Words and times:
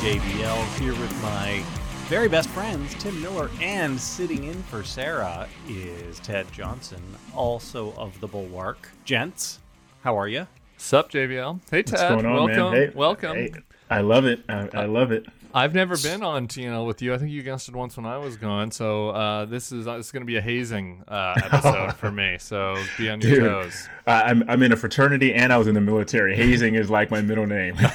JVL 0.00 0.78
here 0.78 0.94
with 0.94 1.22
my 1.22 1.62
very 2.08 2.26
best 2.26 2.48
friends, 2.48 2.94
Tim 2.94 3.20
Miller, 3.20 3.50
and 3.60 4.00
sitting 4.00 4.44
in 4.44 4.62
for 4.62 4.82
Sarah 4.82 5.46
is 5.68 6.18
Ted 6.20 6.50
Johnson, 6.52 7.02
also 7.34 7.92
of 7.98 8.18
the 8.22 8.26
Bulwark. 8.26 8.88
Gents, 9.04 9.58
how 10.02 10.18
are 10.18 10.26
you? 10.26 10.46
Sup, 10.78 11.12
JVL? 11.12 11.60
Hey, 11.70 11.82
Ted. 11.82 12.12
What's 12.12 12.22
going 12.22 12.24
on, 12.24 12.46
welcome. 12.46 12.72
man? 12.72 12.72
Hey, 12.72 12.92
welcome. 12.94 13.36
hey, 13.36 13.52
I 13.90 14.00
love 14.00 14.24
it. 14.24 14.40
I, 14.48 14.70
I 14.72 14.86
love 14.86 15.12
it. 15.12 15.26
I've 15.52 15.74
never 15.74 15.96
been 15.96 16.22
on 16.22 16.46
TNL 16.48 16.86
with 16.86 17.02
you. 17.02 17.12
I 17.12 17.18
think 17.18 17.30
you 17.32 17.42
guessed 17.42 17.68
it 17.68 17.74
once 17.74 17.96
when 17.96 18.06
I 18.06 18.18
was 18.18 18.36
gone. 18.36 18.70
So 18.70 19.10
uh, 19.10 19.44
this 19.46 19.72
is 19.72 19.86
uh, 19.86 19.96
this 19.96 20.06
is 20.06 20.12
going 20.12 20.22
to 20.22 20.26
be 20.26 20.36
a 20.36 20.40
hazing 20.40 21.02
uh, 21.08 21.34
episode 21.44 21.94
for 21.96 22.10
me. 22.10 22.36
So 22.38 22.76
be 22.98 23.10
on 23.10 23.20
your 23.20 23.30
Dude, 23.40 23.44
toes. 23.44 23.88
I- 24.06 24.22
I'm 24.22 24.48
I'm 24.48 24.62
in 24.62 24.72
a 24.72 24.76
fraternity 24.76 25.34
and 25.34 25.52
I 25.52 25.58
was 25.58 25.66
in 25.66 25.74
the 25.74 25.80
military. 25.80 26.36
Hazing 26.36 26.74
is 26.76 26.88
like 26.90 27.10
my 27.10 27.20
middle 27.20 27.46
name. 27.46 27.76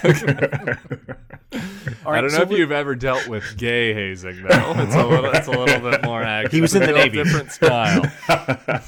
All 2.05 2.13
I 2.13 2.21
don't 2.21 2.31
know 2.31 2.37
so 2.37 2.41
if 2.43 2.49
we- 2.49 2.57
you've 2.57 2.71
ever 2.71 2.93
dealt 2.95 3.27
with 3.27 3.43
gay 3.57 3.93
hazing 3.93 4.43
though. 4.43 4.73
It's 4.77 4.93
a 4.95 5.05
little, 5.05 5.31
it's 5.31 5.47
a 5.47 5.51
little 5.51 5.89
bit 5.91 6.03
more 6.03 6.21
active. 6.23 6.51
He 6.51 6.61
was 6.61 6.75
in 6.75 6.81
the 6.83 6.93
a 6.93 6.97
Navy. 6.97 7.23
Different 7.23 7.51
style. 7.51 8.03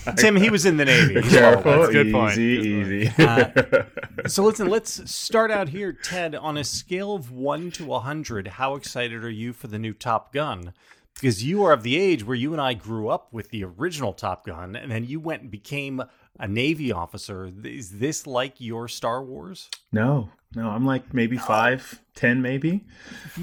Tim, 0.17 0.35
he 0.35 0.49
was 0.49 0.65
in 0.65 0.77
the 0.77 0.85
Navy. 0.85 1.21
Careful, 1.21 1.71
all 1.71 1.77
that's 1.79 1.89
a 1.89 1.93
good 1.93 2.07
easy, 2.07 2.13
point. 2.13 2.35
Good 2.35 2.65
easy. 2.65 3.07
that. 3.17 3.87
So 4.27 4.43
listen, 4.43 4.67
let's 4.67 5.09
start 5.09 5.51
out 5.51 5.69
here, 5.69 5.93
Ted. 5.93 6.35
On 6.35 6.57
a 6.57 6.63
scale 6.63 7.15
of 7.15 7.31
one 7.31 7.71
to 7.71 7.93
a 7.93 7.99
hundred, 7.99 8.47
how 8.57 8.73
excited 8.75 9.23
are 9.23 9.29
you 9.29 9.53
for 9.53 9.67
the 9.67 9.77
new 9.79 9.93
Top 9.93 10.33
Gun? 10.33 10.73
Because 11.13 11.43
you 11.43 11.63
are 11.63 11.71
of 11.73 11.83
the 11.83 11.97
age 11.97 12.23
where 12.25 12.35
you 12.35 12.51
and 12.53 12.61
I 12.61 12.73
grew 12.73 13.09
up 13.09 13.31
with 13.31 13.49
the 13.49 13.63
original 13.63 14.13
Top 14.13 14.45
Gun, 14.45 14.75
and 14.75 14.91
then 14.91 15.03
you 15.03 15.19
went 15.19 15.43
and 15.43 15.51
became 15.51 16.01
a 16.39 16.47
Navy 16.47 16.91
officer. 16.91 17.51
Is 17.63 17.91
this 17.99 18.25
like 18.27 18.59
your 18.59 18.87
Star 18.87 19.23
Wars? 19.23 19.69
no, 19.91 20.29
no, 20.55 20.69
I'm 20.69 20.85
like 20.85 21.13
maybe 21.13 21.37
five, 21.37 22.01
ten, 22.15 22.41
maybe. 22.41 22.85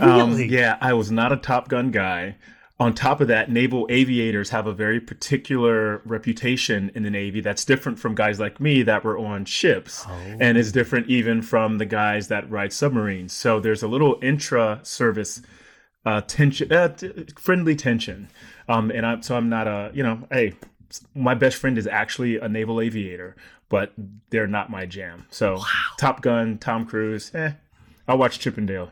Um, 0.00 0.30
Really? 0.30 0.46
yeah, 0.48 0.78
I 0.80 0.94
was 0.94 1.10
not 1.10 1.32
a 1.32 1.36
Top 1.36 1.68
Gun 1.68 1.90
guy. 1.90 2.36
On 2.84 2.92
top 2.92 3.22
of 3.22 3.28
that, 3.28 3.50
naval 3.50 3.86
aviators 3.88 4.50
have 4.50 4.66
a 4.66 4.74
very 4.74 5.00
particular 5.00 6.02
reputation 6.04 6.90
in 6.94 7.02
the 7.02 7.08
Navy 7.08 7.40
that's 7.40 7.64
different 7.64 7.98
from 7.98 8.14
guys 8.14 8.38
like 8.38 8.60
me 8.60 8.82
that 8.82 9.02
were 9.02 9.16
on 9.16 9.46
ships, 9.46 10.04
and 10.38 10.58
is 10.58 10.70
different 10.70 11.06
even 11.08 11.40
from 11.40 11.78
the 11.78 11.86
guys 11.86 12.28
that 12.28 12.50
ride 12.50 12.74
submarines. 12.74 13.32
So 13.32 13.58
there's 13.58 13.82
a 13.82 13.88
little 13.88 14.18
intra-service 14.20 15.40
uh, 16.04 16.20
tension, 16.26 16.70
uh, 16.70 16.88
t- 16.88 17.24
friendly 17.38 17.74
tension. 17.74 18.28
Um, 18.68 18.90
and 18.90 19.06
I'm 19.06 19.22
so 19.22 19.34
I'm 19.34 19.48
not 19.48 19.66
a 19.66 19.90
you 19.94 20.02
know, 20.02 20.28
hey, 20.30 20.52
my 21.14 21.32
best 21.32 21.56
friend 21.56 21.78
is 21.78 21.86
actually 21.86 22.36
a 22.36 22.50
naval 22.50 22.82
aviator, 22.82 23.34
but 23.70 23.94
they're 24.28 24.46
not 24.46 24.68
my 24.68 24.84
jam. 24.84 25.24
So 25.30 25.62
Top 25.96 26.20
Gun, 26.20 26.58
Tom 26.58 26.84
Cruise, 26.84 27.34
eh, 27.34 27.52
I'll 28.06 28.18
watch 28.18 28.38
Chippendale. 28.40 28.90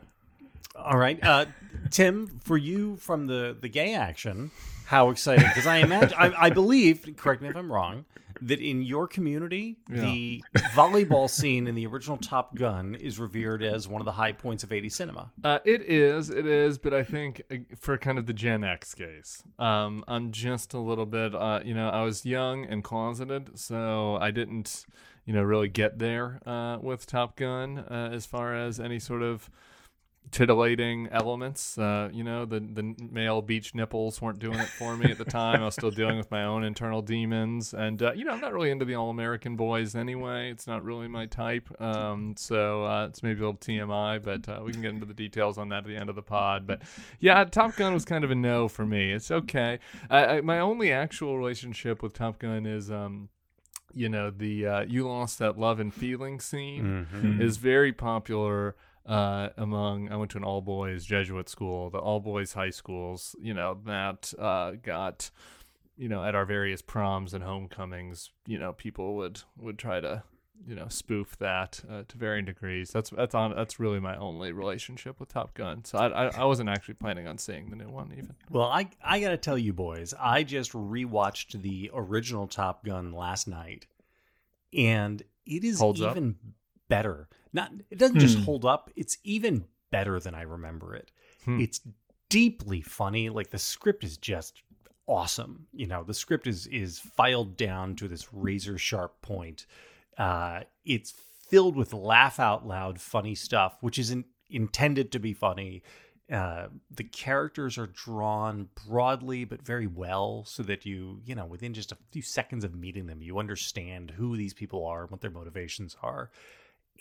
All 0.74 0.96
right, 0.96 1.22
uh, 1.22 1.44
Tim, 1.92 2.40
for 2.42 2.56
you 2.56 2.96
from 2.96 3.26
the 3.26 3.56
the 3.58 3.68
gay 3.68 3.94
action, 3.94 4.50
how 4.86 5.10
exciting! 5.10 5.46
Because 5.46 5.66
I 5.66 5.78
imagine, 5.78 6.16
I, 6.18 6.46
I 6.46 6.50
believe, 6.50 7.06
correct 7.16 7.42
me 7.42 7.48
if 7.48 7.56
I'm 7.56 7.70
wrong, 7.70 8.04
that 8.40 8.60
in 8.60 8.82
your 8.82 9.06
community, 9.06 9.76
the 9.88 10.42
volleyball 10.74 11.30
scene 11.30 11.66
in 11.66 11.74
the 11.74 11.86
original 11.86 12.16
Top 12.16 12.54
Gun 12.54 12.94
is 12.94 13.18
revered 13.18 13.62
as 13.62 13.86
one 13.86 14.00
of 14.00 14.04
the 14.04 14.12
high 14.12 14.32
points 14.32 14.64
of 14.64 14.70
80s 14.70 14.92
cinema. 14.92 15.30
Uh, 15.44 15.58
it 15.64 15.82
is, 15.82 16.28
it 16.30 16.46
is, 16.46 16.78
but 16.78 16.92
I 16.92 17.04
think 17.04 17.42
uh, 17.50 17.56
for 17.78 17.96
kind 17.98 18.18
of 18.18 18.26
the 18.26 18.32
Gen 18.32 18.64
X 18.64 18.94
case, 18.94 19.42
um, 19.58 20.04
I'm 20.08 20.32
just 20.32 20.74
a 20.74 20.78
little 20.78 21.06
bit, 21.06 21.34
uh, 21.34 21.60
you 21.64 21.74
know, 21.74 21.88
I 21.88 22.02
was 22.02 22.26
young 22.26 22.64
and 22.64 22.82
closeted, 22.82 23.58
so 23.58 24.16
I 24.16 24.30
didn't, 24.30 24.86
you 25.24 25.32
know, 25.32 25.42
really 25.42 25.68
get 25.68 25.98
there 25.98 26.40
uh, 26.46 26.78
with 26.80 27.06
Top 27.06 27.36
Gun 27.36 27.78
uh, 27.78 28.10
as 28.12 28.26
far 28.26 28.56
as 28.56 28.80
any 28.80 28.98
sort 28.98 29.22
of 29.22 29.50
titillating 30.30 31.08
elements. 31.12 31.76
Uh, 31.76 32.08
you 32.12 32.24
know, 32.24 32.44
the 32.44 32.60
the 32.60 32.94
male 33.10 33.42
beach 33.42 33.74
nipples 33.74 34.20
weren't 34.20 34.38
doing 34.38 34.58
it 34.58 34.68
for 34.68 34.96
me 34.96 35.10
at 35.10 35.18
the 35.18 35.24
time. 35.24 35.60
I 35.60 35.66
was 35.66 35.74
still 35.74 35.90
dealing 35.90 36.16
with 36.16 36.30
my 36.30 36.44
own 36.44 36.64
internal 36.64 37.02
demons, 37.02 37.74
and 37.74 38.02
uh, 38.02 38.12
you 38.12 38.24
know, 38.24 38.32
I'm 38.32 38.40
not 38.40 38.52
really 38.52 38.70
into 38.70 38.84
the 38.84 38.94
all 38.94 39.10
American 39.10 39.56
boys 39.56 39.94
anyway. 39.94 40.50
It's 40.50 40.66
not 40.66 40.82
really 40.84 41.08
my 41.08 41.26
type. 41.26 41.68
Um, 41.80 42.34
so 42.36 42.84
uh, 42.84 43.06
it's 43.06 43.22
maybe 43.22 43.40
a 43.40 43.44
little 43.44 43.58
TMI, 43.58 44.22
but 44.22 44.48
uh, 44.48 44.62
we 44.64 44.72
can 44.72 44.82
get 44.82 44.92
into 44.92 45.06
the 45.06 45.14
details 45.14 45.58
on 45.58 45.68
that 45.68 45.78
at 45.78 45.86
the 45.86 45.96
end 45.96 46.08
of 46.08 46.16
the 46.16 46.22
pod. 46.22 46.66
But 46.66 46.82
yeah, 47.20 47.44
Top 47.44 47.76
Gun 47.76 47.92
was 47.92 48.04
kind 48.04 48.24
of 48.24 48.30
a 48.30 48.34
no 48.34 48.68
for 48.68 48.86
me. 48.86 49.12
It's 49.12 49.30
okay. 49.30 49.78
I, 50.08 50.24
I, 50.24 50.40
my 50.40 50.60
only 50.60 50.92
actual 50.92 51.36
relationship 51.36 52.02
with 52.02 52.14
Top 52.14 52.38
Gun 52.38 52.66
is. 52.66 52.90
Um, 52.90 53.28
you 53.94 54.08
know 54.08 54.30
the 54.30 54.66
uh, 54.66 54.80
you 54.88 55.06
lost 55.06 55.38
that 55.38 55.58
love 55.58 55.78
and 55.78 55.92
feeling 55.92 56.40
scene 56.40 57.06
is 57.38 57.58
very 57.58 57.92
popular 57.92 58.74
uh, 59.06 59.48
among 59.56 60.10
I 60.10 60.16
went 60.16 60.30
to 60.32 60.38
an 60.38 60.44
all 60.44 60.60
boys 60.60 61.04
Jesuit 61.04 61.48
school, 61.48 61.90
the 61.90 61.98
all 61.98 62.20
boys 62.20 62.52
high 62.52 62.70
schools, 62.70 63.34
you 63.40 63.54
know, 63.54 63.78
that 63.84 64.32
uh, 64.38 64.72
got 64.82 65.30
you 65.96 66.08
know, 66.08 66.24
at 66.24 66.34
our 66.34 66.44
various 66.44 66.82
proms 66.82 67.34
and 67.34 67.44
homecomings, 67.44 68.30
you 68.46 68.58
know, 68.58 68.72
people 68.72 69.14
would 69.16 69.42
would 69.56 69.78
try 69.78 70.00
to, 70.00 70.22
you 70.66 70.74
know, 70.74 70.88
spoof 70.88 71.36
that 71.38 71.82
uh, 71.90 72.02
to 72.08 72.18
varying 72.18 72.44
degrees. 72.44 72.90
That's 72.90 73.10
that's 73.10 73.34
on 73.34 73.54
that's 73.54 73.78
really 73.78 74.00
my 74.00 74.16
only 74.16 74.52
relationship 74.52 75.20
with 75.20 75.28
Top 75.28 75.54
Gun. 75.54 75.84
So 75.84 75.98
I, 75.98 76.26
I 76.26 76.30
I 76.38 76.44
wasn't 76.44 76.70
actually 76.70 76.94
planning 76.94 77.26
on 77.26 77.38
seeing 77.38 77.70
the 77.70 77.76
new 77.76 77.90
one 77.90 78.12
even. 78.12 78.34
Well, 78.50 78.68
I 78.68 78.88
I 79.04 79.20
gotta 79.20 79.36
tell 79.36 79.58
you, 79.58 79.72
boys, 79.72 80.14
I 80.18 80.42
just 80.42 80.72
rewatched 80.72 81.60
the 81.60 81.90
original 81.92 82.46
Top 82.46 82.84
Gun 82.84 83.12
last 83.12 83.46
night, 83.46 83.86
and 84.72 85.22
it 85.44 85.64
is 85.64 85.78
Holds 85.78 86.00
up? 86.00 86.16
Better. 86.96 87.28
Not 87.52 87.72
it 87.90 87.98
doesn't 87.98 88.18
just 88.20 88.38
Hmm. 88.38 88.44
hold 88.44 88.64
up; 88.64 88.90
it's 88.96 89.18
even 89.24 89.64
better 89.90 90.18
than 90.20 90.34
I 90.34 90.42
remember 90.42 90.94
it. 90.94 91.10
Hmm. 91.44 91.60
It's 91.60 91.80
deeply 92.28 92.80
funny. 92.80 93.28
Like 93.28 93.50
the 93.50 93.58
script 93.58 94.04
is 94.04 94.16
just 94.16 94.62
awesome. 95.06 95.66
You 95.72 95.86
know, 95.86 96.02
the 96.04 96.14
script 96.14 96.46
is 96.46 96.66
is 96.66 96.98
filed 96.98 97.56
down 97.56 97.96
to 97.96 98.08
this 98.08 98.32
razor 98.32 98.78
sharp 98.78 99.20
point. 99.22 99.66
Uh, 100.18 100.60
it's 100.84 101.12
filled 101.48 101.76
with 101.76 101.92
laugh 101.92 102.38
out 102.40 102.66
loud 102.66 103.00
funny 103.00 103.34
stuff, 103.34 103.76
which 103.80 103.98
isn't 103.98 104.26
intended 104.50 105.12
to 105.12 105.18
be 105.18 105.34
funny. 105.34 105.82
Uh, 106.30 106.68
the 106.90 107.04
characters 107.04 107.76
are 107.76 107.88
drawn 107.88 108.68
broadly 108.86 109.44
but 109.44 109.60
very 109.60 109.86
well, 109.86 110.44
so 110.46 110.62
that 110.62 110.86
you, 110.86 111.20
you 111.26 111.34
know, 111.34 111.44
within 111.44 111.74
just 111.74 111.92
a 111.92 111.98
few 112.10 112.22
seconds 112.22 112.64
of 112.64 112.74
meeting 112.74 113.06
them, 113.06 113.20
you 113.20 113.38
understand 113.38 114.12
who 114.12 114.36
these 114.36 114.54
people 114.54 114.86
are 114.86 115.02
and 115.02 115.10
what 115.10 115.20
their 115.20 115.30
motivations 115.30 115.94
are. 116.02 116.30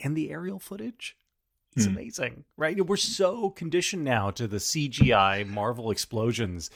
And 0.04 0.16
the 0.16 0.32
aerial 0.32 0.60
footage, 0.60 1.16
it's 1.76 1.86
Hmm. 1.86 1.92
amazing, 1.92 2.46
right? 2.58 2.86
We're 2.86 2.98
so 2.98 3.50
conditioned 3.50 4.04
now 4.04 4.32
to 4.32 4.48
the 4.48 4.60
CGI 4.60 5.44
Marvel 5.48 5.92
explosions 5.92 6.70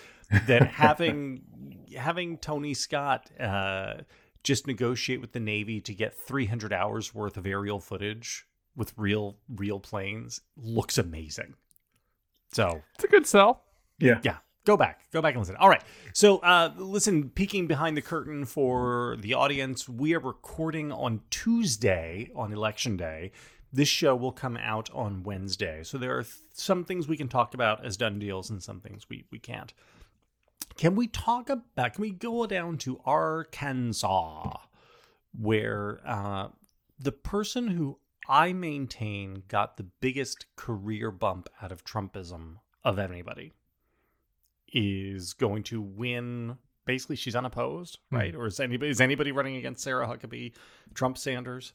that 0.47 0.67
having 0.67 1.85
having 1.95 2.37
Tony 2.37 2.73
Scott 2.73 3.29
uh, 3.39 4.01
just 4.43 4.67
negotiate 4.67 5.21
with 5.21 5.31
the 5.31 5.39
Navy 5.39 5.81
to 5.81 5.93
get 5.93 6.13
300 6.13 6.71
hours 6.71 7.13
worth 7.15 7.35
of 7.37 7.45
aerial 7.47 7.79
footage 7.79 8.45
with 8.75 8.93
real 8.97 9.37
real 9.49 9.79
planes 9.79 10.41
looks 10.57 10.97
amazing. 10.97 11.55
So 12.51 12.81
It's 12.95 13.03
a 13.03 13.07
good 13.07 13.25
sell. 13.25 13.63
Yeah. 13.97 14.19
yeah, 14.23 14.37
go 14.65 14.75
back, 14.75 15.09
go 15.11 15.21
back 15.21 15.33
and 15.35 15.41
listen. 15.41 15.55
All 15.57 15.69
right, 15.69 15.83
so 16.13 16.39
uh, 16.39 16.73
listen, 16.75 17.29
peeking 17.29 17.67
behind 17.67 17.95
the 17.95 18.01
curtain 18.01 18.45
for 18.45 19.15
the 19.19 19.33
audience, 19.33 19.87
we 19.87 20.13
are 20.13 20.19
recording 20.19 20.91
on 20.91 21.21
Tuesday 21.29 22.29
on 22.35 22.51
Election 22.51 22.97
Day. 22.97 23.31
This 23.71 23.87
show 23.87 24.15
will 24.15 24.31
come 24.31 24.57
out 24.57 24.89
on 24.93 25.23
Wednesday, 25.23 25.83
so 25.83 25.97
there 25.97 26.17
are 26.17 26.23
th- 26.23 26.35
some 26.53 26.83
things 26.83 27.07
we 27.07 27.17
can 27.17 27.27
talk 27.27 27.53
about 27.53 27.85
as 27.85 27.97
done 27.97 28.19
deals, 28.19 28.49
and 28.49 28.61
some 28.61 28.81
things 28.81 29.07
we 29.09 29.25
we 29.31 29.39
can't. 29.39 29.73
Can 30.77 30.95
we 30.95 31.07
talk 31.07 31.49
about? 31.49 31.93
Can 31.93 32.01
we 32.01 32.11
go 32.11 32.45
down 32.45 32.77
to 32.79 32.99
Arkansas, 33.05 34.57
where 35.37 35.99
uh, 36.05 36.47
the 36.97 37.11
person 37.11 37.67
who 37.67 37.99
I 38.27 38.53
maintain 38.53 39.43
got 39.47 39.77
the 39.77 39.83
biggest 39.83 40.45
career 40.55 41.11
bump 41.11 41.49
out 41.61 41.71
of 41.71 41.83
Trumpism 41.83 42.55
of 42.83 42.97
anybody 42.97 43.51
is 44.73 45.33
going 45.33 45.63
to 45.63 45.81
win. 45.81 46.57
Basically, 46.85 47.15
she's 47.15 47.35
unopposed, 47.35 47.99
right? 48.11 48.35
Or 48.35 48.47
is 48.47 48.59
anybody 48.59 48.91
is 48.91 49.01
anybody 49.01 49.31
running 49.31 49.55
against 49.55 49.83
Sarah 49.83 50.07
Huckabee, 50.07 50.53
Trump, 50.93 51.17
Sanders? 51.17 51.73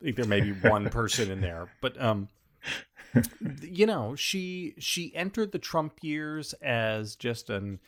I 0.00 0.04
think 0.04 0.16
there 0.16 0.26
may 0.26 0.40
be 0.40 0.52
one 0.68 0.90
person 0.90 1.30
in 1.30 1.40
there, 1.40 1.68
but 1.80 2.00
um, 2.00 2.28
you 3.62 3.86
know, 3.86 4.14
she 4.14 4.74
she 4.78 5.14
entered 5.14 5.52
the 5.52 5.58
Trump 5.58 5.98
years 6.02 6.52
as 6.54 7.16
just 7.16 7.50
an 7.50 7.80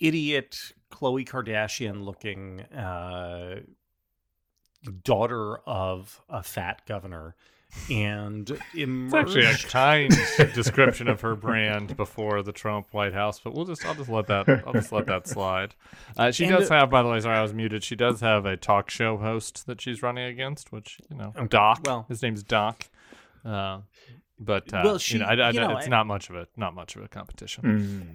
idiot, 0.00 0.72
Khloe 0.90 1.26
Kardashian 1.26 2.04
looking 2.04 2.60
uh, 2.60 3.60
daughter 5.02 5.58
of 5.66 6.20
a 6.28 6.42
fat 6.42 6.82
governor, 6.86 7.34
and 7.90 8.50
It's 8.72 9.14
actually 9.14 9.44
a 9.44 9.54
kind 9.56 10.10
description 10.54 11.08
of 11.08 11.20
her 11.20 11.34
brand 11.34 11.96
before 11.96 12.42
the 12.42 12.52
Trump 12.52 12.88
White 12.92 13.12
House, 13.12 13.40
but 13.40 13.54
we'll 13.54 13.64
just 13.66 13.84
I'll 13.84 13.94
just 13.94 14.08
let 14.08 14.26
that 14.28 14.48
I'll 14.66 14.72
just 14.72 14.92
let 14.92 15.06
that 15.06 15.26
slide. 15.28 15.74
Uh, 16.16 16.30
she 16.30 16.44
And 16.44 16.56
does 16.56 16.68
have, 16.68 16.90
by 16.90 17.02
the 17.02 17.08
way, 17.08 17.20
sorry 17.20 17.36
I 17.36 17.42
was 17.42 17.52
muted. 17.54 17.84
She 17.84 17.96
does 17.96 18.20
have 18.20 18.46
a 18.46 18.56
talk 18.56 18.90
show 18.90 19.16
host 19.18 19.66
that 19.66 19.80
she's 19.80 20.02
running 20.02 20.24
against, 20.24 20.72
which 20.72 20.98
you 21.10 21.16
know, 21.16 21.32
Okay, 21.36 21.46
Doc. 21.48 21.80
well- 21.86 22.06
his 22.08 22.22
name's 22.22 22.42
Doc. 22.42 22.88
Uh, 23.44 23.80
but 24.38 24.72
uh, 24.72 24.80
Well, 24.84 24.98
she- 24.98 25.14
you 25.14 25.20
know, 25.20 25.26
I, 25.26 25.34
I, 25.34 25.50
you 25.50 25.60
know, 25.60 25.76
it's 25.76 25.86
I- 25.86 25.90
not 25.90 26.06
much 26.06 26.30
of 26.30 26.36
a 26.36 26.46
not 26.56 26.74
much 26.74 26.96
of 26.96 27.02
a 27.02 27.08
competition. 27.08 27.62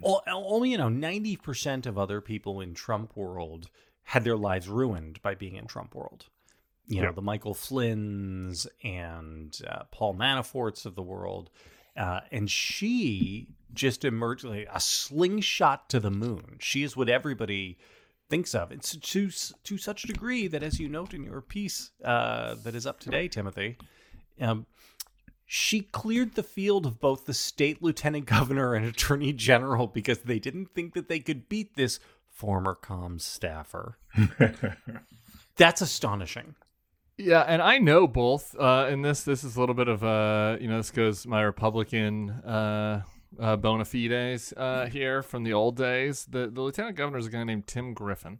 Well, 0.02 0.22
only 0.26 0.70
you 0.70 0.78
know, 0.78 0.88
ninety 0.88 1.36
percent 1.36 1.86
of 1.86 1.96
other 1.96 2.20
people 2.20 2.60
in 2.60 2.74
Trump 2.74 3.16
world 3.16 3.70
had 4.04 4.24
their 4.24 4.36
lives 4.36 4.68
ruined 4.68 5.22
by 5.22 5.34
being 5.36 5.54
in 5.54 5.66
Trump 5.66 5.94
world. 5.94 6.26
You 6.90 7.02
know, 7.02 7.08
Yeah. 7.08 7.12
the 7.12 7.22
Michael 7.22 7.54
Flynn's 7.54 8.66
and 8.82 9.56
uh, 9.66 9.84
Paul 9.92 10.14
Manafort's 10.14 10.84
of 10.86 10.96
the 10.96 11.02
world, 11.02 11.48
uh, 11.96 12.20
and 12.32 12.50
she 12.50 13.46
just 13.72 14.04
emerged 14.04 14.44
like 14.44 14.68
a 14.72 14.80
slingshot 14.80 15.88
to 15.90 16.00
the 16.00 16.10
moon. 16.10 16.56
She 16.58 16.82
is 16.82 16.96
what 16.96 17.08
everybody 17.08 17.78
thinks 18.28 18.54
of. 18.54 18.72
It's 18.72 18.96
to 18.96 19.30
to 19.30 19.78
such 19.78 20.02
a 20.04 20.08
degree 20.08 20.48
that, 20.48 20.62
as 20.64 20.80
you 20.80 20.88
note 20.88 21.14
in 21.14 21.22
your 21.22 21.40
piece 21.40 21.92
uh, 22.04 22.56
that 22.64 22.74
is 22.74 22.86
up 22.86 22.98
today, 23.00 23.28
Timothy. 23.28 23.76
Um, 24.40 24.66
she 25.46 25.80
cleared 25.82 26.34
the 26.34 26.42
field 26.42 26.86
of 26.86 27.00
both 27.00 27.26
the 27.26 27.34
state 27.34 27.82
lieutenant 27.82 28.26
governor 28.26 28.74
and 28.74 28.86
attorney 28.86 29.32
general 29.32 29.86
because 29.86 30.20
they 30.20 30.38
didn't 30.38 30.74
think 30.74 30.94
that 30.94 31.08
they 31.08 31.18
could 31.20 31.48
beat 31.48 31.74
this 31.76 32.00
former 32.28 32.76
comms 32.80 33.22
staffer. 33.22 33.98
That's 35.56 35.80
astonishing. 35.82 36.54
Yeah, 37.20 37.42
and 37.42 37.60
I 37.60 37.78
know 37.78 38.06
both. 38.06 38.56
Uh, 38.58 38.86
and 38.88 39.04
this 39.04 39.24
this 39.24 39.44
is 39.44 39.56
a 39.56 39.60
little 39.60 39.74
bit 39.74 39.88
of 39.88 40.02
uh, 40.02 40.56
you 40.60 40.68
know, 40.68 40.78
this 40.78 40.90
goes 40.90 41.26
my 41.26 41.42
Republican 41.42 42.30
uh, 42.30 43.02
uh, 43.38 43.56
bona 43.56 43.84
fides 43.84 44.52
uh, 44.56 44.86
here 44.86 45.22
from 45.22 45.44
the 45.44 45.52
old 45.52 45.76
days. 45.76 46.26
The 46.28 46.48
the 46.48 46.62
lieutenant 46.62 46.96
governor 46.96 47.18
is 47.18 47.26
a 47.26 47.30
guy 47.30 47.44
named 47.44 47.66
Tim 47.66 47.92
Griffin, 47.92 48.38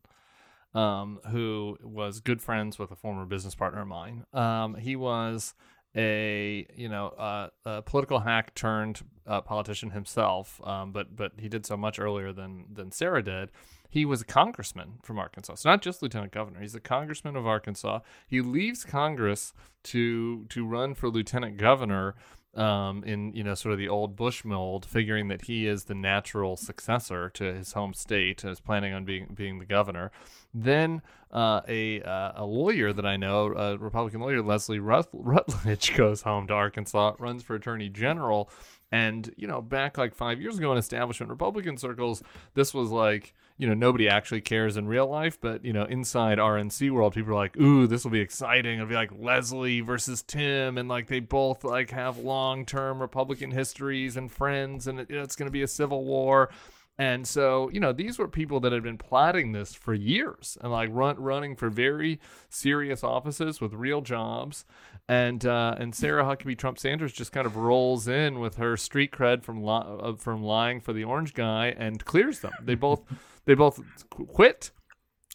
um, 0.75 1.21
who 1.31 1.77
was 1.83 2.21
good 2.21 2.41
friends 2.41 2.79
with 2.79 2.91
a 2.91 2.97
former 2.97 3.27
business 3.27 3.55
partner 3.55 3.83
of 3.83 3.89
mine. 3.89 4.25
Um, 4.33 4.77
he 4.77 4.97
was 4.97 5.55
a 5.95 6.67
you 6.75 6.89
know 6.89 7.09
uh, 7.09 7.49
a 7.67 7.83
political 7.83 8.21
hack 8.21 8.55
turned 8.55 9.03
uh, 9.27 9.43
politician 9.43 9.91
himself, 9.91 10.61
um, 10.65 10.93
but 10.93 11.15
but 11.15 11.33
he 11.39 11.49
did 11.49 11.67
so 11.67 11.77
much 11.77 11.99
earlier 11.99 12.33
than 12.33 12.65
than 12.73 12.91
Sarah 12.93 13.23
did. 13.23 13.51
He 13.91 14.05
was 14.05 14.23
a 14.23 14.25
congressman 14.25 15.01
from 15.03 15.19
Arkansas. 15.19 15.57
Not 15.65 15.83
just 15.83 16.01
lieutenant 16.01 16.33
governor. 16.33 16.61
He's 16.61 16.75
a 16.75 16.81
congressman 16.81 17.37
of 17.37 17.47
Arkansas. 17.47 18.01
He 18.27 18.41
leaves 18.41 18.85
Congress 18.85 19.53
to 19.85 20.47
to 20.51 20.65
run 20.65 20.95
for 20.95 21.09
lieutenant 21.09 21.57
governor 21.57 22.15
um, 22.55 23.05
in 23.05 23.33
you 23.35 23.45
know 23.45 23.55
sort 23.55 23.73
of 23.73 23.79
the 23.79 23.89
old 23.89 24.17
Bush 24.17 24.45
mold, 24.45 24.85
figuring 24.85 25.29
that 25.29 25.43
he 25.43 25.67
is 25.67 25.85
the 25.85 25.95
natural 25.95 26.57
successor 26.57 27.31
to 27.31 27.55
his 27.55 27.73
home 27.73 27.95
state, 27.95 28.43
and 28.43 28.53
is 28.53 28.61
planning 28.61 28.93
on 28.93 29.05
being 29.05 29.29
being 29.35 29.59
the 29.59 29.65
governor. 29.65 30.11
Then 30.53 31.03
uh, 31.31 31.61
a 31.69 32.03
uh, 32.03 32.33
a 32.37 32.45
lawyer 32.45 32.93
that 32.93 33.07
I 33.07 33.17
know, 33.17 33.55
a 33.55 33.77
Republican 33.77 34.21
lawyer, 34.21 34.43
Leslie 34.43 34.81
Rut- 34.81 35.09
Rutledge, 35.13 35.95
goes 35.97 36.23
home 36.23 36.49
to 36.49 36.55
Arkansas, 36.55 37.15
runs 37.19 37.43
for 37.43 37.55
attorney 37.55 37.89
general, 37.89 38.51
and 38.91 39.33
you 39.37 39.47
know 39.47 39.63
back 39.63 39.97
like 39.97 40.15
five 40.15 40.41
years 40.41 40.59
ago 40.59 40.73
in 40.73 40.79
establishment 40.79 41.31
Republican 41.31 41.77
circles, 41.77 42.23
this 42.55 42.75
was 42.75 42.91
like 42.91 43.33
you 43.61 43.67
know 43.67 43.75
nobody 43.75 44.09
actually 44.09 44.41
cares 44.41 44.79
in 44.79 44.89
real 44.89 45.07
life, 45.07 45.39
but 45.39 45.63
you 45.63 45.75
know 45.75 45.85
inside 45.85 46.39
RNC 46.39 46.91
world, 46.91 47.13
people 47.13 47.33
are 47.33 47.37
like, 47.37 47.59
ooh, 47.59 47.87
this 47.87 48.05
will 48.05 48.11
be 48.11 48.21
exciting. 48.21 48.77
It'll 48.77 48.89
be 48.89 48.95
like 48.95 49.13
Leslie 49.15 49.83
versus 49.83 50.23
Tim, 50.23 50.79
and 50.79 50.89
like 50.89 51.09
they 51.09 51.21
both 51.21 51.63
like 51.63 51.91
have 51.91 52.17
long 52.17 52.65
term 52.65 53.03
Republican 53.03 53.51
histories 53.51 54.17
and 54.17 54.33
friends, 54.33 54.87
and 54.87 55.01
it's 55.01 55.37
going 55.37 55.47
to 55.47 55.53
be 55.53 55.63
a 55.63 55.69
civil 55.69 56.05
war. 56.05 56.49
And 56.97 57.27
so, 57.27 57.71
you 57.71 57.81
know, 57.81 57.93
these 57.93 58.19
were 58.19 58.29
people 58.29 58.61
that 58.61 58.73
had 58.73 58.83
been 58.83 58.99
plotting 58.99 59.53
this 59.53 59.75
for 59.75 59.95
years 59.95 60.59
and 60.61 60.71
like 60.71 60.91
run, 60.93 61.17
running 61.17 61.57
for 61.57 61.71
very 61.71 62.21
serious 62.51 63.03
offices 63.03 63.59
with 63.59 63.73
real 63.73 64.01
jobs. 64.03 64.67
And 65.09 65.45
uh, 65.45 65.77
and 65.79 65.95
Sarah 65.95 66.25
Huckabee 66.25 66.57
Trump 66.57 66.79
Sanders 66.79 67.13
just 67.13 67.33
kind 67.33 67.47
of 67.47 67.57
rolls 67.57 68.07
in 68.09 68.39
with 68.39 68.57
her 68.57 68.77
street 68.77 69.13
cred 69.13 69.43
from 69.43 69.63
li- 69.63 69.83
uh, 69.85 70.15
from 70.15 70.43
lying 70.43 70.81
for 70.81 70.93
the 70.93 71.05
orange 71.05 71.35
guy 71.35 71.75
and 71.77 72.05
clears 72.05 72.41
them. 72.41 72.53
They 72.63 72.75
both 72.75 73.03
they 73.51 73.55
both 73.55 73.81
quit. 74.29 74.71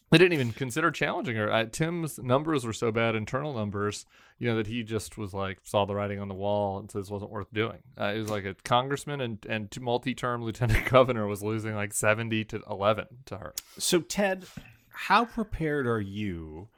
They 0.09 0.17
didn't 0.17 0.31
even 0.31 0.53
consider 0.53 0.89
challenging 0.89 1.35
her. 1.35 1.65
Tim's 1.65 2.17
numbers 2.17 2.65
were 2.65 2.71
so 2.71 2.89
bad, 2.89 3.13
internal 3.13 3.53
numbers, 3.53 4.05
you 4.39 4.47
know, 4.47 4.55
that 4.55 4.67
he 4.67 4.83
just 4.83 5.17
was 5.17 5.33
like 5.33 5.57
saw 5.63 5.83
the 5.83 5.95
writing 5.95 6.21
on 6.21 6.29
the 6.29 6.33
wall 6.33 6.79
and 6.79 6.89
said 6.89 7.01
this 7.01 7.09
wasn't 7.09 7.31
worth 7.31 7.51
doing. 7.51 7.79
Uh, 7.99 8.13
it 8.15 8.19
was 8.19 8.29
like 8.29 8.45
a 8.45 8.55
congressman 8.63 9.19
and 9.19 9.45
and 9.49 9.69
multi-term 9.81 10.43
lieutenant 10.45 10.89
governor 10.89 11.27
was 11.27 11.43
losing 11.43 11.75
like 11.75 11.91
seventy 11.91 12.45
to 12.45 12.61
eleven 12.69 13.07
to 13.25 13.37
her. 13.37 13.53
So, 13.77 13.99
Ted, 13.99 14.45
how 14.91 15.25
prepared 15.25 15.85
are 15.85 15.99
you 15.99 16.69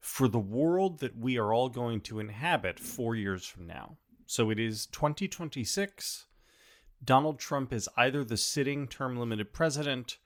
for 0.00 0.26
the 0.26 0.40
world 0.40 0.98
that 0.98 1.16
we 1.16 1.38
are 1.38 1.54
all 1.54 1.68
going 1.68 2.00
to 2.00 2.18
inhabit 2.18 2.80
four 2.80 3.14
years 3.14 3.46
from 3.46 3.68
now? 3.68 3.96
So, 4.26 4.50
it 4.50 4.58
is 4.58 4.86
2026. 4.86 6.26
Donald 7.04 7.38
Trump 7.38 7.72
is 7.72 7.88
either 7.96 8.24
the 8.24 8.36
sitting 8.36 8.88
term 8.88 9.16
limited 9.16 9.52
president 9.52 10.16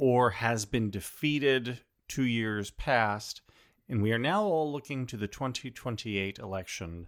or 0.00 0.30
has 0.30 0.64
been 0.64 0.88
defeated 0.88 1.78
two 2.08 2.24
years 2.24 2.70
past. 2.70 3.42
And 3.86 4.02
we 4.02 4.12
are 4.12 4.18
now 4.18 4.44
all 4.44 4.72
looking 4.72 5.04
to 5.06 5.16
the 5.18 5.28
2028 5.28 6.38
election. 6.38 7.06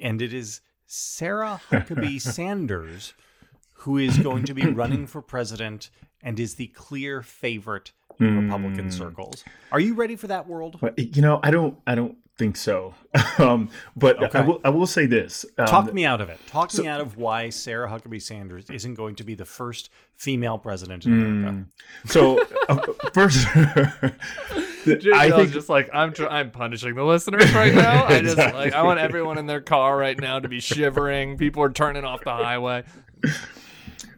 And 0.00 0.22
it 0.22 0.32
is 0.32 0.62
Sarah 0.86 1.60
Huckabee 1.70 2.20
Sanders 2.20 3.12
who 3.74 3.98
is 3.98 4.16
going 4.18 4.44
to 4.44 4.54
be 4.54 4.66
running 4.72 5.06
for 5.06 5.20
president 5.20 5.90
and 6.22 6.40
is 6.40 6.54
the 6.54 6.68
clear 6.68 7.20
favorite 7.20 7.92
in 8.18 8.44
Republican 8.44 8.86
hmm. 8.86 8.90
circles. 8.90 9.44
Are 9.70 9.80
you 9.80 9.92
ready 9.92 10.16
for 10.16 10.28
that 10.28 10.48
world? 10.48 10.78
You 10.96 11.20
know, 11.20 11.40
I 11.42 11.50
don't, 11.50 11.76
I 11.86 11.94
don't 11.94 12.16
think 12.36 12.56
so. 12.56 12.94
um, 13.38 13.68
but 13.96 14.22
Okay. 14.22 14.38
I 14.38 14.42
will, 14.42 14.60
I 14.64 14.70
will 14.70 14.86
say 14.86 15.06
this. 15.06 15.44
Um, 15.58 15.66
Talk 15.66 15.92
me 15.94 16.04
out 16.04 16.20
of 16.20 16.28
it. 16.28 16.38
Talk 16.46 16.74
me 16.74 16.86
out 16.88 17.00
of 17.00 17.16
why 17.16 17.50
Sarah 17.50 17.88
Huckabee 17.88 18.20
Sanders 18.20 18.68
isn't 18.70 18.94
going 18.94 19.14
to 19.16 19.24
be 19.24 19.34
the 19.34 19.44
first 19.44 19.90
female 20.16 20.58
president 20.58 21.06
in 21.06 21.12
America. 21.12 21.66
So 22.06 22.44
uh, 22.68 22.80
first, 23.12 23.46
I 23.54 24.12
I 25.12 25.30
think 25.30 25.52
just 25.52 25.68
like 25.68 25.88
I'm 25.92 26.12
tr- 26.12 26.28
I'm 26.28 26.50
punishing 26.50 26.94
the 26.94 27.04
listeners 27.04 27.52
right 27.54 27.74
now. 27.74 28.04
I 28.08 28.20
just 28.20 28.36
like 28.36 28.72
I 28.72 28.82
want 28.82 29.00
everyone 29.00 29.38
in 29.38 29.46
their 29.46 29.60
car 29.60 29.96
right 29.96 30.18
now 30.18 30.40
to 30.40 30.48
be 30.48 30.60
shivering. 30.60 31.38
People 31.38 31.62
are 31.62 31.70
turning 31.72 32.04
off 32.04 32.22
the 32.24 32.32
highway. 32.32 32.84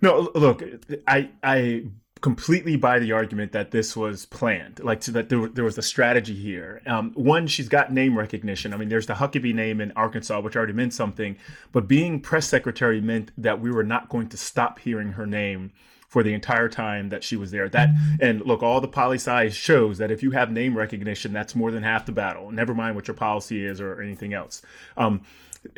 No, 0.03 0.31
look, 0.35 0.63
I 1.07 1.31
I 1.43 1.85
completely 2.27 2.75
buy 2.75 2.99
the 2.99 3.13
argument 3.13 3.53
that 3.53 3.71
this 3.71 3.95
was 3.95 4.27
planned, 4.27 4.83
like 4.83 5.01
that 5.03 5.29
there, 5.29 5.47
there 5.47 5.63
was 5.63 5.79
a 5.79 5.83
strategy 5.83 6.35
here. 6.35 6.83
Um, 6.85 7.13
one, 7.13 7.47
she's 7.47 7.69
got 7.69 7.93
name 7.93 8.19
recognition. 8.19 8.75
I 8.75 8.79
mean, 8.79 8.89
there's 8.89 9.07
the 9.07 9.15
Huckabee 9.15 9.55
name 9.55 9.81
in 9.81 9.93
Arkansas, 9.93 10.41
which 10.41 10.57
already 10.57 10.73
meant 10.73 10.93
something, 10.93 11.37
but 11.71 11.87
being 11.87 12.19
press 12.19 12.49
secretary 12.49 13.01
meant 13.01 13.31
that 13.39 13.61
we 13.61 13.71
were 13.71 13.85
not 13.85 14.09
going 14.09 14.29
to 14.31 14.37
stop 14.37 14.81
hearing 14.81 15.13
her 15.13 15.25
name 15.25 15.71
for 16.09 16.23
the 16.23 16.33
entire 16.33 16.69
time 16.69 17.09
that 17.11 17.25
she 17.25 17.37
was 17.37 17.51
there. 17.51 17.69
That 17.69 17.91
and 18.21 18.41
look, 18.43 18.63
all 18.63 18.81
the 18.81 18.89
poli 18.89 19.17
sci 19.17 19.51
shows 19.51 19.99
that 19.99 20.11
if 20.11 20.23
you 20.23 20.31
have 20.33 20.51
name 20.51 20.77
recognition, 20.77 21.33
that's 21.33 21.55
more 21.55 21.71
than 21.71 21.83
half 21.83 22.07
the 22.07 22.13
battle. 22.13 22.51
Never 22.51 22.75
mind 22.75 22.97
what 22.97 23.09
your 23.09 23.17
policy 23.17 23.65
is 23.65 23.81
or 23.81 24.01
anything 24.01 24.33
else. 24.33 24.63
Um, 24.97 25.23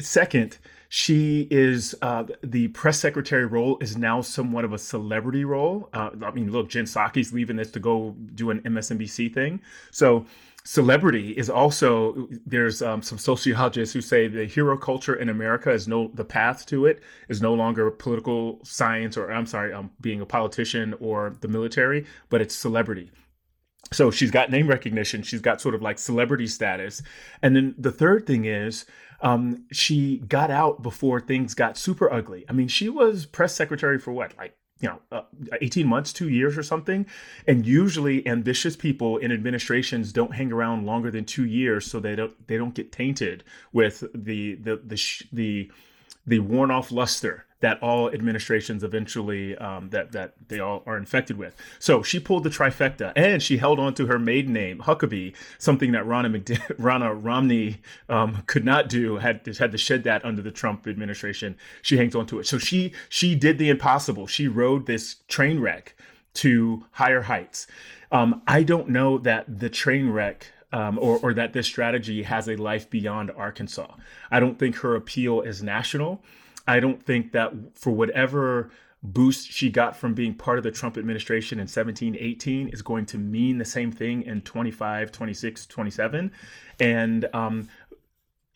Second, 0.01 0.59
she 0.89 1.47
is 1.51 1.95
uh, 2.03 2.25
the 2.43 2.69
press 2.69 2.99
secretary 2.99 3.47
role 3.47 3.79
is 3.81 3.97
now 3.97 4.21
somewhat 4.21 4.65
of 4.65 4.73
a 4.73 4.79
celebrity 4.79 5.45
role. 5.45 5.89
Uh, 5.93 6.11
I 6.23 6.31
mean, 6.31 6.51
look, 6.51 6.69
Jen 6.69 6.85
Psaki's 6.85 7.33
leaving 7.33 7.57
this 7.57 7.71
to 7.73 7.81
go 7.81 8.15
do 8.35 8.51
an 8.51 8.61
MSNBC 8.61 9.33
thing, 9.33 9.61
so 9.91 10.27
celebrity 10.69 11.31
is 11.31 11.49
also 11.49 12.29
there's 12.45 12.83
um, 12.83 13.01
some 13.01 13.17
sociologists 13.17 13.95
who 13.95 14.03
say 14.03 14.29
the 14.29 14.45
hero 14.45 14.77
culture 14.77 15.15
in 15.15 15.31
America 15.31 15.71
is 15.71 15.89
no 15.89 16.11
the 16.13 16.27
path 16.27 16.67
to 16.67 16.85
it 16.85 17.01
is 17.31 17.41
no 17.41 17.55
longer 17.55 17.91
political 17.91 18.61
science 18.65 19.17
or 19.17 19.33
I'm 19.33 19.47
sorry, 19.47 19.73
um, 19.73 19.91
being 19.99 20.21
a 20.21 20.27
politician 20.27 20.95
or 21.01 21.35
the 21.41 21.49
military, 21.49 22.05
but 22.29 22.43
it's 22.43 22.55
celebrity. 22.55 23.11
So 23.95 24.11
she's 24.11 24.31
got 24.31 24.51
name 24.51 24.69
recognition. 24.69 25.23
She's 25.23 25.41
got 25.41 25.63
sort 25.63 25.75
of 25.75 25.81
like 25.81 25.99
celebrity 25.99 26.47
status. 26.47 27.01
And 27.41 27.57
then 27.57 27.75
the 27.79 27.91
third 27.91 28.27
thing 28.27 28.45
is 28.45 28.85
um, 29.23 29.65
she 29.73 30.19
got 30.19 30.51
out 30.51 30.83
before 30.83 31.19
things 31.19 31.55
got 31.55 31.79
super 31.79 32.13
ugly. 32.13 32.45
I 32.47 32.53
mean 32.53 32.69
she 32.69 32.91
was 32.91 33.25
press 33.25 33.55
secretary 33.55 33.99
for 33.99 34.13
what 34.13 34.37
like 34.37 34.55
you 34.81 34.89
know 34.89 35.01
uh, 35.11 35.23
18 35.61 35.87
months 35.87 36.13
2 36.13 36.29
years 36.29 36.57
or 36.57 36.63
something. 36.63 37.07
And 37.47 37.67
usually 37.67 38.27
ambitious 38.27 38.77
people 38.77 39.17
in 39.19 39.33
administrations 39.33 40.13
don't 40.13 40.35
hang 40.35 40.53
around 40.53 40.87
longer 40.87 41.11
than 41.11 41.25
2 41.25 41.45
years 41.45 41.91
so 41.91 42.01
they 42.01 42.17
don't 42.17 42.47
they 42.47 42.57
don't 42.57 42.75
get 42.75 42.93
tainted 42.93 43.45
with 43.73 44.05
the 44.15 44.55
the 44.57 44.81
the 44.85 45.25
the, 45.33 45.71
the 46.27 46.39
worn 46.39 46.71
off 46.71 46.93
luster 46.93 47.47
that 47.61 47.83
all 47.83 48.11
administrations 48.11 48.85
eventually 48.85 49.57
um, 49.59 49.91
that 49.91 50.13
that 50.13 50.35
they 50.49 50.61
all 50.61 50.83
are 50.87 50.97
infected 50.97 51.37
with. 51.37 51.57
So 51.79 52.03
she 52.03 52.21
pulled 52.21 52.45
the 52.45 52.51
trifecta, 52.51 53.13
and 53.17 53.43
she 53.43 53.59
held 53.59 53.79
on 53.79 53.95
to 53.95 54.07
her 54.07 54.19
maiden 54.19 54.53
name 54.53 54.79
Huckabee, 54.79 55.35
something 55.59 55.93
that 55.93 56.05
Ronna, 56.05 56.37
McD- 56.37 56.77
Ronna 56.79 57.19
Romney 57.23 57.79
um, 58.09 58.43
could 58.47 58.65
not 58.65 58.89
do. 58.89 59.17
Had 59.17 59.45
had 59.59 59.73
to 59.73 59.79
shed 59.79 60.05
that 60.05 60.25
under 60.25 60.43
the 60.43 60.53
Trump 60.53 60.87
administration. 60.87 61.57
She 61.83 61.97
hangs 61.97 62.15
on 62.15 62.27
to 62.27 62.39
it. 62.39 62.47
So 62.47 62.59
she 62.59 62.93
she 63.09 63.35
did 63.35 63.59
the 63.59 63.71
impossible. 63.71 64.27
She 64.27 64.49
rode 64.49 64.87
this 64.87 65.17
train 65.29 65.61
wreck 65.61 65.97
to 66.35 66.85
higher 66.93 67.23
heights. 67.23 67.67
Um, 68.11 68.43
I 68.47 68.63
don't 68.63 68.89
know 68.89 69.19
that 69.19 69.59
the 69.59 69.69
train 69.69 70.11
wreck 70.11 70.47
um, 70.73 70.99
or, 70.99 71.19
or 71.19 71.35
that 71.35 71.53
this 71.53 71.67
strategy 71.67 72.23
has 72.23 72.49
a 72.49 72.57
life 72.57 72.89
beyond 72.91 73.31
Arkansas. 73.31 73.95
I 74.31 74.41
don't 74.41 74.59
think 74.59 74.77
her 74.77 74.95
appeal 74.95 75.41
is 75.41 75.63
national. 75.63 76.23
I 76.69 76.81
don't 76.81 77.03
think 77.03 77.33
that 77.33 77.53
for 77.75 77.91
whatever 77.91 78.71
boost 79.03 79.51
she 79.51 79.71
got 79.71 79.97
from 79.97 80.15
being 80.15 80.35
part 80.35 80.59
of 80.59 80.65
the 80.65 80.71
Trump 80.71 80.99
administration 80.99 81.59
in 81.59 81.67
17, 81.67 82.17
18 82.19 82.69
is 82.69 82.83
going 82.83 83.07
to 83.07 83.19
mean 83.19 83.59
the 83.59 83.65
same 83.65 83.91
thing 83.91 84.23
in 84.23 84.43
25, 84.43 85.11
26, 85.11 85.67
27. 85.67 86.33
And 86.79 87.29
um, 87.33 87.69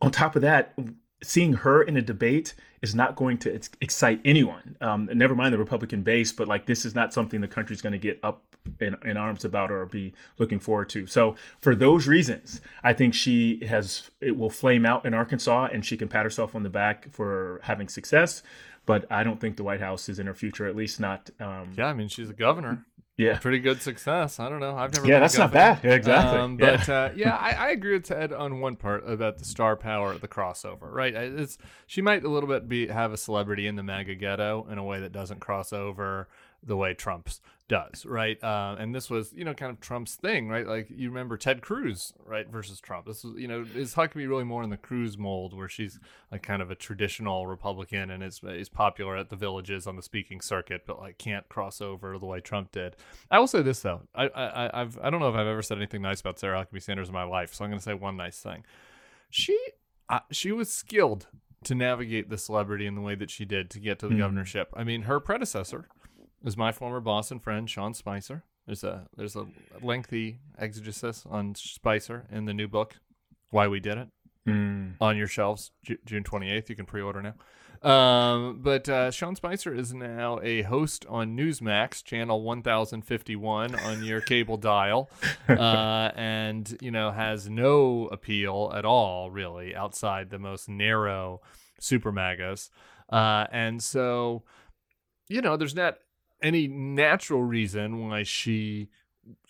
on 0.00 0.10
top 0.10 0.36
of 0.36 0.42
that, 0.42 0.74
seeing 1.22 1.52
her 1.54 1.82
in 1.82 1.96
a 1.96 2.02
debate 2.02 2.54
is 2.82 2.94
not 2.94 3.14
going 3.14 3.38
to 3.38 3.60
excite 3.80 4.20
anyone. 4.24 4.76
Um, 4.80 5.08
never 5.14 5.34
mind 5.34 5.54
the 5.54 5.58
Republican 5.58 6.02
base, 6.02 6.32
but 6.32 6.48
like 6.48 6.66
this 6.66 6.84
is 6.84 6.94
not 6.94 7.14
something 7.14 7.40
the 7.40 7.48
country's 7.48 7.80
going 7.80 7.92
to 7.92 7.98
get 7.98 8.18
up 8.22 8.42
in, 8.80 8.96
in, 9.04 9.16
arms 9.16 9.44
about 9.44 9.70
or 9.70 9.86
be 9.86 10.12
looking 10.38 10.58
forward 10.58 10.88
to. 10.90 11.06
So 11.06 11.36
for 11.60 11.74
those 11.74 12.06
reasons, 12.06 12.60
I 12.82 12.92
think 12.92 13.14
she 13.14 13.64
has 13.66 14.10
it 14.20 14.36
will 14.36 14.50
flame 14.50 14.84
out 14.84 15.06
in 15.06 15.14
Arkansas, 15.14 15.68
and 15.72 15.84
she 15.84 15.96
can 15.96 16.08
pat 16.08 16.24
herself 16.24 16.54
on 16.54 16.62
the 16.64 16.70
back 16.70 17.10
for 17.12 17.60
having 17.62 17.88
success. 17.88 18.42
But 18.84 19.10
I 19.12 19.22
don't 19.22 19.40
think 19.40 19.56
the 19.56 19.62
White 19.62 19.80
House 19.80 20.08
is 20.08 20.18
in 20.18 20.26
her 20.26 20.34
future, 20.34 20.66
at 20.66 20.74
least 20.74 20.98
not. 20.98 21.30
Um, 21.38 21.70
yeah, 21.76 21.86
I 21.86 21.92
mean 21.92 22.08
she's 22.08 22.30
a 22.30 22.34
governor. 22.34 22.84
Yeah, 23.22 23.38
pretty 23.38 23.58
good 23.58 23.80
success. 23.80 24.40
I 24.40 24.48
don't 24.48 24.60
know. 24.60 24.76
I've 24.76 24.92
never. 24.94 25.06
Yeah, 25.06 25.20
that's 25.20 25.38
not 25.38 25.52
bad. 25.52 25.80
Yeah, 25.82 25.94
exactly. 25.94 26.38
Um, 26.38 26.56
but 26.56 26.88
yeah, 26.88 26.94
uh, 26.94 27.12
yeah 27.14 27.36
I, 27.36 27.52
I, 27.52 27.68
agree 27.70 27.94
with 27.94 28.04
Ted 28.04 28.32
on 28.32 28.60
one 28.60 28.76
part 28.76 29.08
about 29.08 29.38
the 29.38 29.44
star 29.44 29.76
power, 29.76 30.12
of 30.12 30.20
the 30.20 30.28
crossover. 30.28 30.90
Right? 30.90 31.14
It's 31.14 31.58
she 31.86 32.02
might 32.02 32.24
a 32.24 32.28
little 32.28 32.48
bit 32.48 32.68
be 32.68 32.88
have 32.88 33.12
a 33.12 33.16
celebrity 33.16 33.66
in 33.66 33.76
the 33.76 33.82
MAGA 33.82 34.16
ghetto 34.16 34.66
in 34.70 34.78
a 34.78 34.84
way 34.84 35.00
that 35.00 35.12
doesn't 35.12 35.40
cross 35.40 35.72
over 35.72 36.28
the 36.62 36.76
way 36.76 36.94
Trump's 36.94 37.40
does, 37.68 38.04
right? 38.04 38.42
Uh, 38.42 38.76
and 38.78 38.94
this 38.94 39.08
was, 39.08 39.32
you 39.32 39.44
know, 39.44 39.54
kind 39.54 39.72
of 39.72 39.80
Trump's 39.80 40.14
thing, 40.14 40.48
right? 40.48 40.66
Like 40.66 40.88
you 40.90 41.08
remember 41.08 41.36
Ted 41.36 41.62
Cruz, 41.62 42.12
right, 42.26 42.46
versus 42.48 42.80
Trump. 42.80 43.06
This 43.06 43.24
was, 43.24 43.34
you 43.36 43.48
know, 43.48 43.64
is 43.74 43.94
Huckabee 43.94 44.28
really 44.28 44.44
more 44.44 44.62
in 44.62 44.70
the 44.70 44.76
Cruz 44.76 45.16
mold, 45.16 45.56
where 45.56 45.68
she's 45.68 45.98
like 46.30 46.42
kind 46.42 46.60
of 46.60 46.70
a 46.70 46.74
traditional 46.74 47.46
Republican 47.46 48.10
and 48.10 48.22
is 48.22 48.40
is 48.44 48.68
popular 48.68 49.16
at 49.16 49.30
the 49.30 49.36
villages 49.36 49.86
on 49.86 49.96
the 49.96 50.02
speaking 50.02 50.40
circuit, 50.40 50.82
but 50.86 50.98
like 50.98 51.18
can't 51.18 51.48
cross 51.48 51.80
over 51.80 52.18
the 52.18 52.26
way 52.26 52.40
Trump 52.40 52.72
did. 52.72 52.94
I 53.30 53.38
will 53.38 53.46
say 53.46 53.62
this 53.62 53.80
though, 53.80 54.02
I 54.14 54.26
I 54.28 54.80
I've 54.82 54.98
I 55.02 55.10
don't 55.10 55.20
know 55.20 55.30
if 55.30 55.34
I've 55.34 55.46
ever 55.46 55.62
said 55.62 55.78
anything 55.78 56.02
nice 56.02 56.20
about 56.20 56.38
Sarah 56.38 56.64
Huckabee 56.64 56.82
Sanders 56.82 57.08
in 57.08 57.14
my 57.14 57.24
life, 57.24 57.54
so 57.54 57.64
I'm 57.64 57.70
going 57.70 57.78
to 57.78 57.84
say 57.84 57.94
one 57.94 58.16
nice 58.16 58.38
thing. 58.38 58.64
She 59.30 59.58
uh, 60.08 60.20
she 60.30 60.52
was 60.52 60.70
skilled 60.70 61.26
to 61.64 61.74
navigate 61.74 62.28
the 62.28 62.36
celebrity 62.36 62.86
in 62.86 62.94
the 62.94 63.00
way 63.00 63.14
that 63.14 63.30
she 63.30 63.44
did 63.44 63.70
to 63.70 63.78
get 63.78 63.98
to 64.00 64.08
the 64.08 64.14
mm. 64.14 64.18
governorship. 64.18 64.68
I 64.76 64.84
mean, 64.84 65.02
her 65.02 65.20
predecessor 65.20 65.86
is 66.44 66.56
my 66.56 66.72
former 66.72 67.00
boss 67.00 67.30
and 67.30 67.42
friend 67.42 67.68
Sean 67.68 67.94
Spicer. 67.94 68.44
There's 68.66 68.84
a 68.84 69.06
there's 69.16 69.36
a 69.36 69.46
lengthy 69.80 70.40
exegesis 70.58 71.24
on 71.28 71.54
Spicer 71.54 72.26
in 72.30 72.44
the 72.44 72.54
new 72.54 72.68
book, 72.68 72.96
Why 73.50 73.66
We 73.68 73.80
Did 73.80 73.98
It, 73.98 74.08
mm. 74.46 74.94
on 75.00 75.16
your 75.16 75.26
shelves 75.26 75.72
J- 75.82 75.98
June 76.04 76.22
28th. 76.22 76.68
You 76.68 76.76
can 76.76 76.86
pre-order 76.86 77.22
now. 77.22 77.34
Um, 77.82 78.60
but 78.62 78.88
uh, 78.88 79.10
Sean 79.10 79.34
Spicer 79.34 79.74
is 79.74 79.92
now 79.92 80.38
a 80.40 80.62
host 80.62 81.04
on 81.08 81.36
Newsmax 81.36 82.04
channel 82.04 82.42
1051 82.42 83.74
on 83.74 84.04
your 84.04 84.20
cable 84.20 84.56
dial, 84.56 85.10
uh, 85.48 86.12
and 86.14 86.76
you 86.80 86.92
know 86.92 87.10
has 87.10 87.50
no 87.50 88.06
appeal 88.12 88.72
at 88.76 88.84
all 88.84 89.32
really 89.32 89.74
outside 89.74 90.30
the 90.30 90.38
most 90.38 90.68
narrow 90.68 91.40
super 91.80 92.12
magas, 92.12 92.70
uh, 93.08 93.48
and 93.50 93.82
so 93.82 94.44
you 95.28 95.40
know 95.40 95.56
there's 95.56 95.74
not 95.74 95.98
any 96.42 96.66
natural 96.68 97.42
reason 97.42 98.08
why 98.08 98.22
she 98.22 98.88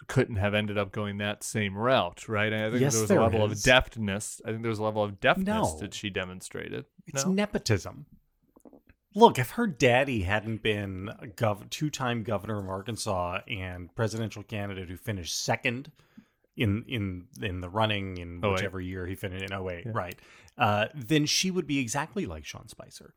couldn't 0.07 0.37
have 0.37 0.55
ended 0.55 0.77
up 0.77 0.93
going 0.93 1.19
that 1.19 1.43
same 1.43 1.77
route, 1.77 2.29
right? 2.29 2.53
I 2.53 2.71
think 2.71 2.81
yes, 2.81 2.95
there 2.95 3.03
was 3.03 3.11
a 3.11 3.21
level 3.21 3.51
is. 3.51 3.59
of 3.59 3.65
deftness. 3.65 4.41
I 4.45 4.51
think 4.51 4.63
there 4.63 4.71
was 4.71 4.79
a 4.79 4.85
level 4.85 5.03
of 5.03 5.21
deftness 5.21 5.47
no. 5.75 5.79
that 5.81 5.95
she 5.95 6.11
demonstrated. 6.11 6.85
It's 7.07 7.25
no? 7.25 7.33
nepotism. 7.33 8.07
Look, 9.15 9.39
if 9.39 9.51
her 9.51 9.67
daddy 9.67 10.23
hadn't 10.23 10.63
been 10.63 11.11
a 11.21 11.27
gov- 11.27 11.69
two-time 11.69 12.23
governor 12.23 12.59
of 12.59 12.69
Arkansas 12.69 13.41
and 13.47 13.95
presidential 13.95 14.43
candidate 14.43 14.89
who 14.89 14.97
finished 14.97 15.37
second 15.37 15.93
in 16.57 16.85
in 16.87 17.27
in 17.41 17.61
the 17.61 17.69
running 17.69 18.19
in 18.19 18.41
oh, 18.43 18.53
whichever 18.53 18.81
year 18.81 19.07
he 19.07 19.15
finished 19.15 19.51
in 19.51 19.53
08, 19.53 19.85
yeah. 19.87 19.93
right? 19.95 20.19
Uh, 20.59 20.87
then 20.95 21.27
she 21.27 21.51
would 21.51 21.67
be 21.67 21.79
exactly 21.79 22.27
like 22.27 22.45
Sean 22.45 22.69
Spicer 22.69 23.15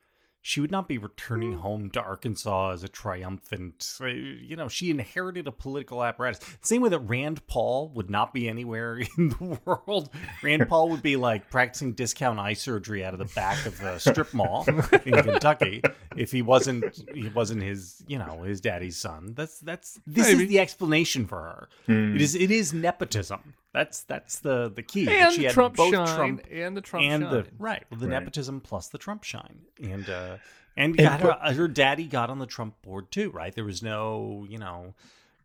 she 0.47 0.61
would 0.61 0.69
not 0.69 0.87
be 0.87 0.99
returning 0.99 1.53
hmm. 1.53 1.59
home 1.61 1.89
to 1.89 1.99
Arkansas 1.99 2.73
as 2.73 2.83
a 2.83 2.87
triumphant. 2.87 3.97
Uh, 3.99 4.05
you 4.05 4.55
know, 4.55 4.67
she 4.67 4.91
inherited 4.91 5.47
a 5.47 5.51
political 5.51 6.03
apparatus. 6.03 6.39
Same 6.61 6.83
way 6.83 6.89
that 6.89 6.99
Rand 6.99 7.47
Paul 7.47 7.89
would 7.95 8.11
not 8.11 8.31
be 8.31 8.47
anywhere 8.47 8.99
in 9.17 9.29
the 9.29 9.59
world. 9.65 10.11
Rand 10.43 10.67
Paul 10.69 10.89
would 10.89 11.01
be 11.01 11.15
like 11.15 11.49
practicing 11.49 11.93
discount 11.93 12.37
eye 12.37 12.53
surgery 12.53 13.03
out 13.03 13.13
of 13.13 13.19
the 13.19 13.33
back 13.33 13.65
of 13.65 13.81
a 13.81 13.99
strip 13.99 14.35
mall 14.35 14.65
in 14.67 15.13
Kentucky 15.23 15.81
if 16.15 16.31
he 16.31 16.43
wasn't 16.43 17.01
he 17.11 17.27
wasn't 17.29 17.63
his 17.63 18.03
you 18.05 18.19
know 18.19 18.43
his 18.43 18.61
daddy's 18.61 18.97
son. 18.97 19.33
That's 19.35 19.57
that's 19.61 19.99
this 20.05 20.27
Maybe. 20.27 20.43
is 20.43 20.49
the 20.49 20.59
explanation 20.59 21.25
for 21.25 21.41
her. 21.41 21.69
Mm. 21.87 22.15
It 22.15 22.21
is 22.21 22.35
it 22.35 22.51
is 22.51 22.71
nepotism. 22.71 23.55
That's 23.75 24.03
that's 24.03 24.39
the 24.39 24.71
the 24.73 24.81
key. 24.81 25.05
And 25.09 25.33
she 25.33 25.43
the 25.43 25.49
Trump 25.49 25.75
both 25.75 25.93
shine 25.93 26.15
Trump 26.15 26.43
and 26.49 26.77
the 26.77 26.81
Trump 26.81 27.03
and 27.05 27.23
shine. 27.23 27.31
the 27.31 27.45
right 27.59 27.83
the 27.91 28.07
right. 28.07 28.09
nepotism 28.09 28.61
plus 28.61 28.87
the 28.87 28.97
Trump 28.97 29.25
shine 29.25 29.59
and 29.83 30.09
uh 30.09 30.37
and, 30.77 30.97
and 30.97 31.21
her, 31.21 31.33
her 31.33 31.67
daddy 31.67 32.05
got 32.05 32.29
on 32.29 32.39
the 32.39 32.45
Trump 32.45 32.81
board 32.81 33.11
too, 33.11 33.31
right? 33.31 33.53
There 33.53 33.65
was 33.65 33.83
no 33.83 34.45
you 34.49 34.57
know 34.57 34.93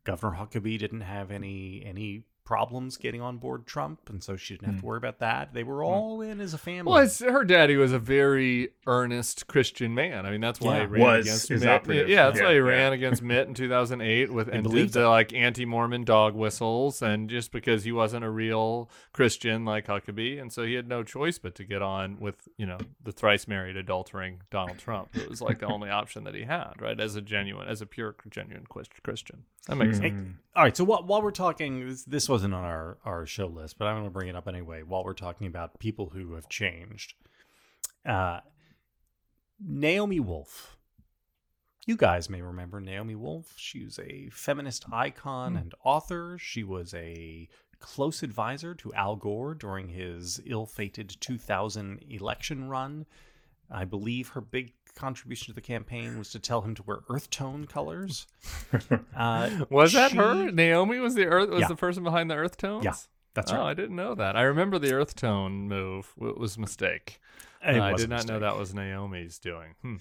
Governor 0.04 0.36
Huckabee 0.36 0.78
didn't 0.78 1.00
have 1.00 1.32
any 1.32 1.82
any 1.84 2.22
problems 2.50 2.96
getting 2.96 3.20
on 3.22 3.36
board 3.36 3.64
Trump, 3.64 4.10
and 4.10 4.24
so 4.24 4.34
she 4.34 4.54
didn't 4.54 4.66
have 4.66 4.74
to 4.74 4.80
hmm. 4.80 4.86
worry 4.88 4.96
about 4.96 5.20
that. 5.20 5.54
They 5.54 5.62
were 5.62 5.84
hmm. 5.84 5.92
all 5.92 6.20
in 6.20 6.40
as 6.40 6.52
a 6.52 6.58
family. 6.58 6.90
Well, 6.90 7.08
her 7.32 7.44
daddy 7.44 7.76
was 7.76 7.92
a 7.92 7.98
very 8.00 8.70
earnest 8.88 9.46
Christian 9.46 9.94
man. 9.94 10.26
I 10.26 10.32
mean, 10.32 10.40
that's 10.40 10.60
why 10.60 10.78
yeah. 10.78 10.80
he 10.80 10.86
ran 10.86 11.02
was 11.02 11.26
against 11.26 11.50
Mitt. 11.50 11.68
Operative. 11.68 12.08
Yeah, 12.08 12.26
that's 12.26 12.40
yeah, 12.40 12.46
why 12.46 12.50
he 12.50 12.56
yeah. 12.56 12.64
ran 12.64 12.92
against 12.92 13.22
Mitt 13.22 13.46
in 13.46 13.54
2008 13.54 14.32
with 14.32 14.48
and 14.48 14.68
did 14.68 14.92
the 14.92 15.08
like 15.08 15.32
anti-Mormon 15.32 16.02
dog 16.02 16.34
whistles, 16.34 17.02
and 17.02 17.30
just 17.30 17.52
because 17.52 17.84
he 17.84 17.92
wasn't 17.92 18.24
a 18.24 18.30
real 18.30 18.90
Christian 19.12 19.64
like 19.64 19.86
Huckabee, 19.86 20.40
and 20.40 20.52
so 20.52 20.64
he 20.64 20.74
had 20.74 20.88
no 20.88 21.04
choice 21.04 21.38
but 21.38 21.54
to 21.54 21.62
get 21.62 21.82
on 21.82 22.18
with 22.18 22.48
you 22.56 22.66
know 22.66 22.78
the 23.00 23.12
thrice 23.12 23.46
married 23.46 23.76
adultering 23.76 24.38
Donald 24.50 24.78
Trump. 24.78 25.10
It 25.14 25.30
was 25.30 25.40
like 25.40 25.60
the 25.60 25.66
only 25.66 25.88
option 25.88 26.24
that 26.24 26.34
he 26.34 26.42
had, 26.42 26.72
right? 26.80 26.98
As 26.98 27.14
a 27.14 27.20
genuine, 27.20 27.68
as 27.68 27.80
a 27.80 27.86
pure 27.86 28.16
genuine 28.28 28.66
Christian. 29.04 29.44
That 29.66 29.76
makes 29.76 29.98
mm. 29.98 30.02
sense. 30.02 30.34
All 30.56 30.64
right. 30.64 30.76
So 30.76 30.84
while, 30.84 31.04
while 31.04 31.22
we're 31.22 31.30
talking, 31.30 31.86
this, 31.88 32.04
this 32.04 32.28
wasn't 32.28 32.54
on 32.54 32.64
our, 32.64 32.98
our 33.04 33.26
show 33.26 33.46
list, 33.46 33.78
but 33.78 33.86
I'm 33.86 33.96
going 33.96 34.04
to 34.04 34.10
bring 34.10 34.28
it 34.28 34.36
up 34.36 34.48
anyway. 34.48 34.82
While 34.82 35.04
we're 35.04 35.14
talking 35.14 35.46
about 35.46 35.78
people 35.78 36.10
who 36.10 36.34
have 36.34 36.48
changed, 36.48 37.14
uh, 38.06 38.40
Naomi 39.60 40.20
Wolf. 40.20 40.76
You 41.86 41.96
guys 41.96 42.30
may 42.30 42.40
remember 42.42 42.80
Naomi 42.80 43.14
Wolf. 43.14 43.54
She 43.56 43.84
was 43.84 43.98
a 43.98 44.28
feminist 44.30 44.84
icon 44.92 45.54
mm. 45.54 45.60
and 45.60 45.74
author. 45.84 46.38
She 46.40 46.64
was 46.64 46.94
a 46.94 47.48
close 47.80 48.22
advisor 48.22 48.74
to 48.74 48.94
Al 48.94 49.16
Gore 49.16 49.54
during 49.54 49.88
his 49.88 50.40
ill 50.46 50.66
fated 50.66 51.16
2000 51.20 52.04
election 52.08 52.68
run. 52.68 53.06
I 53.70 53.84
believe 53.84 54.28
her 54.30 54.40
big 54.40 54.72
contribution 54.94 55.46
to 55.46 55.52
the 55.52 55.60
campaign 55.60 56.18
was 56.18 56.30
to 56.30 56.38
tell 56.38 56.62
him 56.62 56.74
to 56.74 56.82
wear 56.82 57.00
earth 57.08 57.30
tone 57.30 57.66
colors. 57.66 58.26
Uh, 59.16 59.66
was 59.68 59.92
that 59.92 60.12
she, 60.12 60.16
her? 60.16 60.50
Naomi 60.50 60.98
was 60.98 61.14
the 61.14 61.26
earth 61.26 61.50
was 61.50 61.60
yeah. 61.60 61.68
the 61.68 61.76
person 61.76 62.02
behind 62.02 62.30
the 62.30 62.34
earth 62.34 62.56
tones. 62.56 62.84
Yeah, 62.84 62.94
that's 63.34 63.52
right. 63.52 63.60
Oh, 63.60 63.64
I 63.64 63.74
didn't 63.74 63.96
know 63.96 64.14
that. 64.14 64.34
I 64.34 64.42
remember 64.42 64.78
the 64.78 64.94
earth 64.94 65.14
tone 65.14 65.68
move. 65.68 66.14
It 66.22 66.38
was 66.38 66.56
a 66.56 66.60
mistake. 66.60 67.20
Uh, 67.62 67.80
I 67.80 67.92
did 67.92 68.08
not 68.08 68.26
know 68.26 68.38
that 68.38 68.56
was 68.56 68.72
Naomi's 68.72 69.38
doing. 69.38 69.74
Hmm. 69.82 69.96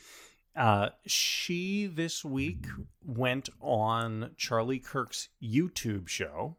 Uh, 0.55 0.89
she 1.05 1.87
this 1.87 2.23
week 2.23 2.65
went 3.03 3.49
on 3.59 4.31
Charlie 4.37 4.79
Kirk's 4.79 5.29
YouTube 5.43 6.07
show. 6.07 6.55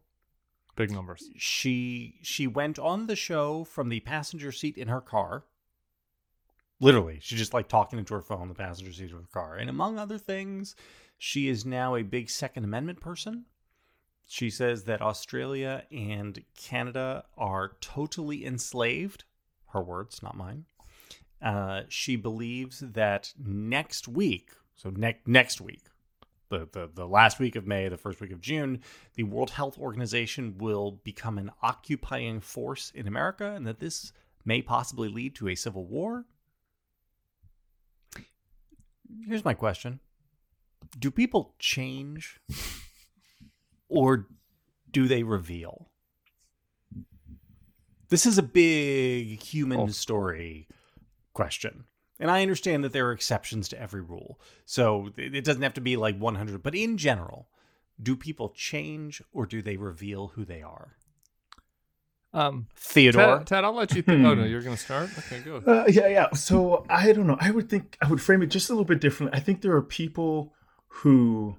Big 0.76 0.90
numbers. 0.90 1.30
She 1.36 2.16
she 2.22 2.46
went 2.46 2.78
on 2.78 3.06
the 3.06 3.16
show 3.16 3.64
from 3.64 3.88
the 3.88 4.00
passenger 4.00 4.52
seat 4.52 4.76
in 4.76 4.88
her 4.88 5.00
car 5.00 5.44
Literally, 6.80 7.18
she's 7.20 7.38
just 7.38 7.52
like 7.52 7.68
talking 7.68 7.98
into 7.98 8.14
her 8.14 8.22
phone, 8.22 8.42
in 8.42 8.48
the 8.48 8.54
passenger 8.54 8.92
seat 8.92 9.12
of 9.12 9.18
her 9.18 9.28
car. 9.32 9.56
And 9.56 9.68
among 9.68 9.98
other 9.98 10.18
things, 10.18 10.74
she 11.18 11.48
is 11.48 11.66
now 11.66 11.94
a 11.94 12.02
big 12.02 12.30
Second 12.30 12.64
Amendment 12.64 13.00
person. 13.00 13.44
She 14.26 14.48
says 14.48 14.84
that 14.84 15.02
Australia 15.02 15.84
and 15.92 16.42
Canada 16.56 17.24
are 17.36 17.72
totally 17.80 18.46
enslaved. 18.46 19.24
Her 19.72 19.82
words, 19.82 20.22
not 20.22 20.36
mine. 20.36 20.64
Uh, 21.42 21.82
she 21.88 22.16
believes 22.16 22.80
that 22.80 23.32
next 23.38 24.08
week, 24.08 24.50
so 24.74 24.90
ne- 24.90 25.20
next 25.26 25.60
week, 25.60 25.82
the, 26.48 26.68
the, 26.72 26.90
the 26.94 27.06
last 27.06 27.38
week 27.38 27.56
of 27.56 27.66
May, 27.66 27.88
the 27.88 27.96
first 27.96 28.20
week 28.20 28.32
of 28.32 28.40
June, 28.40 28.80
the 29.14 29.22
World 29.22 29.50
Health 29.50 29.78
Organization 29.78 30.58
will 30.58 31.00
become 31.04 31.38
an 31.38 31.50
occupying 31.62 32.40
force 32.40 32.90
in 32.94 33.06
America, 33.06 33.52
and 33.52 33.66
that 33.66 33.80
this 33.80 34.12
may 34.44 34.62
possibly 34.62 35.08
lead 35.08 35.34
to 35.36 35.48
a 35.48 35.54
civil 35.54 35.84
war 35.84 36.24
here's 39.26 39.44
my 39.44 39.54
question 39.54 40.00
Do 40.98 41.10
people 41.10 41.54
change 41.58 42.40
or 43.88 44.26
do 44.90 45.06
they 45.06 45.22
reveal? 45.22 45.88
This 48.08 48.26
is 48.26 48.38
a 48.38 48.42
big 48.42 49.40
human 49.40 49.80
oh. 49.80 49.86
story 49.88 50.66
question. 51.32 51.84
And 52.18 52.30
I 52.30 52.42
understand 52.42 52.84
that 52.84 52.92
there 52.92 53.06
are 53.08 53.12
exceptions 53.12 53.68
to 53.68 53.80
every 53.80 54.02
rule. 54.02 54.40
So 54.66 55.10
it 55.16 55.34
it 55.34 55.44
doesn't 55.44 55.62
have 55.62 55.74
to 55.74 55.80
be 55.80 55.96
like 55.96 56.18
100, 56.18 56.62
but 56.62 56.74
in 56.74 56.98
general, 56.98 57.48
do 58.02 58.16
people 58.16 58.50
change 58.50 59.22
or 59.32 59.46
do 59.46 59.62
they 59.62 59.76
reveal 59.76 60.28
who 60.28 60.44
they 60.44 60.62
are? 60.62 60.96
Um, 62.32 62.68
Theodore. 62.76 63.38
Ted, 63.38 63.46
Ted, 63.46 63.64
I'll 63.64 63.74
let 63.74 63.94
you. 63.94 64.02
Th- 64.02 64.18
oh 64.20 64.34
no, 64.34 64.44
you're 64.44 64.62
going 64.62 64.76
to 64.76 64.82
start. 64.82 65.10
Okay, 65.18 65.40
go. 65.40 65.56
Uh, 65.56 65.84
yeah, 65.88 66.06
yeah. 66.06 66.32
So 66.32 66.84
I 66.88 67.12
don't 67.12 67.26
know. 67.26 67.36
I 67.40 67.50
would 67.50 67.68
think 67.68 67.96
I 68.00 68.08
would 68.08 68.20
frame 68.20 68.42
it 68.42 68.46
just 68.46 68.70
a 68.70 68.72
little 68.72 68.84
bit 68.84 69.00
differently. 69.00 69.36
I 69.36 69.40
think 69.42 69.62
there 69.62 69.74
are 69.74 69.82
people 69.82 70.54
who 70.88 71.56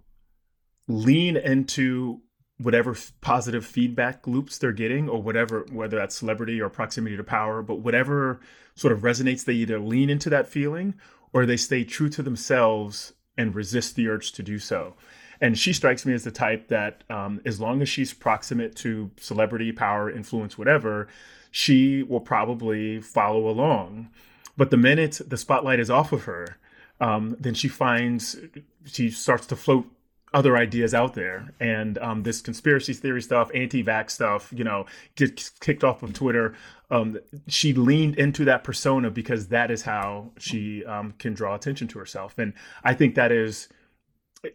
lean 0.88 1.36
into 1.36 2.22
whatever 2.58 2.92
f- 2.92 3.12
positive 3.22 3.66
feedback 3.66 4.28
loops 4.28 4.58
they're 4.58 4.72
getting, 4.72 5.10
or 5.10 5.22
whatever, 5.22 5.66
whether 5.72 5.98
that's 5.98 6.16
celebrity 6.16 6.62
or 6.62 6.70
proximity 6.70 7.18
to 7.18 7.24
power, 7.24 7.62
but 7.62 7.76
whatever 7.76 8.40
sort 8.76 8.94
of 8.94 9.02
resonates, 9.02 9.44
they 9.44 9.54
either 9.54 9.80
lean 9.80 10.10
into 10.10 10.30
that 10.30 10.48
feeling 10.48 10.94
or 11.34 11.46
they 11.46 11.58
stay 11.58 11.84
true 11.84 12.10
to 12.10 12.22
themselves 12.22 13.14
and 13.38 13.56
resist 13.56 13.96
the 13.96 14.08
urge 14.08 14.32
to 14.34 14.44
do 14.44 14.60
so. 14.60 14.94
And 15.42 15.58
she 15.58 15.74
strikes 15.74 16.06
me 16.06 16.14
as 16.14 16.24
the 16.24 16.32
type 16.32 16.68
that, 16.68 17.04
um, 17.10 17.42
as 17.46 17.60
long 17.60 17.82
as 17.82 17.90
she's 17.90 18.14
proximate 18.14 18.76
to 18.78 19.10
celebrity, 19.18 19.72
power, 19.72 20.10
influence, 20.10 20.56
whatever, 20.58 21.08
she 21.50 22.04
will 22.04 22.22
probably 22.22 23.02
follow 23.02 23.50
along. 23.50 24.10
But 24.56 24.70
the 24.70 24.78
minute 24.78 25.20
the 25.26 25.38
spotlight 25.38 25.80
is 25.80 25.90
off 25.90 26.14
of 26.14 26.26
her, 26.26 26.58
um, 27.00 27.36
then 27.40 27.56
she 27.56 27.68
finds 27.68 28.38
she 28.86 29.10
starts 29.10 29.48
to 29.48 29.56
float 29.56 29.88
other 30.34 30.56
ideas 30.56 30.94
out 30.94 31.14
there, 31.14 31.54
and 31.60 31.98
um, 31.98 32.24
this 32.24 32.40
conspiracy 32.40 32.94
theory 32.94 33.22
stuff, 33.22 33.52
anti-vax 33.54 34.12
stuff, 34.12 34.54
you 34.56 34.64
know, 34.64 34.86
gets 35.16 35.50
kicked 35.50 35.84
off 35.84 36.04
of 36.04 36.14
Twitter. 36.14 36.56
Um, 36.90 37.20
she 37.48 37.74
leaned 37.74 38.16
into 38.18 38.46
that 38.46 38.64
persona 38.64 39.10
because 39.10 39.48
that 39.48 39.72
is 39.72 39.82
how 39.82 40.32
she 40.38 40.86
um, 40.86 41.14
can 41.20 41.34
draw 41.34 41.56
attention 41.56 41.88
to 41.90 42.00
herself, 42.00 42.38
and 42.38 42.54
I 42.84 42.94
think 42.94 43.16
that 43.16 43.32
is 43.32 43.68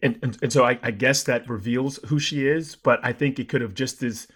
and, 0.02 0.18
and, 0.22 0.38
and 0.42 0.52
so 0.52 0.64
I, 0.64 0.78
I 0.82 0.90
guess 0.90 1.22
that 1.24 1.48
reveals 1.48 1.98
who 2.06 2.18
she 2.18 2.46
is 2.46 2.76
but 2.76 3.00
i 3.04 3.12
think 3.12 3.38
it 3.38 3.48
could 3.48 3.60
have 3.60 3.74
just 3.74 4.02
as 4.02 4.28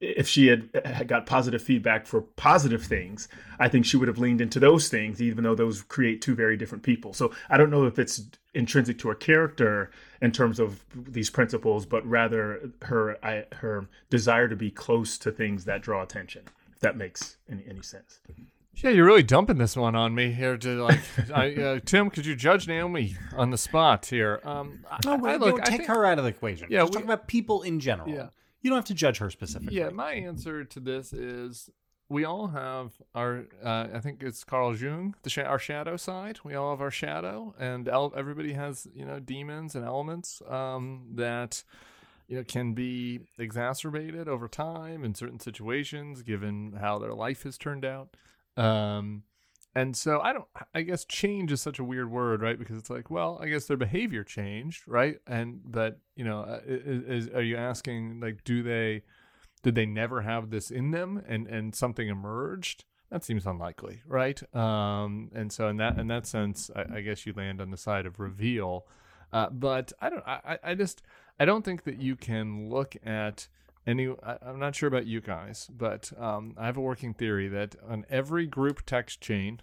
if 0.00 0.28
she 0.28 0.48
had, 0.48 0.68
had 0.84 1.08
got 1.08 1.24
positive 1.24 1.62
feedback 1.62 2.06
for 2.06 2.22
positive 2.22 2.84
things 2.84 3.28
i 3.58 3.68
think 3.68 3.84
she 3.84 3.96
would 3.96 4.08
have 4.08 4.18
leaned 4.18 4.40
into 4.40 4.58
those 4.58 4.88
things 4.88 5.20
even 5.20 5.44
though 5.44 5.54
those 5.54 5.82
create 5.82 6.20
two 6.20 6.34
very 6.34 6.56
different 6.56 6.82
people. 6.82 7.12
So 7.12 7.32
i 7.48 7.56
don't 7.56 7.70
know 7.70 7.84
if 7.84 7.98
it's 7.98 8.22
intrinsic 8.54 8.98
to 9.00 9.08
her 9.08 9.14
character 9.14 9.90
in 10.20 10.32
terms 10.32 10.58
of 10.58 10.84
these 10.94 11.30
principles 11.30 11.86
but 11.86 12.06
rather 12.06 12.70
her 12.82 13.18
I, 13.24 13.44
her 13.56 13.88
desire 14.10 14.48
to 14.48 14.56
be 14.56 14.70
close 14.70 15.18
to 15.18 15.30
things 15.30 15.64
that 15.64 15.82
draw 15.82 16.02
attention 16.02 16.44
if 16.72 16.80
that 16.80 16.96
makes 16.96 17.36
any, 17.50 17.64
any 17.68 17.82
sense 17.82 18.20
Yeah, 18.76 18.90
you're 18.90 19.06
really 19.06 19.22
dumping 19.22 19.58
this 19.58 19.76
one 19.76 19.94
on 19.94 20.14
me 20.14 20.32
here. 20.32 20.56
To 20.56 20.82
like, 20.82 21.00
I, 21.34 21.54
uh, 21.54 21.80
Tim, 21.84 22.10
could 22.10 22.26
you 22.26 22.34
judge 22.36 22.66
Naomi 22.68 23.16
on 23.36 23.50
the 23.50 23.58
spot 23.58 24.06
here? 24.06 24.40
Um, 24.44 24.84
I- 24.90 24.98
No, 25.04 25.12
I, 25.12 25.16
wait, 25.16 25.40
look, 25.40 25.50
don't 25.56 25.60
I 25.62 25.64
take 25.64 25.76
think- 25.78 25.88
her 25.88 26.04
out 26.04 26.18
of 26.18 26.24
the 26.24 26.30
equation. 26.30 26.68
Yeah, 26.70 26.80
Just 26.80 26.90
we- 26.90 26.94
talk 26.96 27.04
about 27.04 27.28
people 27.28 27.62
in 27.62 27.80
general. 27.80 28.08
Yeah. 28.08 28.28
You 28.62 28.70
don't 28.70 28.78
have 28.78 28.84
to 28.86 28.94
judge 28.94 29.18
her 29.18 29.30
specifically. 29.30 29.76
Yeah, 29.76 29.90
my 29.90 30.12
answer 30.12 30.64
to 30.64 30.80
this 30.80 31.12
is 31.12 31.68
we 32.08 32.24
all 32.24 32.48
have 32.48 32.92
our. 33.14 33.44
Uh, 33.62 33.88
I 33.94 34.00
think 34.00 34.22
it's 34.22 34.42
Carl 34.42 34.74
Jung, 34.76 35.14
the 35.22 35.28
sh- 35.30 35.38
our 35.38 35.58
shadow 35.58 35.96
side. 35.98 36.38
We 36.44 36.54
all 36.54 36.70
have 36.70 36.80
our 36.80 36.90
shadow, 36.90 37.54
and 37.58 37.88
el- 37.88 38.12
everybody 38.16 38.54
has 38.54 38.86
you 38.94 39.04
know 39.04 39.20
demons 39.20 39.74
and 39.74 39.84
elements 39.84 40.40
um, 40.48 41.08
that 41.14 41.62
you 42.26 42.36
know 42.38 42.44
can 42.44 42.72
be 42.72 43.20
exacerbated 43.38 44.28
over 44.28 44.48
time 44.48 45.04
in 45.04 45.14
certain 45.14 45.40
situations, 45.40 46.22
given 46.22 46.76
how 46.80 46.98
their 46.98 47.12
life 47.14 47.42
has 47.42 47.58
turned 47.58 47.84
out. 47.84 48.16
Um, 48.56 49.22
and 49.74 49.96
so 49.96 50.20
I 50.20 50.32
don't. 50.32 50.46
I 50.74 50.82
guess 50.82 51.04
change 51.04 51.50
is 51.50 51.60
such 51.60 51.78
a 51.78 51.84
weird 51.84 52.10
word, 52.10 52.42
right? 52.42 52.58
Because 52.58 52.78
it's 52.78 52.90
like, 52.90 53.10
well, 53.10 53.38
I 53.42 53.48
guess 53.48 53.66
their 53.66 53.76
behavior 53.76 54.22
changed, 54.22 54.84
right? 54.86 55.16
And 55.26 55.60
but 55.64 55.98
you 56.14 56.24
know, 56.24 56.42
uh, 56.42 56.60
is, 56.66 57.26
is 57.26 57.34
are 57.34 57.42
you 57.42 57.56
asking 57.56 58.20
like, 58.20 58.44
do 58.44 58.62
they? 58.62 59.02
did 59.64 59.74
they 59.74 59.86
never 59.86 60.20
have 60.20 60.50
this 60.50 60.70
in 60.70 60.92
them 60.92 61.20
and 61.26 61.48
and 61.48 61.74
something 61.74 62.08
emerged 62.08 62.84
that 63.10 63.24
seems 63.24 63.46
unlikely 63.46 64.02
right 64.06 64.42
um 64.54 65.30
and 65.34 65.50
so 65.50 65.68
in 65.68 65.78
that 65.78 65.98
in 65.98 66.06
that 66.06 66.26
sense 66.26 66.70
i, 66.76 66.98
I 66.98 67.00
guess 67.00 67.26
you 67.26 67.32
land 67.34 67.60
on 67.60 67.70
the 67.70 67.76
side 67.76 68.06
of 68.06 68.20
reveal 68.20 68.86
uh, 69.32 69.48
but 69.50 69.92
i 70.00 70.08
don't 70.08 70.22
I, 70.26 70.58
I 70.62 70.74
just 70.74 71.02
i 71.40 71.44
don't 71.44 71.64
think 71.64 71.82
that 71.84 72.00
you 72.00 72.14
can 72.14 72.68
look 72.68 72.94
at 73.04 73.48
any 73.86 74.08
I, 74.22 74.36
i'm 74.42 74.58
not 74.58 74.74
sure 74.74 74.86
about 74.88 75.06
you 75.06 75.20
guys 75.20 75.68
but 75.76 76.12
um 76.18 76.54
i 76.56 76.66
have 76.66 76.76
a 76.76 76.80
working 76.80 77.14
theory 77.14 77.48
that 77.48 77.76
on 77.88 78.04
every 78.08 78.46
group 78.46 78.84
text 78.86 79.20
chain 79.20 79.60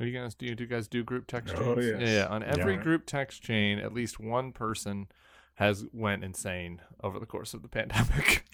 are 0.00 0.06
you 0.06 0.16
guys 0.18 0.34
do 0.34 0.46
you, 0.46 0.54
do 0.54 0.62
you 0.64 0.68
guys 0.70 0.86
do 0.86 1.02
group 1.02 1.26
text 1.26 1.56
chains? 1.56 1.66
Oh, 1.76 1.80
yes. 1.80 2.00
yeah, 2.00 2.08
yeah 2.20 2.26
on 2.26 2.42
every 2.44 2.74
Yeah. 2.74 2.82
group 2.82 3.04
text 3.06 3.42
chain 3.42 3.78
at 3.78 3.92
least 3.92 4.20
one 4.20 4.52
person 4.52 5.08
has 5.56 5.86
went 5.92 6.22
insane 6.22 6.80
over 7.02 7.18
the 7.18 7.26
course 7.26 7.52
of 7.52 7.62
the 7.62 7.68
pandemic. 7.78 8.44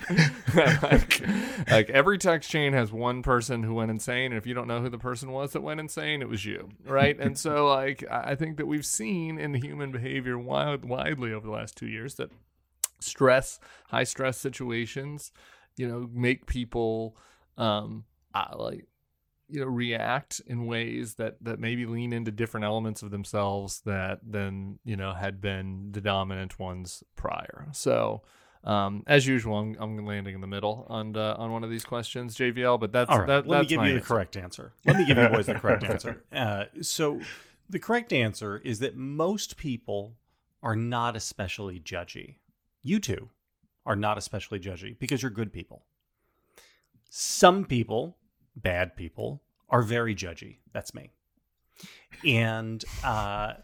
like, 0.82 1.22
like 1.68 1.90
every 1.90 2.16
text 2.16 2.50
chain 2.50 2.72
has 2.72 2.90
one 2.92 3.22
person 3.22 3.62
who 3.62 3.74
went 3.74 3.90
insane, 3.90 4.32
and 4.32 4.38
if 4.38 4.46
you 4.46 4.54
don't 4.54 4.66
know 4.66 4.80
who 4.80 4.88
the 4.88 4.96
person 4.96 5.30
was 5.30 5.52
that 5.52 5.60
went 5.60 5.80
insane, 5.80 6.22
it 6.22 6.30
was 6.30 6.46
you, 6.46 6.70
right? 6.86 7.20
and 7.20 7.38
so, 7.38 7.66
like, 7.68 8.02
I 8.10 8.30
I 8.30 8.34
think 8.36 8.56
that 8.56 8.66
we've 8.66 8.86
seen 8.86 9.38
in 9.38 9.52
human 9.52 9.92
behavior 9.92 10.38
wild, 10.38 10.86
widely 10.86 11.30
over 11.30 11.46
the 11.46 11.52
last 11.52 11.76
two 11.76 11.88
years 11.88 12.14
that 12.14 12.30
stress, 13.04 13.58
high 13.88 14.04
stress 14.04 14.38
situations, 14.38 15.32
you 15.76 15.86
know, 15.88 16.08
make 16.12 16.46
people 16.46 17.16
um, 17.56 18.04
uh, 18.34 18.54
like 18.56 18.86
you 19.48 19.60
know 19.60 19.66
react 19.66 20.40
in 20.46 20.66
ways 20.66 21.14
that 21.14 21.36
that 21.42 21.60
maybe 21.60 21.86
lean 21.86 22.12
into 22.12 22.30
different 22.30 22.64
elements 22.64 23.02
of 23.02 23.10
themselves 23.10 23.82
that 23.84 24.18
then 24.22 24.78
you 24.84 24.96
know 24.96 25.12
had 25.12 25.40
been 25.40 25.90
the 25.92 26.00
dominant 26.00 26.58
ones 26.58 27.04
prior 27.14 27.66
so 27.72 28.22
um, 28.64 29.02
as 29.06 29.26
usual, 29.26 29.58
I'm, 29.58 29.76
I'm 29.78 30.06
landing 30.06 30.34
in 30.34 30.40
the 30.40 30.46
middle 30.46 30.86
on 30.88 31.16
uh, 31.16 31.34
on 31.36 31.52
one 31.52 31.64
of 31.64 31.70
these 31.70 31.84
questions, 31.84 32.34
JVL. 32.34 32.80
But 32.80 32.92
that's 32.92 33.10
All 33.10 33.18
right. 33.18 33.26
that, 33.26 33.46
Let 33.46 33.60
me 33.60 33.66
give 33.66 33.82
you 33.82 33.88
the 33.90 33.94
answer. 33.96 34.06
correct 34.06 34.36
answer. 34.36 34.72
Let 34.86 34.96
me 34.96 35.04
give 35.04 35.18
you 35.18 35.28
boys 35.28 35.46
the 35.46 35.54
correct 35.54 35.84
answer. 35.84 36.24
Uh, 36.32 36.64
so, 36.80 37.20
the 37.68 37.78
correct 37.78 38.12
answer 38.12 38.58
is 38.64 38.78
that 38.78 38.96
most 38.96 39.56
people 39.56 40.14
are 40.62 40.76
not 40.76 41.14
especially 41.14 41.78
judgy. 41.78 42.36
You 42.84 43.00
two 43.00 43.30
are 43.86 43.96
not 43.96 44.16
especially 44.18 44.60
judgy 44.60 44.96
because 44.98 45.22
you're 45.22 45.30
good 45.30 45.52
people. 45.52 45.82
Some 47.10 47.64
people, 47.64 48.16
bad 48.54 48.94
people, 48.96 49.42
are 49.68 49.82
very 49.82 50.14
judgy. 50.14 50.58
That's 50.72 50.94
me. 50.94 51.10
And 52.24 52.84
uh, 53.02 53.54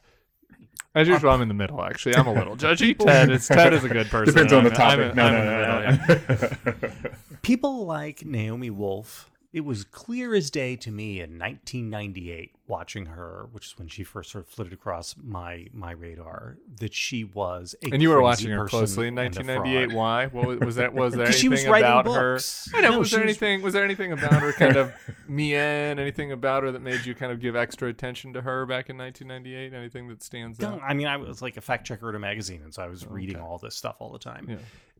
As 0.94 1.06
usual, 1.06 1.30
I'm 1.30 1.42
in 1.42 1.48
the 1.48 1.54
middle. 1.54 1.82
Actually, 1.82 2.16
I'm 2.16 2.26
a 2.26 2.32
little 2.32 2.56
judgy. 2.64 2.98
Ted 2.98 3.30
is 3.30 3.46
Ted 3.46 3.72
is 3.74 3.84
a 3.84 3.88
good 3.88 4.06
person. 4.10 4.34
Depends 4.34 4.52
on 4.52 4.64
the 4.64 4.70
topic. 4.70 5.06
I'm- 5.06 5.16
no, 5.16 5.24
I'm 5.26 5.32
no, 5.32 5.88
in 5.88 6.00
the 6.06 6.66
no, 6.66 6.98
no. 7.28 7.36
people 7.42 7.86
like 7.86 8.24
Naomi 8.24 8.70
Wolf, 8.70 9.29
it 9.52 9.60
was 9.64 9.82
clear 9.84 10.34
as 10.34 10.50
day 10.50 10.76
to 10.76 10.90
me 10.92 11.20
in 11.20 11.38
1998 11.38 12.52
watching 12.68 13.06
her, 13.06 13.48
which 13.50 13.66
is 13.66 13.76
when 13.78 13.88
she 13.88 14.04
first 14.04 14.30
sort 14.30 14.44
of 14.44 14.48
flitted 14.48 14.72
across 14.72 15.16
my 15.20 15.66
my 15.72 15.90
radar, 15.90 16.56
that 16.78 16.94
she 16.94 17.24
was 17.24 17.74
a 17.82 17.92
And 17.92 18.00
you 18.00 18.10
were 18.10 18.22
watching 18.22 18.50
her 18.52 18.64
closely 18.68 19.08
in 19.08 19.16
1998. 19.16 19.92
Why? 19.96 20.26
What 20.26 20.46
was, 20.46 20.58
was 20.60 20.76
that? 20.76 20.92
Was 20.94 21.14
there 21.16 21.26
'Cause 21.26 21.34
she 21.36 21.48
anything 21.48 21.66
was 21.68 21.72
writing 21.82 21.90
about 21.90 22.04
books. 22.04 22.68
her? 22.72 22.78
I 22.78 22.80
know. 22.82 22.90
No, 22.90 22.98
was 23.00 23.10
there 23.10 23.20
was- 23.20 23.24
anything? 23.28 23.62
Was 23.62 23.74
there 23.74 23.84
anything 23.84 24.12
about 24.12 24.34
her 24.34 24.52
kind 24.52 24.76
of 24.76 24.92
me 25.28 25.54
in? 25.54 25.98
Anything 25.98 26.30
about 26.30 26.62
her 26.62 26.70
that 26.70 26.80
made 26.82 27.04
you 27.04 27.14
kind 27.16 27.32
of 27.32 27.40
give 27.40 27.56
extra 27.56 27.88
attention 27.88 28.32
to 28.34 28.42
her 28.42 28.66
back 28.66 28.88
in 28.88 28.96
1998? 28.96 29.74
Anything 29.76 30.06
that 30.08 30.22
stands 30.22 30.60
No, 30.60 30.68
out? 30.74 30.80
I 30.86 30.94
mean, 30.94 31.08
I 31.08 31.16
was 31.16 31.42
like 31.42 31.56
a 31.56 31.60
fact 31.60 31.86
checker 31.88 32.08
at 32.08 32.14
a 32.14 32.18
magazine, 32.20 32.60
and 32.62 32.72
so 32.72 32.82
I 32.82 32.86
was 32.86 33.04
reading 33.04 33.38
all 33.40 33.58
this 33.58 33.74
stuff 33.74 33.96
all 33.98 34.12
the 34.12 34.18
time. 34.20 34.46
Yeah. 34.48 34.56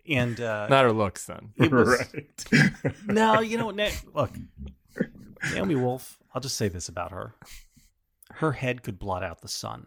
And 0.08 0.40
uh, 0.40 0.66
Not 0.68 0.84
her 0.84 0.92
looks, 0.92 1.26
then. 1.26 1.50
it 1.56 1.70
was 1.72 1.88
right. 1.88 2.94
no, 3.06 3.40
you 3.40 3.56
know, 3.58 3.66
what 3.66 3.76
Na- 3.76 3.88
look, 4.14 4.30
Naomi 5.52 5.74
Wolf. 5.76 6.18
I'll 6.34 6.40
just 6.40 6.56
say 6.56 6.68
this 6.68 6.88
about 6.88 7.10
her: 7.12 7.34
her 8.34 8.52
head 8.52 8.82
could 8.82 8.98
blot 8.98 9.22
out 9.22 9.40
the 9.40 9.48
sun. 9.48 9.86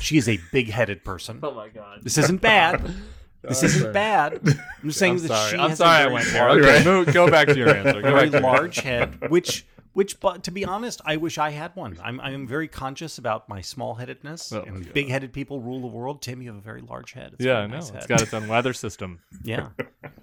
She 0.00 0.16
is 0.16 0.28
a 0.28 0.38
big-headed 0.52 1.04
person. 1.04 1.40
Oh 1.42 1.52
my 1.52 1.68
god. 1.68 2.00
This 2.02 2.18
isn't 2.18 2.40
bad. 2.40 2.92
This 3.46 3.62
isn't 3.62 3.92
bad. 3.92 4.40
I'm 4.42 4.88
just 4.88 4.98
saying 4.98 5.16
I'm 5.16 5.18
that 5.18 5.28
sorry. 5.28 5.50
she 5.50 5.56
I'm 5.58 5.68
has 5.68 5.76
sorry 5.76 5.90
a 5.90 5.98
I 5.98 6.02
very 6.04 6.14
went 6.14 6.26
there. 6.32 6.48
Okay, 6.48 6.84
move, 6.84 7.12
go 7.12 7.30
back 7.30 7.46
to 7.48 7.54
your 7.58 7.68
answer. 7.76 8.00
Go 8.00 8.10
very 8.14 8.30
back 8.30 8.40
to 8.40 8.46
large 8.46 8.76
head, 8.76 9.28
which 9.30 9.66
which 9.94 10.20
but 10.20 10.44
to 10.44 10.50
be 10.50 10.64
honest, 10.64 11.00
I 11.04 11.16
wish 11.16 11.38
I 11.38 11.50
had 11.50 11.74
one. 11.74 11.98
I'm 12.02 12.20
I'm 12.20 12.46
very 12.46 12.68
conscious 12.68 13.16
about 13.16 13.48
my 13.48 13.60
small 13.60 13.94
headedness 13.94 14.52
Oh, 14.52 14.62
and 14.62 14.84
God. 14.84 14.92
big 14.92 15.08
headed 15.08 15.32
people 15.32 15.60
rule 15.60 15.80
the 15.80 15.86
world. 15.86 16.20
Tim, 16.20 16.42
you 16.42 16.48
have 16.48 16.58
a 16.58 16.60
very 16.60 16.82
large 16.82 17.12
head. 17.12 17.34
It's 17.34 17.44
Yeah, 17.44 17.58
I 17.58 17.66
know. 17.66 17.76
nice 17.76 17.90
It's 17.90 18.06
got 18.06 18.20
its 18.20 18.34
own 18.34 18.48
weather 18.48 18.72
system. 18.72 19.20
Yeah. 19.42 19.68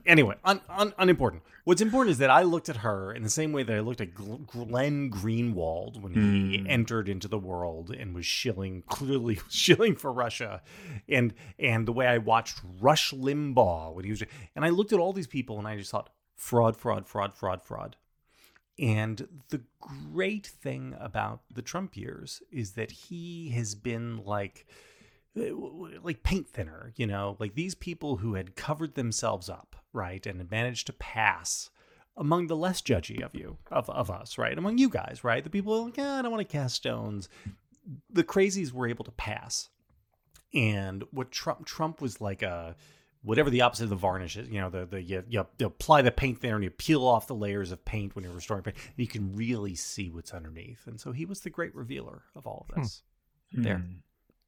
Anyway, 0.06 0.36
un, 0.44 0.62
un, 0.68 0.94
unimportant. 0.98 1.44
What's 1.64 1.82
important 1.82 2.12
is 2.12 2.18
that 2.18 2.32
I 2.32 2.42
looked 2.42 2.70
at 2.70 2.78
her 2.78 3.14
in 3.14 3.22
the 3.22 3.30
same 3.30 3.52
way 3.52 3.62
that 3.62 3.76
I 3.76 3.82
looked 3.82 4.02
at 4.02 4.16
Glenn 4.16 5.12
Greenwald 5.12 6.02
when 6.02 6.14
he 6.14 6.58
hmm. 6.58 6.68
entered 6.68 7.08
into 7.08 7.28
the 7.28 7.38
world 7.38 7.92
and 7.92 8.16
was 8.16 8.26
shilling, 8.26 8.84
clearly 8.88 9.40
shilling 9.50 9.96
for 9.96 10.12
Russia, 10.12 10.64
and 11.08 11.34
and 11.60 11.88
the 11.88 11.94
way 11.94 12.08
I 12.08 12.18
watched 12.18 12.62
Rush 12.80 13.14
Limbaugh 13.14 13.94
when 13.94 14.06
he 14.06 14.12
was, 14.12 14.24
and 14.56 14.66
I 14.66 14.70
looked 14.70 14.92
at 14.92 15.00
all 15.00 15.14
these 15.14 15.28
people 15.28 15.60
and 15.60 15.68
I 15.68 15.78
just 15.78 15.92
thought 15.92 16.10
fraud, 16.36 16.76
fraud, 16.76 17.08
fraud, 17.08 17.34
fraud, 17.36 17.64
fraud. 17.64 17.96
And 18.80 19.28
the 19.50 19.62
great 19.80 20.48
thing 20.48 20.96
about 21.00 21.42
the 21.54 21.62
Trump 21.62 21.96
years 21.96 22.42
is 22.52 22.72
that 22.74 22.92
he 22.92 23.50
has 23.50 23.76
been 23.76 24.24
like 24.24 24.66
uh, 25.38 25.44
like 26.04 26.24
paint 26.24 26.48
thinner, 26.48 26.92
you 26.96 27.08
know, 27.08 27.38
like 27.40 27.56
these 27.56 27.76
people 27.76 28.18
who 28.18 28.34
had 28.34 28.56
covered 28.56 28.96
themselves 28.96 29.50
up, 29.50 29.76
right, 29.94 30.26
and 30.26 30.40
had 30.40 30.52
managed 30.52 30.88
to 30.88 30.94
pass 30.94 31.70
among 32.18 32.48
the 32.48 32.56
less 32.56 32.82
judgy 32.82 33.24
of 33.24 33.34
you, 33.34 33.58
of, 33.72 33.90
of 33.90 34.12
us, 34.12 34.38
right, 34.38 34.58
among 34.58 34.78
you 34.78 34.90
guys, 34.90 35.24
right, 35.24 35.44
the 35.44 35.50
people 35.50 35.74
are 35.74 35.86
like, 35.86 35.98
eh, 35.98 36.20
I 36.20 36.22
don't 36.22 36.32
want 36.32 36.48
to 36.48 36.58
cast 36.58 36.76
stones. 36.76 37.30
The 38.10 38.26
crazies 38.26 38.74
were 38.74 38.90
able 38.90 39.06
to 39.06 39.12
pass, 39.12 39.70
and 40.54 41.06
what 41.12 41.32
Trump 41.32 41.66
Trump 41.66 42.02
was 42.02 42.20
like 42.20 42.42
a 42.42 42.76
whatever 43.24 43.50
the 43.50 43.62
opposite 43.62 43.86
of 43.86 43.90
the 43.90 43.96
varnish 43.96 44.38
is, 44.38 44.48
you 44.50 44.60
know, 44.60 44.70
the 44.70 44.86
the 44.86 45.02
you, 45.02 45.24
you, 45.30 45.46
you 45.58 45.66
apply 45.66 46.02
the 46.02 46.12
paint 46.12 46.42
there 46.42 46.56
and 46.56 46.64
you 46.64 46.70
peel 46.70 47.06
off 47.06 47.28
the 47.28 47.36
layers 47.36 47.72
of 47.72 47.84
paint 47.86 48.16
when 48.16 48.24
you're 48.24 48.34
restoring 48.34 48.64
paint, 48.64 48.78
you 48.96 49.08
can 49.08 49.36
really 49.36 49.76
see 49.76 50.10
what's 50.10 50.34
underneath, 50.34 50.88
and 50.88 51.00
so 51.00 51.12
he 51.12 51.26
was 51.26 51.42
the 51.42 51.50
great 51.50 51.74
revealer 51.76 52.24
of 52.36 52.48
all 52.48 52.66
of 52.70 52.76
this. 52.76 53.04
Hmm. 53.54 53.62
There. 53.64 53.78
Hmm. 53.78 53.94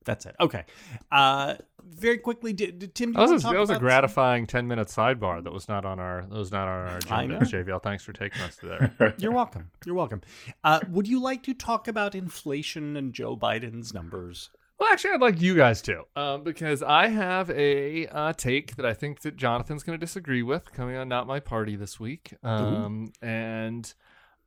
That's 0.05 0.25
it. 0.25 0.35
Okay. 0.39 0.65
Uh, 1.11 1.55
very 1.81 2.17
quickly, 2.17 2.53
did, 2.53 2.79
did 2.79 2.95
Tim? 2.95 3.13
That 3.13 3.29
was, 3.29 3.45
a, 3.45 3.47
that 3.47 3.59
was 3.59 3.69
a 3.69 3.79
gratifying 3.79 4.47
ten 4.47 4.67
minute 4.67 4.87
sidebar 4.87 5.43
that 5.43 5.53
was 5.53 5.67
not 5.67 5.85
on 5.85 5.99
our 5.99 6.25
that 6.25 6.37
was 6.37 6.51
not 6.51 6.67
on 6.67 6.87
our 6.87 6.97
agenda. 6.97 7.39
JVL, 7.39 7.81
thanks 7.81 8.03
for 8.03 8.13
taking 8.13 8.41
us 8.41 8.57
there. 8.61 9.15
You're 9.17 9.31
welcome. 9.31 9.71
You're 9.85 9.95
welcome. 9.95 10.21
Uh, 10.63 10.81
would 10.89 11.07
you 11.07 11.21
like 11.21 11.43
to 11.43 11.53
talk 11.53 11.87
about 11.87 12.15
inflation 12.15 12.97
and 12.97 13.13
Joe 13.13 13.37
Biden's 13.37 13.93
numbers? 13.93 14.49
Well, 14.79 14.91
actually, 14.91 15.11
I'd 15.11 15.21
like 15.21 15.41
you 15.41 15.55
guys 15.55 15.81
to, 15.83 16.03
um, 16.15 16.43
because 16.43 16.83
I 16.83 17.07
have 17.07 17.49
a 17.51 18.07
uh, 18.07 18.33
take 18.33 18.75
that 18.75 18.85
I 18.85 18.93
think 18.93 19.21
that 19.21 19.37
Jonathan's 19.37 19.83
going 19.83 19.97
to 19.97 20.03
disagree 20.03 20.43
with 20.43 20.71
coming 20.73 20.97
on 20.97 21.07
Not 21.07 21.27
My 21.27 21.39
Party 21.39 21.75
this 21.75 21.99
week, 21.99 22.33
um, 22.43 23.13
and 23.21 23.93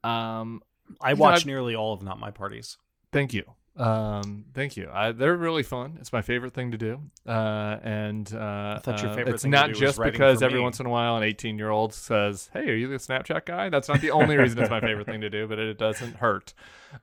um, 0.05 0.63
I 1.01 1.15
watch 1.15 1.47
nearly 1.47 1.75
all 1.75 1.93
of 1.95 2.03
Not 2.03 2.19
My 2.19 2.31
Parties. 2.31 2.77
Thank 3.13 3.33
you. 3.33 3.45
Um, 3.77 4.47
thank 4.55 4.77
you. 4.77 4.89
I, 4.91 5.13
they're 5.13 5.37
really 5.37 5.63
fun. 5.63 5.99
It's 6.01 6.13
my 6.13 6.23
favorite 6.23 6.55
thing 6.55 6.71
to 6.71 6.79
do. 6.79 7.01
Uh, 7.27 7.77
and 7.83 8.33
uh, 8.33 8.81
I 8.85 9.03
your 9.03 9.11
uh, 9.11 9.15
favorite 9.15 9.35
it's 9.35 9.45
not 9.45 9.73
just 9.73 10.01
because 10.01 10.43
every 10.43 10.61
once 10.61 10.81
in 10.81 10.87
a 10.87 10.89
while 10.89 11.17
an 11.17 11.23
18 11.23 11.59
year 11.59 11.71
old 11.71 11.93
says, 11.93 12.49
"Hey, 12.53 12.71
are 12.71 12.75
you 12.75 12.89
the 12.89 12.97
Snapchat 12.97 13.45
guy?" 13.45 13.69
That's 13.69 13.89
not 13.89 14.01
the 14.01 14.11
only 14.11 14.37
reason 14.39 14.59
it's 14.59 14.71
my 14.71 14.81
favorite 14.81 15.07
thing 15.07 15.21
to 15.21 15.31
do, 15.31 15.47
but 15.47 15.59
it 15.59 15.79
doesn't 15.79 16.17
hurt 16.17 16.55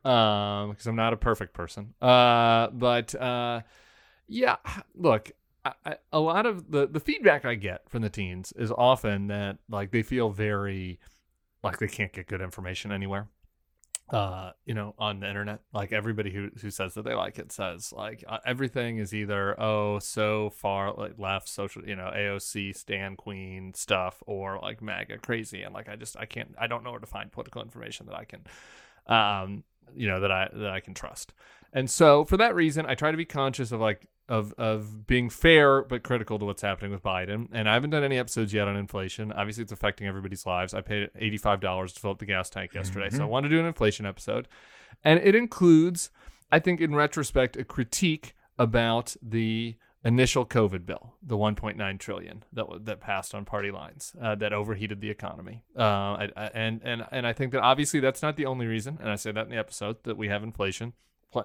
because 0.02 0.66
um, 0.66 0.90
I'm 0.90 0.96
not 0.96 1.14
a 1.14 1.18
perfect 1.18 1.54
person. 1.54 1.94
Uh, 2.02 2.68
but 2.70 3.14
uh, 3.16 3.62
yeah, 4.28 4.58
look. 4.96 5.32
I, 5.66 5.72
I, 5.86 5.96
a 6.12 6.20
lot 6.20 6.46
of 6.46 6.72
the, 6.72 6.88
the 6.88 7.00
feedback 7.00 7.46
I 7.46 7.56
get 7.56 7.90
from 7.90 8.02
the 8.02 8.10
teens 8.10 8.52
is 8.58 8.70
often 8.70 9.28
that 9.28 9.60
like 9.70 9.92
they 9.92 10.04
feel 10.04 10.30
very 10.30 11.00
like 11.64 11.80
they 11.80 11.88
can't 11.88 12.12
get 12.12 12.28
good 12.28 12.42
information 12.42 12.92
anywhere 12.92 13.30
uh 14.10 14.52
you 14.66 14.74
know 14.74 14.94
on 15.00 15.22
the 15.22 15.28
internet 15.28 15.62
like 15.74 15.94
everybody 15.94 16.30
who 16.30 16.50
who 16.62 16.70
says 16.70 16.94
that 16.94 17.04
they 17.06 17.14
like 17.14 17.40
it 17.40 17.52
says 17.54 17.94
like 17.94 18.24
uh, 18.28 18.38
everything 18.46 18.98
is 18.98 19.14
either 19.14 19.60
oh 19.60 19.98
so 19.98 20.50
far 20.50 20.94
like 20.94 21.18
left 21.18 21.48
social 21.48 21.88
you 21.88 21.96
know 21.96 22.12
AOC 22.14 22.76
Stan 22.76 23.16
Queen 23.16 23.74
stuff 23.74 24.22
or 24.28 24.60
like 24.62 24.82
MAGA 24.82 25.20
crazy 25.20 25.64
and 25.64 25.74
like 25.74 25.88
I 25.88 25.96
just 25.96 26.18
I 26.20 26.26
can't 26.26 26.54
I 26.60 26.68
don't 26.68 26.84
know 26.84 26.92
where 26.92 27.00
to 27.00 27.06
find 27.06 27.32
political 27.32 27.62
information 27.62 28.06
that 28.08 28.16
I 28.16 28.26
can 28.26 28.42
um 29.08 29.64
you 29.96 30.08
know 30.08 30.20
that 30.20 30.32
I 30.32 30.50
that 30.54 30.70
I 30.70 30.80
can 30.80 30.94
trust. 30.94 31.34
And 31.72 31.90
so 31.90 32.26
for 32.26 32.38
that 32.38 32.56
reason 32.56 32.86
I 32.86 32.96
try 32.96 33.12
to 33.12 33.18
be 33.18 33.26
conscious 33.26 33.72
of 33.72 33.80
like 33.80 34.08
of 34.30 34.54
of 34.58 35.06
being 35.06 35.30
fair 35.30 35.84
but 35.84 36.04
critical 36.04 36.40
to 36.40 36.46
what's 36.46 36.62
happening 36.62 36.92
with 36.92 37.04
Biden. 37.04 37.48
And 37.52 37.70
I 37.70 37.74
haven't 37.74 37.90
done 37.90 38.04
any 38.04 38.18
episodes 38.18 38.54
yet 38.54 38.68
on 38.68 38.76
inflation. 38.76 39.32
Obviously, 39.32 39.64
it's 39.64 39.72
affecting 39.72 40.08
everybody's 40.08 40.46
lives. 40.46 40.74
I 40.74 40.82
paid 40.82 41.10
eighty 41.18 41.38
five 41.38 41.60
dollars 41.60 41.94
to 41.94 42.00
fill 42.00 42.12
up 42.12 42.20
the 42.20 42.26
gas 42.26 42.50
tank 42.50 42.74
yesterday, 42.74 43.08
mm-hmm. 43.08 43.18
so 43.18 43.24
I 43.24 43.28
want 43.28 43.44
to 43.46 43.50
do 43.50 43.60
an 43.60 43.66
inflation 43.66 44.06
episode, 44.06 44.48
and 45.04 45.20
it 45.20 45.36
includes, 45.36 46.10
I 46.52 46.60
think, 46.60 46.80
in 46.82 46.96
retrospect, 46.96 47.58
a 47.58 47.64
critique 47.64 48.34
about 48.58 49.16
the 49.22 49.76
initial 50.06 50.46
COVID 50.46 50.86
bill, 50.86 51.14
the 51.22 51.38
1.9 51.38 52.00
trillion 52.00 52.44
that 52.52 52.66
that 52.86 53.00
passed 53.00 53.34
on 53.34 53.46
party 53.46 53.72
lines, 53.72 54.16
uh, 54.22 54.36
that 54.36 54.54
overheated 54.54 55.02
the 55.02 55.10
economy. 55.10 55.64
Uh, 55.78 55.82
I, 55.84 56.30
I, 56.36 56.46
and 56.54 56.82
and 56.84 57.06
and 57.12 57.28
I 57.28 57.34
think 57.34 57.52
that 57.52 57.62
obviously 57.62 58.00
that's 58.00 58.22
not 58.22 58.38
the 58.38 58.46
only 58.46 58.68
reason, 58.68 58.98
and 59.02 59.10
I 59.10 59.16
say 59.16 59.32
that 59.32 59.46
in 59.46 59.52
the 59.52 59.58
episode 59.58 60.04
that 60.04 60.18
we 60.18 60.30
have 60.30 60.44
inflation 60.44 60.94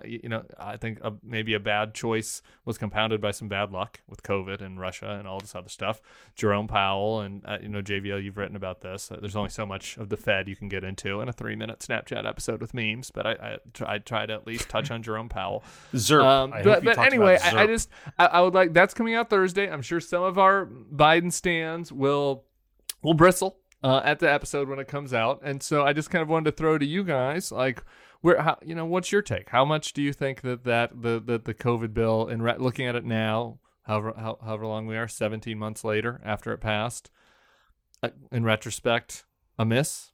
you 0.04 0.28
know, 0.28 0.44
I 0.58 0.76
think 0.76 0.98
a, 1.02 1.12
maybe 1.22 1.54
a 1.54 1.60
bad 1.60 1.94
choice 1.94 2.42
was 2.64 2.78
compounded 2.78 3.20
by 3.20 3.30
some 3.30 3.48
bad 3.48 3.72
luck 3.72 4.00
with 4.08 4.22
COVID 4.22 4.60
and 4.60 4.78
Russia 4.78 5.16
and 5.18 5.26
all 5.26 5.40
this 5.40 5.54
other 5.54 5.68
stuff. 5.68 6.00
Jerome 6.34 6.68
Powell 6.68 7.20
and 7.20 7.44
uh, 7.44 7.58
you 7.60 7.68
know 7.68 7.82
JVL, 7.82 8.22
you've 8.22 8.36
written 8.36 8.56
about 8.56 8.80
this. 8.80 9.10
Uh, 9.10 9.18
there's 9.20 9.36
only 9.36 9.50
so 9.50 9.66
much 9.66 9.96
of 9.96 10.08
the 10.08 10.16
Fed 10.16 10.48
you 10.48 10.56
can 10.56 10.68
get 10.68 10.84
into 10.84 11.20
in 11.20 11.28
a 11.28 11.32
three 11.32 11.56
minute 11.56 11.80
Snapchat 11.80 12.26
episode 12.26 12.60
with 12.60 12.74
memes, 12.74 13.10
but 13.10 13.26
I 13.26 13.32
I, 13.32 13.58
try, 13.72 13.94
I 13.94 13.98
try 13.98 14.26
to 14.26 14.32
at 14.32 14.46
least 14.46 14.68
touch 14.68 14.90
on 14.90 15.02
Jerome 15.02 15.28
Powell. 15.28 15.64
ZIRP. 15.94 16.24
Um, 16.24 16.50
but 16.62 16.84
but 16.84 16.98
anyway, 16.98 17.38
I, 17.42 17.62
I, 17.62 17.66
just 17.66 17.88
I, 18.18 18.26
I 18.26 18.40
would 18.40 18.54
like 18.54 18.72
that's 18.72 18.94
coming 18.94 19.14
out 19.14 19.30
Thursday. 19.30 19.70
I'm 19.70 19.82
sure 19.82 20.00
some 20.00 20.22
of 20.22 20.38
our 20.38 20.66
Biden 20.66 21.32
stands 21.32 21.92
will 21.92 22.44
will 23.02 23.14
bristle 23.14 23.58
uh, 23.82 24.00
at 24.04 24.18
the 24.18 24.30
episode 24.30 24.68
when 24.68 24.78
it 24.78 24.88
comes 24.88 25.14
out, 25.14 25.40
and 25.42 25.62
so 25.62 25.84
I 25.84 25.92
just 25.92 26.10
kind 26.10 26.22
of 26.22 26.28
wanted 26.28 26.50
to 26.50 26.56
throw 26.56 26.78
to 26.78 26.86
you 26.86 27.04
guys 27.04 27.52
like 27.52 27.82
where 28.20 28.40
how 28.42 28.58
you 28.64 28.74
know 28.74 28.84
what's 28.84 29.12
your 29.12 29.22
take? 29.22 29.50
How 29.50 29.64
much 29.64 29.92
do 29.92 30.02
you 30.02 30.12
think 30.12 30.40
that 30.42 30.64
that 30.64 31.02
the 31.02 31.22
the, 31.24 31.38
the 31.38 31.54
COVID 31.54 31.94
bill 31.94 32.26
and 32.26 32.42
re- 32.42 32.56
looking 32.58 32.86
at 32.86 32.96
it 32.96 33.04
now, 33.04 33.58
however 33.82 34.14
how, 34.16 34.38
however 34.44 34.66
long 34.66 34.86
we 34.86 34.96
are, 34.96 35.08
17 35.08 35.58
months 35.58 35.84
later 35.84 36.20
after 36.24 36.52
it 36.52 36.58
passed, 36.58 37.10
uh, 38.02 38.10
in 38.32 38.44
retrospect, 38.44 39.24
a 39.58 39.64
miss? 39.64 40.12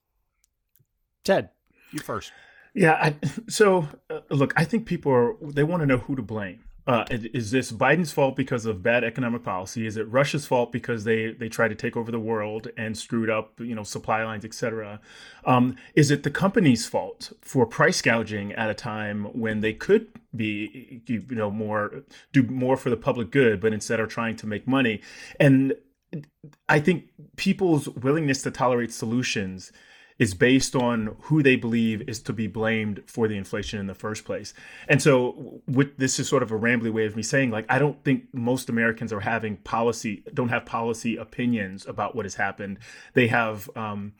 Ted, 1.25 1.51
you 1.93 2.01
first. 2.01 2.33
Yeah, 2.75 2.95
I, 2.95 3.14
so 3.49 3.88
uh, 4.11 4.21
look, 4.31 4.53
I 4.57 4.64
think 4.64 4.85
people 4.85 5.12
are 5.12 5.35
they 5.40 5.62
want 5.62 5.81
to 5.83 5.87
know 5.87 5.99
who 5.99 6.17
to 6.17 6.23
blame. 6.23 6.63
Uh, 6.87 7.05
is 7.11 7.51
this 7.51 7.73
Biden's 7.73 8.12
fault 8.12 8.37
because 8.37 8.66
of 8.66 8.83
bad 8.83 9.05
economic 9.05 9.42
policy? 9.42 9.87
Is 9.87 9.97
it 9.97 10.07
Russia's 10.09 10.47
fault 10.47 10.70
because 10.70 11.05
they 11.05 11.33
they 11.33 11.49
tried 11.49 11.68
to 11.68 11.75
take 11.75 11.97
over 11.97 12.11
the 12.11 12.20
world 12.20 12.68
and 12.77 12.97
screwed 12.97 13.31
up, 13.31 13.59
you 13.59 13.75
know, 13.75 13.85
supply 13.85 14.23
lines, 14.23 14.44
etc.? 14.44 15.01
Um, 15.47 15.77
is 15.94 16.11
it 16.11 16.25
the 16.25 16.31
company's 16.31 16.87
fault 16.87 17.33
for 17.40 17.64
price 17.64 18.03
gouging 18.03 18.53
at 18.53 18.68
a 18.68 18.75
time 18.75 19.25
when 19.33 19.61
they 19.61 19.73
could 19.73 20.09
be, 20.37 21.03
you 21.07 21.25
know, 21.31 21.51
more 21.51 22.05
do 22.33 22.42
more 22.42 22.77
for 22.77 22.90
the 22.90 22.99
public 22.99 23.31
good, 23.31 23.61
but 23.61 23.73
instead 23.73 23.99
are 23.99 24.07
trying 24.07 24.37
to 24.37 24.47
make 24.47 24.68
money? 24.68 25.01
And 25.40 25.75
I 26.68 26.81
think 26.81 27.09
people's 27.37 27.88
willingness 27.88 28.42
to 28.42 28.51
tolerate 28.51 28.92
solutions 28.92 29.73
is 30.18 30.33
based 30.33 30.77
on 30.77 31.16
who 31.22 31.42
they 31.42 31.57
believe 31.57 32.09
is 32.09 32.20
to 32.20 32.33
be 32.33 32.46
blamed 32.46 33.03
for 33.07 33.27
the 33.27 33.37
inflation 33.37 33.81
in 33.81 33.87
the 33.87 33.94
first 33.94 34.24
place. 34.24 34.55
And 34.88 35.03
so 35.03 35.61
with 35.66 35.96
this 35.96 36.18
is 36.20 36.29
sort 36.29 36.42
of 36.42 36.53
a 36.53 36.59
rambly 36.59 36.92
way 36.92 37.05
of 37.05 37.16
me 37.16 37.22
saying 37.22 37.50
like 37.50 37.66
I 37.68 37.79
don't 37.79 38.03
think 38.05 38.27
most 38.33 38.68
Americans 38.68 39.12
are 39.12 39.20
having 39.20 39.57
policy 39.59 40.22
don't 40.33 40.50
have 40.50 40.66
policy 40.66 41.16
opinions 41.16 41.87
about 41.87 42.14
what 42.14 42.24
has 42.24 42.37
happened. 42.37 42.79
They 43.14 43.27
have 43.27 43.68
um, 43.77 44.12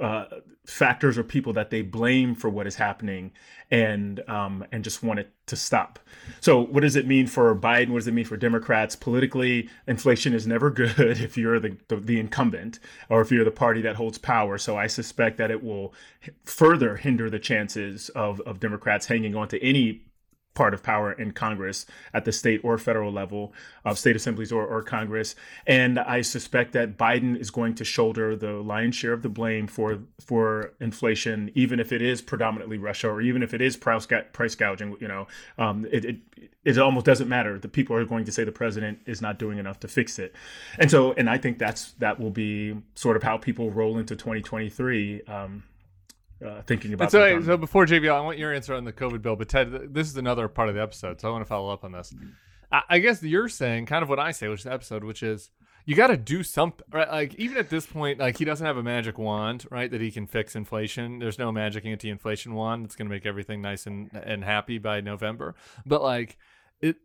uh, 0.00 0.24
factors 0.66 1.16
or 1.16 1.22
people 1.22 1.52
that 1.52 1.70
they 1.70 1.82
blame 1.82 2.34
for 2.34 2.48
what 2.48 2.66
is 2.66 2.74
happening 2.74 3.30
and 3.70 4.20
um, 4.28 4.64
and 4.72 4.82
just 4.82 5.02
want 5.02 5.18
it 5.18 5.32
to 5.46 5.56
stop. 5.56 5.98
So 6.40 6.60
what 6.60 6.80
does 6.80 6.96
it 6.96 7.06
mean 7.06 7.26
for 7.26 7.54
Biden? 7.54 7.90
What 7.90 7.98
does 7.98 8.08
it 8.08 8.14
mean 8.14 8.24
for 8.24 8.36
Democrats? 8.36 8.96
Politically, 8.96 9.68
inflation 9.86 10.34
is 10.34 10.46
never 10.46 10.70
good 10.70 10.98
if 10.98 11.36
you're 11.36 11.60
the, 11.60 11.76
the, 11.88 11.96
the 11.96 12.18
incumbent 12.18 12.78
or 13.08 13.20
if 13.20 13.30
you're 13.30 13.44
the 13.44 13.50
party 13.50 13.82
that 13.82 13.96
holds 13.96 14.18
power. 14.18 14.58
So 14.58 14.76
I 14.76 14.86
suspect 14.86 15.38
that 15.38 15.50
it 15.50 15.62
will 15.62 15.94
further 16.44 16.96
hinder 16.96 17.30
the 17.30 17.38
chances 17.38 18.08
of, 18.10 18.40
of 18.42 18.60
Democrats 18.60 19.06
hanging 19.06 19.34
on 19.34 19.48
to 19.48 19.62
any 19.62 20.02
part 20.54 20.72
of 20.72 20.82
power 20.82 21.12
in 21.12 21.32
Congress 21.32 21.84
at 22.12 22.24
the 22.24 22.32
state 22.32 22.60
or 22.64 22.78
federal 22.78 23.12
level 23.12 23.52
of 23.84 23.98
state 23.98 24.16
assemblies 24.16 24.52
or, 24.52 24.64
or 24.64 24.82
Congress. 24.82 25.34
And 25.66 25.98
I 25.98 26.22
suspect 26.22 26.72
that 26.72 26.96
Biden 26.96 27.36
is 27.36 27.50
going 27.50 27.74
to 27.76 27.84
shoulder 27.84 28.36
the 28.36 28.52
lion's 28.52 28.94
share 28.94 29.12
of 29.12 29.22
the 29.22 29.28
blame 29.28 29.66
for 29.66 29.98
for 30.20 30.72
inflation, 30.80 31.50
even 31.54 31.80
if 31.80 31.92
it 31.92 32.00
is 32.00 32.22
predominantly 32.22 32.78
Russia 32.78 33.08
or 33.08 33.20
even 33.20 33.42
if 33.42 33.52
it 33.52 33.60
is 33.60 33.76
price, 33.76 34.06
price 34.32 34.54
gouging. 34.54 34.96
You 35.00 35.08
know, 35.08 35.26
um, 35.58 35.86
it, 35.90 36.04
it 36.04 36.16
it 36.64 36.78
almost 36.78 37.04
doesn't 37.04 37.28
matter. 37.28 37.58
The 37.58 37.68
people 37.68 37.96
are 37.96 38.04
going 38.04 38.24
to 38.24 38.32
say 38.32 38.44
the 38.44 38.52
president 38.52 39.00
is 39.06 39.20
not 39.20 39.38
doing 39.38 39.58
enough 39.58 39.80
to 39.80 39.88
fix 39.88 40.18
it, 40.18 40.34
and 40.78 40.90
so 40.90 41.12
and 41.14 41.28
I 41.28 41.38
think 41.38 41.58
that's 41.58 41.92
that 41.92 42.20
will 42.20 42.30
be 42.30 42.76
sort 42.94 43.16
of 43.16 43.22
how 43.22 43.36
people 43.36 43.70
roll 43.70 43.98
into 43.98 44.14
2023. 44.16 45.22
Um, 45.22 45.64
uh, 46.44 46.62
thinking 46.62 46.92
about. 46.92 47.10
So, 47.10 47.40
so 47.42 47.56
before 47.56 47.86
JVL, 47.86 48.14
I 48.14 48.20
want 48.20 48.38
your 48.38 48.52
answer 48.52 48.74
on 48.74 48.84
the 48.84 48.92
COVID 48.92 49.22
bill. 49.22 49.36
But 49.36 49.48
Ted, 49.48 49.92
this 49.94 50.08
is 50.08 50.16
another 50.16 50.48
part 50.48 50.68
of 50.68 50.74
the 50.74 50.82
episode, 50.82 51.20
so 51.20 51.28
I 51.28 51.32
want 51.32 51.42
to 51.42 51.48
follow 51.48 51.72
up 51.72 51.84
on 51.84 51.92
this. 51.92 52.14
I, 52.72 52.82
I 52.88 52.98
guess 52.98 53.22
you're 53.22 53.48
saying 53.48 53.86
kind 53.86 54.02
of 54.02 54.08
what 54.08 54.18
I 54.18 54.32
say, 54.32 54.48
which 54.48 54.60
is 54.60 54.64
the 54.64 54.72
episode, 54.72 55.04
which 55.04 55.22
is 55.22 55.50
you 55.86 55.94
got 55.94 56.08
to 56.08 56.16
do 56.16 56.42
something, 56.42 56.84
right? 56.92 57.08
Like 57.08 57.34
even 57.34 57.56
at 57.56 57.70
this 57.70 57.86
point, 57.86 58.18
like 58.18 58.38
he 58.38 58.44
doesn't 58.44 58.66
have 58.66 58.76
a 58.76 58.82
magic 58.82 59.18
wand, 59.18 59.66
right? 59.70 59.90
That 59.90 60.00
he 60.00 60.10
can 60.10 60.26
fix 60.26 60.56
inflation. 60.56 61.18
There's 61.18 61.38
no 61.38 61.52
magic 61.52 61.84
anti-inflation 61.84 62.54
wand 62.54 62.84
that's 62.84 62.96
going 62.96 63.08
to 63.08 63.14
make 63.14 63.26
everything 63.26 63.60
nice 63.60 63.86
and 63.86 64.10
and 64.12 64.44
happy 64.44 64.78
by 64.78 65.00
November. 65.00 65.54
But 65.84 66.02
like 66.02 66.38
it, 66.80 66.96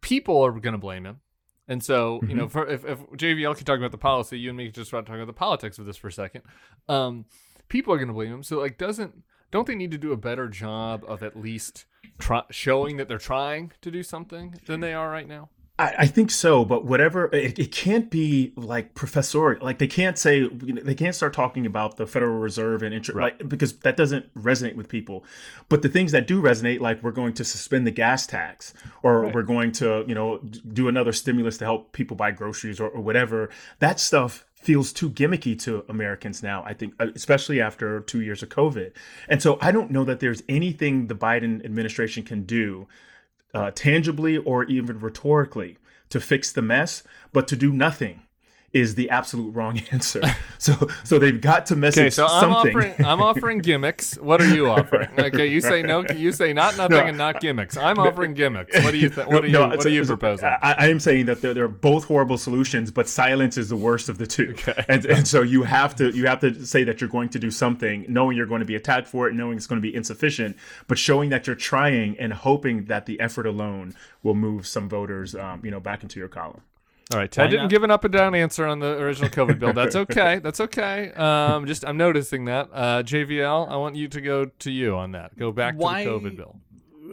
people 0.00 0.40
are 0.42 0.52
going 0.52 0.72
to 0.72 0.78
blame 0.78 1.06
him. 1.06 1.20
And 1.70 1.84
so, 1.84 2.16
mm-hmm. 2.16 2.30
you 2.30 2.36
know, 2.36 2.46
mm-hmm. 2.46 2.52
for, 2.52 2.66
if, 2.66 2.84
if 2.84 2.98
JVL 3.10 3.54
can 3.54 3.66
talk 3.66 3.78
about 3.78 3.90
the 3.90 3.98
policy, 3.98 4.38
you 4.38 4.48
and 4.48 4.56
me 4.56 4.64
can 4.64 4.72
just 4.72 4.90
talk 4.90 5.06
about 5.06 5.26
the 5.26 5.32
politics 5.34 5.78
of 5.78 5.84
this 5.84 5.98
for 5.98 6.08
a 6.08 6.12
second. 6.12 6.42
Um, 6.88 7.26
people 7.68 7.92
are 7.92 7.96
going 7.98 8.08
to 8.08 8.14
blame 8.14 8.32
him. 8.32 8.42
So 8.42 8.58
like, 8.58 8.78
doesn't 8.78 9.22
don't 9.50 9.66
they 9.66 9.74
need 9.74 9.90
to 9.92 9.98
do 9.98 10.12
a 10.12 10.16
better 10.16 10.48
job 10.48 11.04
of 11.08 11.22
at 11.22 11.40
least 11.40 11.86
try, 12.18 12.42
showing 12.50 12.96
that 12.98 13.08
they're 13.08 13.18
trying 13.18 13.72
to 13.80 13.90
do 13.90 14.02
something 14.02 14.54
than 14.66 14.80
they 14.80 14.92
are 14.92 15.08
right 15.10 15.26
now? 15.28 15.48
I, 15.80 15.94
I 16.00 16.06
think 16.06 16.32
so, 16.32 16.64
but 16.64 16.84
whatever 16.84 17.32
it, 17.32 17.56
it 17.58 17.70
can't 17.70 18.10
be 18.10 18.52
like 18.56 18.94
professorial. 18.94 19.64
Like 19.64 19.78
they 19.78 19.86
can't 19.86 20.18
say 20.18 20.38
you 20.40 20.72
know, 20.74 20.82
they 20.82 20.94
can't 20.96 21.14
start 21.14 21.32
talking 21.32 21.66
about 21.66 21.96
the 21.96 22.06
Federal 22.06 22.38
Reserve 22.38 22.82
and 22.82 22.92
interest, 22.92 23.16
Right. 23.16 23.38
like 23.40 23.48
because 23.48 23.78
that 23.78 23.96
doesn't 23.96 24.34
resonate 24.34 24.74
with 24.74 24.88
people. 24.88 25.24
But 25.68 25.82
the 25.82 25.88
things 25.88 26.10
that 26.12 26.26
do 26.26 26.42
resonate, 26.42 26.80
like 26.80 27.00
we're 27.02 27.12
going 27.12 27.32
to 27.34 27.44
suspend 27.44 27.86
the 27.86 27.92
gas 27.92 28.26
tax, 28.26 28.74
or 29.04 29.20
Right. 29.22 29.34
we're 29.34 29.42
going 29.44 29.70
to 29.72 30.04
you 30.08 30.16
know 30.16 30.38
do 30.72 30.88
another 30.88 31.12
stimulus 31.12 31.58
to 31.58 31.64
help 31.64 31.92
people 31.92 32.16
buy 32.16 32.32
groceries 32.32 32.80
or, 32.80 32.88
or 32.88 33.00
whatever. 33.00 33.48
That 33.78 34.00
stuff 34.00 34.44
feels 34.60 34.92
too 34.92 35.10
gimmicky 35.10 35.58
to 35.60 35.84
Americans 35.88 36.42
now. 36.42 36.62
I 36.64 36.74
think, 36.74 36.94
uh, 36.98 37.06
especially 37.14 37.60
after 37.60 38.00
two 38.00 38.20
years 38.20 38.42
of 38.42 38.48
COVID, 38.48 38.92
and 39.28 39.42
so 39.42 39.58
I 39.60 39.72
don't 39.72 39.90
know 39.90 40.04
that 40.04 40.20
there's 40.20 40.42
anything 40.48 41.06
the 41.06 41.14
Biden 41.14 41.64
administration 41.64 42.22
can 42.22 42.42
do 42.44 42.86
uh, 43.54 43.70
tangibly 43.74 44.36
or 44.36 44.64
even 44.64 45.00
rhetorically 45.00 45.78
to 46.10 46.20
fix 46.20 46.52
the 46.52 46.62
mess, 46.62 47.02
but 47.32 47.48
to 47.48 47.56
do 47.56 47.72
nothing 47.72 48.22
is 48.72 48.94
the 48.96 49.08
absolute 49.08 49.50
wrong 49.54 49.78
answer. 49.90 50.20
so, 50.58 50.74
so 51.02 51.18
they've 51.18 51.40
got 51.40 51.64
to 51.66 51.74
message 51.76 52.00
Okay, 52.00 52.10
so 52.10 52.26
I'm 52.26 52.40
something. 52.52 52.76
offering 52.76 52.94
I'm 53.06 53.22
offering 53.22 53.58
gimmicks. 53.60 54.16
What 54.18 54.40
are 54.42 54.54
you 54.54 54.68
offering? 54.70 55.08
Okay, 55.18 55.46
you 55.46 55.60
say 55.62 55.82
no. 55.82 56.04
You 56.14 56.32
say 56.32 56.52
not 56.52 56.76
nothing 56.76 56.98
No. 56.98 57.04
and 57.04 57.16
not 57.16 57.40
gimmicks. 57.40 57.76
I'm 57.78 57.98
offering 57.98 58.34
gimmicks. 58.34 58.76
What 58.84 58.90
do 58.90 58.98
you 58.98 59.08
think? 59.08 59.30
What 59.30 59.44
are 59.44 59.46
you 59.46 59.52
No, 59.54 59.68
What 59.68 59.82
so- 59.82 59.88
are 59.88 59.92
you 59.92 60.04
proposing? 60.04 60.44
I, 60.48 60.74
I 60.78 60.86
am 60.88 61.00
saying 61.00 61.26
that 61.26 61.40
they're, 61.40 61.54
they're 61.54 61.66
both 61.68 62.04
horrible 62.04 62.36
solutions, 62.36 62.90
but 62.90 63.08
silence 63.08 63.56
is 63.56 63.68
the 63.70 63.76
worst 63.76 64.08
of 64.10 64.18
the 64.18 64.26
two. 64.26 64.50
Okay. 64.50 64.74
And, 64.88 65.04
and 65.06 65.26
so 65.28 65.42
you 65.42 65.62
have 65.64 65.96
to 65.96 66.10
you 66.14 66.26
have 66.26 66.40
to 66.40 66.64
say 66.66 66.84
that 66.84 67.00
you're 67.00 67.10
going 67.10 67.28
to 67.30 67.38
do 67.38 67.50
something, 67.50 68.04
knowing 68.08 68.36
you're 68.36 68.46
going 68.46 68.60
to 68.60 68.66
be 68.66 68.74
attacked 68.74 69.06
for 69.08 69.28
it, 69.28 69.34
knowing 69.34 69.56
it's 69.56 69.66
going 69.66 69.80
to 69.80 69.86
be 69.90 69.94
insufficient, 69.94 70.56
but 70.86 70.98
showing 70.98 71.30
that 71.30 71.46
you're 71.46 71.56
trying 71.56 72.18
and 72.18 72.32
hoping 72.32 72.84
that 72.86 73.06
the 73.06 73.18
effort 73.20 73.46
alone 73.46 73.94
will 74.22 74.34
move 74.34 74.66
some 74.66 74.88
voters, 74.88 75.34
um, 75.34 75.60
you 75.64 75.70
know, 75.70 75.80
back 75.80 76.02
into 76.02 76.18
your 76.20 76.28
column. 76.28 76.60
All 77.12 77.18
right, 77.18 77.30
Ted 77.30 77.44
Why 77.46 77.50
didn't 77.50 77.62
not? 77.64 77.70
give 77.70 77.84
an 77.84 77.90
up 77.90 78.04
and 78.04 78.12
down 78.12 78.34
answer 78.34 78.66
on 78.66 78.80
the 78.80 78.98
original 78.98 79.30
COVID 79.30 79.58
bill. 79.58 79.72
That's 79.72 79.96
okay. 79.96 80.40
That's 80.40 80.60
okay. 80.60 81.10
Um, 81.12 81.66
just 81.66 81.86
I'm 81.86 81.96
noticing 81.96 82.44
that. 82.46 82.68
Uh, 82.72 83.02
JVL, 83.02 83.70
I 83.70 83.76
want 83.76 83.96
you 83.96 84.08
to 84.08 84.20
go 84.20 84.44
to 84.46 84.70
you 84.70 84.94
on 84.96 85.12
that. 85.12 85.36
Go 85.38 85.50
back 85.50 85.74
Why- 85.76 86.04
to 86.04 86.10
the 86.10 86.18
COVID 86.30 86.36
bill. 86.36 86.60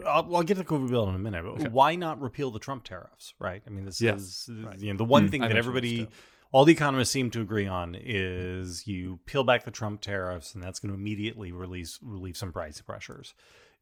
I'll, 0.06 0.36
I'll 0.36 0.44
get 0.44 0.56
to 0.56 0.64
the 0.64 0.70
COVID 0.70 0.90
bill 0.90 1.08
in 1.08 1.16
a 1.16 1.20
minute, 1.20 1.46
but 1.58 1.72
why 1.72 1.96
not 1.96 2.22
repeal 2.22 2.52
the 2.52 2.60
Trump 2.60 2.84
tariffs? 2.84 3.34
Right? 3.40 3.64
I 3.66 3.70
mean, 3.70 3.86
this 3.86 4.02
Yes. 4.02 4.20
is 4.20 4.50
you 4.80 4.92
know 4.94 4.98
the 4.98 5.06
one 5.06 5.30
thing 5.30 5.42
I 5.42 5.48
that 5.48 5.58
everybody, 5.58 6.10
all 6.52 6.66
the 6.66 6.74
economists 6.74 7.12
seem 7.12 7.32
to 7.32 7.42
agree 7.42 7.66
on 7.66 7.96
is 7.98 8.86
you 8.88 9.20
peel 9.26 9.46
back 9.46 9.64
the 9.64 9.72
Trump 9.72 10.02
tariffs, 10.02 10.54
and 10.54 10.62
that's 10.62 10.80
going 10.80 10.90
to 10.94 11.00
immediately 11.00 11.54
release 11.54 11.98
relieve 12.04 12.36
some 12.36 12.52
price 12.52 12.82
pressures. 12.82 13.34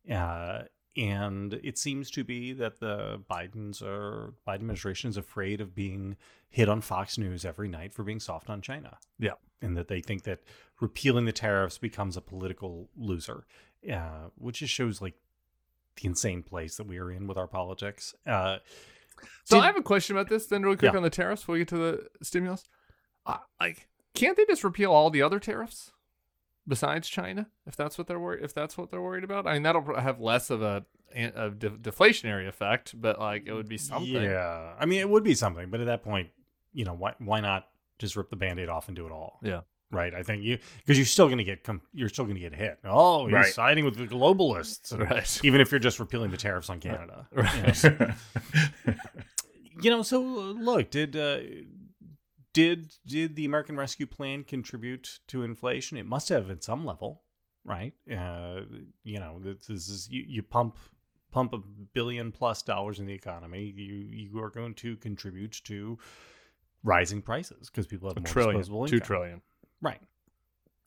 Uh, 0.10 0.64
and 0.96 1.54
it 1.64 1.78
seems 1.78 2.12
to 2.12 2.24
be 2.24 2.54
that 2.54 2.80
the 2.80 3.22
Bidens 3.30 3.82
or 3.82 4.34
Biden 4.48 4.56
administration 4.56 5.10
is 5.10 5.18
afraid 5.18 5.60
of 5.62 5.74
being 5.74 6.18
hit 6.50 6.70
on 6.70 6.82
Fox 6.82 7.18
News 7.18 7.46
every 7.46 7.68
night 7.68 7.94
for 7.94 8.04
being 8.04 8.20
soft 8.20 8.50
on 8.50 8.62
China 8.62 8.98
Yeah. 9.18 9.34
and 9.62 9.76
that 9.76 9.88
they 9.88 10.02
think 10.02 10.24
that 10.24 10.42
repealing 10.80 11.26
the 11.26 11.32
tariffs 11.32 11.78
becomes 11.80 12.16
a 12.16 12.22
political 12.22 12.90
loser, 12.96 13.46
uh, 13.92 14.30
which 14.36 14.60
just 14.60 14.74
shows 14.74 15.02
like 15.02 15.16
the 16.02 16.08
insane 16.08 16.44
place 16.44 16.78
that 16.78 16.86
we 16.88 16.98
are 17.00 17.12
in 17.12 17.26
with 17.28 17.38
our 17.38 17.48
politics. 17.48 18.14
Uh, 18.26 18.60
So 19.46 19.56
Did- 19.58 19.64
I 19.64 19.68
have 19.68 19.78
a 19.78 19.82
question 19.84 20.16
about 20.18 20.28
this. 20.28 20.48
Then, 20.48 20.64
really 20.64 20.76
quick 20.76 20.92
Yeah. 20.92 20.98
on 20.98 21.04
the 21.04 21.10
tariffs. 21.10 21.44
Before 21.44 21.54
we 21.54 21.60
get 21.60 21.68
to 21.70 21.78
the 21.78 22.10
stimulus, 22.24 22.68
uh, 23.26 23.38
like, 23.60 23.88
can't 24.16 24.36
they 24.36 24.46
just 24.46 24.64
repeal 24.64 24.92
all 24.92 25.10
the 25.12 25.22
other 25.22 25.40
tariffs 25.40 25.92
besides 26.68 27.08
China? 27.10 27.48
If 27.66 27.76
that's 27.76 27.98
what 27.98 28.08
they're 28.08 28.20
worried, 28.20 28.44
if 28.44 28.54
that's 28.54 28.78
what 28.78 28.92
they're 28.92 29.02
worried 29.02 29.24
about, 29.24 29.48
I 29.48 29.54
mean, 29.54 29.64
that'll 29.64 29.96
have 30.00 30.20
less 30.20 30.50
of 30.50 30.62
a, 30.62 30.86
a 31.16 31.50
de- 31.50 31.70
deflationary 31.70 32.48
effect, 32.48 33.00
but 33.00 33.20
like 33.20 33.44
it 33.46 33.54
would 33.54 33.70
be 33.70 33.78
something. 33.78 34.12
Yeah, 34.14 34.74
I 34.80 34.86
mean 34.86 35.00
it 35.00 35.10
would 35.10 35.24
be 35.24 35.36
something, 35.36 35.70
but 35.70 35.80
at 35.80 35.88
that 35.88 36.04
point, 36.04 36.30
you 36.74 36.86
know, 36.86 36.94
why 36.94 37.14
why 37.20 37.40
not 37.40 37.68
just 38.00 38.16
rip 38.16 38.30
the 38.30 38.36
band-aid 38.36 38.70
off 38.70 38.88
and 38.88 38.96
do 38.96 39.06
it 39.06 39.12
all? 39.12 39.40
Yeah. 39.44 39.62
Right. 39.92 40.16
I 40.16 40.24
think 40.24 40.42
you 40.44 40.58
because 40.80 40.98
you're 40.98 41.06
still 41.06 41.28
going 41.28 41.38
to 41.38 41.44
get 41.44 41.64
com- 41.64 41.82
you're 41.94 42.10
still 42.10 42.26
going 42.26 42.36
to 42.36 42.42
get 42.42 42.56
hit. 42.56 42.80
Oh, 42.84 43.28
he's 43.28 43.34
Right. 43.34 43.54
siding 43.54 43.86
with 43.86 43.96
the 43.96 44.08
globalists, 44.08 44.98
Right. 44.98 45.40
Even 45.46 45.62
if 45.62 45.72
you're 45.72 45.78
just 45.80 46.00
repealing 46.00 46.32
the 46.32 46.38
tariffs 46.38 46.70
on 46.72 46.80
Canada, 46.80 47.28
Right. 47.36 47.84
You 47.84 47.90
know, 47.92 48.14
you 49.84 49.90
know 49.92 50.02
so 50.02 50.20
look 50.22 50.90
did 50.90 51.16
uh, 51.16 51.40
did 52.54 52.94
did 53.06 53.36
the 53.36 53.46
american 53.46 53.76
rescue 53.76 54.06
plan 54.06 54.44
contribute 54.44 55.20
to 55.28 55.44
inflation 55.44 55.98
it 55.98 56.06
must 56.06 56.30
have 56.30 56.50
at 56.50 56.64
some 56.64 56.86
level 56.86 57.22
right 57.66 57.94
uh, 58.12 58.62
you 59.04 59.20
know 59.20 59.40
this 59.42 59.70
is 59.70 60.08
you, 60.10 60.24
you 60.28 60.44
pump 60.44 60.78
pump 61.32 61.54
a 61.54 61.58
billion 61.94 62.32
plus 62.32 62.62
dollars 62.62 63.00
in 63.00 63.06
the 63.06 63.14
economy 63.14 63.74
you 63.76 63.96
you 64.12 64.42
are 64.42 64.50
going 64.50 64.74
to 64.74 64.96
contribute 64.98 65.60
to 65.64 65.98
rising 66.84 67.22
prices 67.22 67.70
because 67.70 67.88
people 67.88 68.10
have 68.10 68.18
A 68.18 68.20
more 68.20 68.28
trillion, 68.28 68.58
disposable 68.58 68.88
two 68.88 68.96
income. 68.96 69.08
trillion. 69.08 69.42
right 69.82 70.02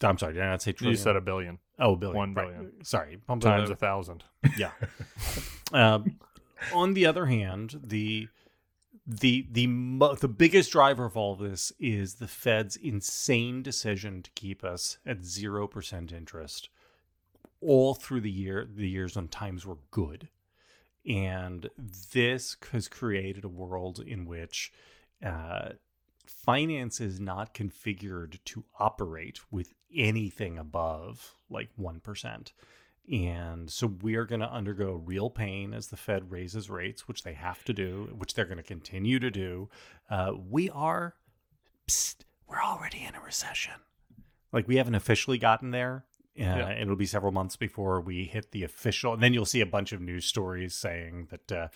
i'm 0.03 0.19
sorry 0.19 0.35
did 0.35 0.43
i 0.43 0.47
not 0.51 0.63
say 0.63 0.73
trillion 0.73 0.93
You 0.97 1.03
said 1.03 1.17
a 1.17 1.21
billion 1.21 1.59
oh 1.79 1.95
a 1.95 1.97
billion 1.97 2.17
one 2.17 2.35
right. 2.35 2.53
billion. 2.53 2.85
sorry 2.85 3.17
pump 3.27 3.43
times 3.43 3.71
a, 3.71 3.73
a 3.73 3.77
thousand. 3.77 4.23
yeah. 4.59 4.71
Um, 5.73 6.19
on 6.75 6.95
the 6.95 7.07
other 7.07 7.27
hand, 7.27 7.81
the 7.83 8.29
the 9.07 9.47
the 9.51 9.67
the 10.21 10.29
biggest 10.29 10.73
driver 10.73 11.05
of 11.05 11.17
all 11.17 11.37
this 11.37 11.73
is 11.79 12.15
the 12.15 12.27
Fed's 12.27 12.77
insane 12.77 13.63
decision 13.63 14.23
to 14.23 14.31
keep 14.33 14.65
us 14.65 14.99
at 15.07 15.25
zero 15.25 15.69
percent 15.69 16.13
interest 16.13 16.69
all 17.61 17.95
through 17.95 18.21
the 18.21 18.31
year 18.31 18.67
the 18.69 18.89
years 18.89 19.15
when 19.15 19.29
times 19.29 19.65
were 19.65 19.79
good, 19.91 20.29
and 21.09 21.71
this 22.13 22.57
has 22.73 22.89
created 22.89 23.45
a 23.45 23.49
world 23.49 24.01
in 24.05 24.27
which 24.27 24.73
uh, 25.25 25.71
finance 26.27 27.01
is 27.01 27.21
not 27.21 27.55
configured 27.55 28.39
to 28.45 28.65
operate 28.81 29.39
with 29.53 29.73
anything 29.95 30.59
above 30.59 31.35
like 31.49 31.71
one 31.77 32.01
percent. 32.01 32.53
And 33.13 33.71
so 33.71 33.87
we 34.03 34.17
are 34.17 34.25
going 34.25 34.41
to 34.41 34.51
undergo 34.53 35.01
real 35.05 35.31
pain 35.31 35.73
as 35.73 35.89
the 35.89 35.97
Fed 35.97 36.31
raises 36.31 36.69
rates, 36.69 37.07
which 37.07 37.23
they 37.23 37.35
have 37.35 37.63
to 37.65 37.73
do, 37.73 38.13
which 38.17 38.35
they're 38.35 38.45
going 38.45 38.57
to 38.57 38.63
continue 38.65 39.19
to 39.21 39.31
do. 39.31 39.69
Uh, 40.11 40.33
we 40.49 40.71
are, 40.71 41.15
psst, 41.89 42.17
we're 42.49 42.63
already 42.63 43.05
in 43.09 43.15
a 43.15 43.21
recession. 43.21 43.75
Like 44.53 44.67
we 44.67 44.77
haven't 44.77 44.95
officially 44.97 45.39
gotten 45.39 45.71
there. 45.71 46.05
Uh, 46.39 46.43
Yeah. 46.43 46.71
It'll 46.71 46.97
be 46.97 47.07
several 47.07 47.33
months 47.33 47.57
before 47.57 48.01
we 48.01 48.25
hit 48.25 48.51
the 48.51 48.65
official. 48.65 49.15
And 49.15 49.23
then 49.23 49.33
you'll 49.33 49.47
see 49.47 49.61
a 49.61 49.67
bunch 49.67 49.93
of 49.93 50.01
news 50.01 50.25
stories 50.25 50.75
saying 50.75 51.29
that 51.31 51.53
uh, 51.53 51.69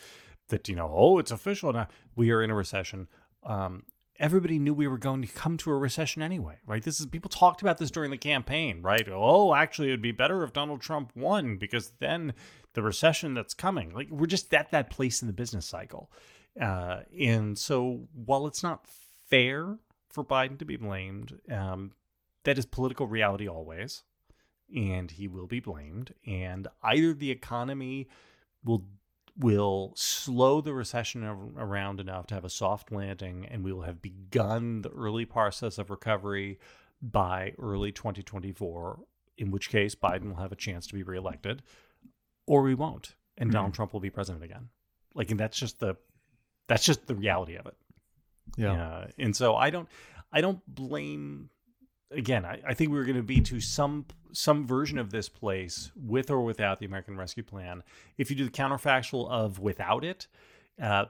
that 0.48 0.68
you 0.68 0.74
know, 0.74 0.90
oh, 0.92 1.18
it's 1.18 1.30
official 1.30 1.72
now. 1.72 1.86
We 2.16 2.30
are 2.32 2.42
in 2.42 2.50
a 2.50 2.54
recession. 2.54 3.08
Um, 3.44 3.84
everybody 4.20 4.59
knew 4.59 4.74
we 4.74 4.87
were 4.87 4.98
going 4.98 5.22
to 5.22 5.28
come 5.28 5.56
to 5.56 5.70
a 5.70 5.76
recession 5.76 6.22
anyway, 6.22 6.56
right? 6.66 6.83
This 6.83 7.00
is 7.00 7.06
people 7.06 7.30
talked 7.30 7.62
about 7.62 7.78
this 7.78 7.90
during 7.90 8.11
the 8.11 8.18
campaign, 8.18 8.83
right? 8.83 9.09
Oh, 9.11 9.54
actually, 9.54 9.88
it 9.88 9.92
would 9.92 10.02
be 10.02 10.12
better 10.12 10.44
if 10.44 10.52
Donald 10.52 10.83
Trump 10.83 11.11
won 11.16 11.56
because 11.56 11.92
then 11.98 12.35
the 12.74 12.83
recession 12.83 13.35
that's 13.35 13.54
coming, 13.54 13.92
like 13.92 14.09
we're 14.11 14.26
just 14.26 14.52
at 14.54 14.70
that 14.70 14.90
place 14.90 15.22
in 15.22 15.26
the 15.26 15.33
business 15.33 15.66
cycle, 15.66 16.12
uh, 16.61 17.00
and 17.18 17.59
so 17.59 18.06
while 18.12 18.46
it's 18.46 18.62
not 18.62 18.87
fair 19.28 19.78
for 20.11 20.24
Biden 20.24 20.59
to 20.59 20.64
be 20.64 20.76
blamed, 20.76 21.38
um, 21.50 21.92
that 22.44 22.59
is 22.59 22.66
political 22.66 23.06
reality 23.06 23.48
always, 23.48 24.02
and 24.74 25.11
he 25.11 25.26
will 25.26 25.46
be 25.46 25.61
blamed, 25.61 26.12
and 26.26 26.68
either 26.83 27.14
the 27.14 27.30
economy 27.30 28.09
will 28.64 28.85
will 29.36 29.92
slow 29.96 30.60
the 30.60 30.72
recession 30.72 31.24
around 31.24 32.00
enough 32.00 32.26
to 32.28 32.34
have 32.34 32.44
a 32.44 32.50
soft 32.50 32.92
landing, 32.92 33.46
and 33.46 33.64
we 33.64 33.72
will 33.72 33.82
have 33.82 34.02
begun 34.02 34.82
the 34.82 34.90
early 34.90 35.24
process 35.24 35.78
of 35.78 35.90
recovery 35.90 36.58
by 37.02 37.52
early 37.58 37.92
2024, 37.92 39.00
in 39.38 39.50
which 39.50 39.70
case 39.70 39.94
Biden 39.94 40.28
will 40.28 40.42
have 40.42 40.52
a 40.52 40.56
chance 40.56 40.86
to 40.88 40.94
be 40.94 41.02
reelected, 41.02 41.62
or 42.46 42.62
we 42.62 42.74
won't, 42.74 43.14
and 43.38 43.50
Donald 43.50 43.74
Trump 43.74 43.92
will 43.92 44.00
be 44.00 44.10
president 44.10 44.44
again. 44.44 44.68
Like, 45.14 45.30
and 45.30 45.40
that's 45.40 45.58
just 45.58 45.80
the 45.80 45.96
that's 46.68 46.84
just 46.84 47.06
the 47.06 47.14
reality 47.14 47.56
of 47.56 47.66
it. 47.66 47.76
Yeah. 48.56 48.72
Uh, 48.72 49.06
and 49.18 49.34
so 49.34 49.56
I 49.56 49.70
don't 49.70 49.88
I 50.32 50.40
don't 50.40 50.60
blame 50.66 51.50
again, 52.10 52.44
I, 52.44 52.60
I 52.66 52.74
think 52.74 52.90
we 52.90 52.98
were 52.98 53.04
going 53.04 53.16
to 53.16 53.22
be 53.22 53.40
to 53.42 53.60
some 53.60 54.06
some 54.32 54.66
version 54.66 54.98
of 54.98 55.10
this 55.10 55.28
place 55.28 55.90
with 55.96 56.30
or 56.30 56.40
without 56.42 56.78
the 56.78 56.86
American 56.86 57.16
Rescue 57.16 57.42
Plan. 57.42 57.82
If 58.16 58.30
you 58.30 58.36
do 58.36 58.44
the 58.44 58.50
counterfactual 58.50 59.28
of 59.28 59.58
without 59.58 60.04
it, 60.04 60.28
uh, 60.80 61.06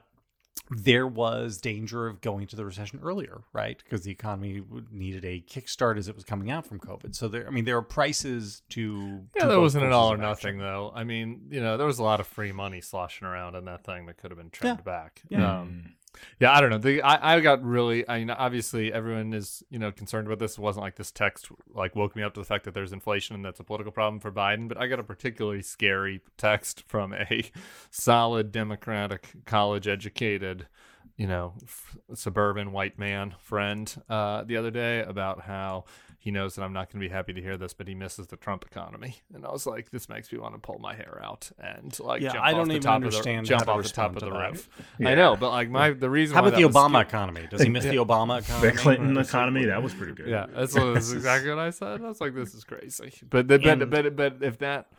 there 0.69 1.05
was 1.05 1.57
danger 1.57 2.07
of 2.07 2.21
going 2.21 2.47
to 2.47 2.55
the 2.55 2.63
recession 2.65 2.99
earlier, 3.03 3.41
right? 3.53 3.77
Because 3.83 4.03
the 4.03 4.11
economy 4.11 4.63
needed 4.91 5.25
a 5.25 5.41
kickstart 5.41 5.97
as 5.97 6.07
it 6.07 6.15
was 6.15 6.23
coming 6.23 6.49
out 6.49 6.65
from 6.65 6.79
COVID. 6.79 7.13
So 7.13 7.27
there, 7.27 7.45
I 7.45 7.51
mean, 7.51 7.65
there 7.65 7.77
are 7.77 7.81
prices 7.81 8.61
to 8.69 9.21
Yeah, 9.35 9.43
to 9.43 9.47
that 9.49 9.59
wasn't 9.59 9.85
an 9.85 9.91
all 9.91 10.13
or 10.13 10.17
nothing 10.17 10.55
action. 10.55 10.59
though. 10.59 10.91
I 10.95 11.03
mean, 11.03 11.47
you 11.51 11.61
know, 11.61 11.77
there 11.77 11.87
was 11.87 11.99
a 11.99 12.03
lot 12.03 12.19
of 12.19 12.27
free 12.27 12.51
money 12.53 12.79
sloshing 12.81 13.27
around 13.27 13.55
in 13.55 13.65
that 13.65 13.83
thing 13.83 14.05
that 14.05 14.17
could 14.17 14.31
have 14.31 14.37
been 14.37 14.49
trimmed 14.49 14.83
back. 14.83 15.21
Yeah. 15.29 15.59
Um, 15.59 15.93
Yeah, 16.39 16.51
I 16.51 16.61
don't 16.61 16.69
know. 16.69 16.77
The, 16.77 17.01
I, 17.01 17.35
I 17.35 17.39
got 17.39 17.63
really. 17.63 18.07
I 18.07 18.19
mean, 18.19 18.29
obviously, 18.29 18.91
everyone 18.91 19.33
is 19.33 19.63
you 19.69 19.79
know 19.79 19.91
concerned 19.91 20.27
about 20.27 20.39
this. 20.39 20.53
It 20.57 20.61
wasn't 20.61 20.83
like 20.83 20.95
this 20.95 21.11
text 21.11 21.47
like 21.73 21.95
woke 21.95 22.15
me 22.15 22.23
up 22.23 22.33
to 22.33 22.39
the 22.39 22.45
fact 22.45 22.65
that 22.65 22.73
there's 22.73 22.91
inflation 22.91 23.35
and 23.35 23.45
that's 23.45 23.59
a 23.59 23.63
political 23.63 23.91
problem 23.91 24.19
for 24.19 24.31
Biden. 24.31 24.67
But 24.67 24.77
I 24.77 24.87
got 24.87 24.99
a 24.99 25.03
particularly 25.03 25.61
scary 25.61 26.21
text 26.37 26.83
from 26.87 27.13
a 27.13 27.49
solid 27.91 28.51
Democratic, 28.51 29.29
college 29.45 29.87
educated, 29.87 30.67
you 31.15 31.27
know, 31.27 31.53
f- 31.63 31.97
suburban 32.13 32.71
white 32.71 32.99
man 32.99 33.33
friend 33.39 33.93
uh, 34.09 34.43
the 34.43 34.57
other 34.57 34.71
day 34.71 35.01
about 35.01 35.41
how 35.41 35.85
he 36.23 36.29
knows 36.29 36.53
that 36.53 36.61
I'm 36.61 36.71
not 36.71 36.91
going 36.93 37.01
to 37.01 37.09
be 37.09 37.11
happy 37.11 37.33
to 37.33 37.41
hear 37.41 37.57
this, 37.57 37.73
but 37.73 37.87
he 37.87 37.95
misses 37.95 38.27
the 38.27 38.37
Trump 38.37 38.63
economy. 38.63 39.15
And 39.33 39.43
I 39.43 39.49
was 39.51 39.65
like, 39.65 39.89
this 39.89 40.07
makes 40.07 40.31
me 40.31 40.37
want 40.37 40.53
to 40.53 40.59
pull 40.59 40.77
my 40.77 40.93
hair 40.93 41.19
out 41.23 41.49
and 41.57 41.99
like 41.99 42.21
Yeah, 42.21 42.33
jump 42.33 42.45
I 42.45 42.51
off 42.51 42.57
don't 42.57 42.67
the 42.67 42.73
even 42.75 42.81
top 42.83 42.95
understand 42.97 43.39
of 43.39 43.43
the, 43.45 43.49
jump 43.49 43.61
off 43.67 43.83
the 43.83 43.89
top 43.89 44.13
respond 44.13 44.17
of 44.17 44.21
the 44.21 44.47
roof. 44.51 44.69
Yeah. 44.99 45.09
I 45.09 45.15
know, 45.15 45.35
but 45.35 45.49
like 45.49 45.71
my 45.71 45.89
the 45.89 46.11
reason 46.11 46.35
How 46.35 46.43
why 46.43 46.49
about 46.49 46.57
the 46.57 46.61
that 46.61 46.67
was 46.67 46.75
Obama 46.75 46.89
scary- 46.91 47.01
economy? 47.07 47.47
Does 47.49 47.61
he 47.63 47.69
miss 47.69 47.83
the 47.85 47.95
Obama 47.95 48.39
economy? 48.43 48.71
The 48.71 48.77
Clinton 48.77 49.17
economy, 49.17 49.65
that 49.65 49.81
was 49.81 49.95
pretty 49.95 50.13
good. 50.13 50.27
Yeah, 50.27 50.45
that's, 50.53 50.75
what, 50.75 50.93
that's 50.93 51.11
exactly 51.13 51.49
what 51.49 51.57
I 51.59 51.71
said. 51.71 52.01
I 52.01 52.07
was 52.07 52.21
like, 52.21 52.35
"This 52.35 52.53
is 52.53 52.63
crazy." 52.63 53.13
But 53.27 53.47
the, 53.47 53.57
but, 53.57 53.89
but 53.89 54.15
but 54.15 54.37
if 54.41 54.59
that, 54.59 54.91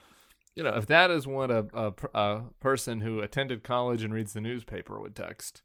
you 0.57 0.65
know, 0.65 0.75
if 0.75 0.87
that 0.87 1.13
is 1.13 1.25
what 1.29 1.53
a, 1.53 1.67
a 1.73 2.19
a 2.19 2.43
person 2.59 3.01
who 3.01 3.21
attended 3.21 3.63
college 3.63 4.03
and 4.03 4.13
reads 4.13 4.33
the 4.33 4.41
newspaper 4.41 4.99
would 5.01 5.15
text, 5.15 5.63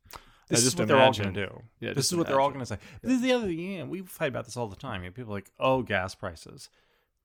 This 0.47 0.59
I 0.59 0.59
is 0.59 0.63
just 0.63 0.79
what 0.79 0.87
they're 0.87 0.97
all 0.97 1.13
going 1.13 1.33
to 1.33 1.47
do. 1.47 1.61
Yeah, 1.79 1.89
this 1.89 2.05
just 2.05 2.11
is 2.13 2.17
what 2.17 2.27
they're 2.27 2.39
all 2.39 2.49
going 2.49 2.61
to 2.61 2.65
say. 2.65 2.77
This 3.01 3.13
is 3.13 3.21
the 3.21 3.33
other 3.33 3.47
thing. 3.47 3.59
Yeah, 3.59 3.83
we 3.83 4.01
fight 4.01 4.29
about 4.29 4.45
this 4.45 4.55
all 4.55 4.67
the 4.67 4.75
time. 4.75 5.03
You 5.03 5.09
know, 5.09 5.13
people 5.13 5.33
are 5.33 5.37
like, 5.37 5.51
oh, 5.59 5.81
gas 5.81 6.15
prices. 6.15 6.69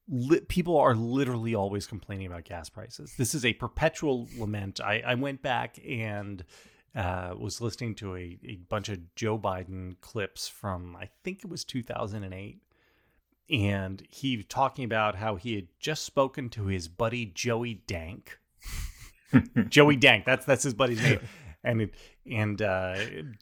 Li- 0.08 0.40
people 0.40 0.76
are 0.76 0.94
literally 0.94 1.54
always 1.54 1.86
complaining 1.86 2.26
about 2.26 2.44
gas 2.44 2.68
prices. 2.68 3.14
This 3.16 3.34
is 3.34 3.44
a 3.44 3.52
perpetual 3.52 4.28
lament. 4.36 4.80
I, 4.80 5.02
I 5.06 5.14
went 5.14 5.40
back 5.40 5.78
and 5.86 6.44
uh, 6.96 7.34
was 7.38 7.60
listening 7.60 7.94
to 7.96 8.16
a, 8.16 8.38
a 8.44 8.56
bunch 8.68 8.88
of 8.88 9.14
Joe 9.14 9.38
Biden 9.38 10.00
clips 10.00 10.48
from, 10.48 10.96
I 10.96 11.08
think 11.22 11.44
it 11.44 11.48
was 11.48 11.64
2008. 11.64 12.60
And 13.50 14.02
he 14.08 14.36
was 14.36 14.46
talking 14.46 14.84
about 14.84 15.16
how 15.16 15.36
he 15.36 15.54
had 15.54 15.68
just 15.78 16.04
spoken 16.04 16.48
to 16.50 16.66
his 16.66 16.88
buddy 16.88 17.26
Joey 17.26 17.82
Dank. 17.86 18.38
Joey 19.68 19.96
Dank. 19.96 20.24
That's 20.24 20.46
that's 20.46 20.62
his 20.62 20.74
buddy's 20.74 21.02
name. 21.02 21.20
And 21.64 21.82
it, 21.82 21.94
and 22.30 22.60
uh, 22.60 22.96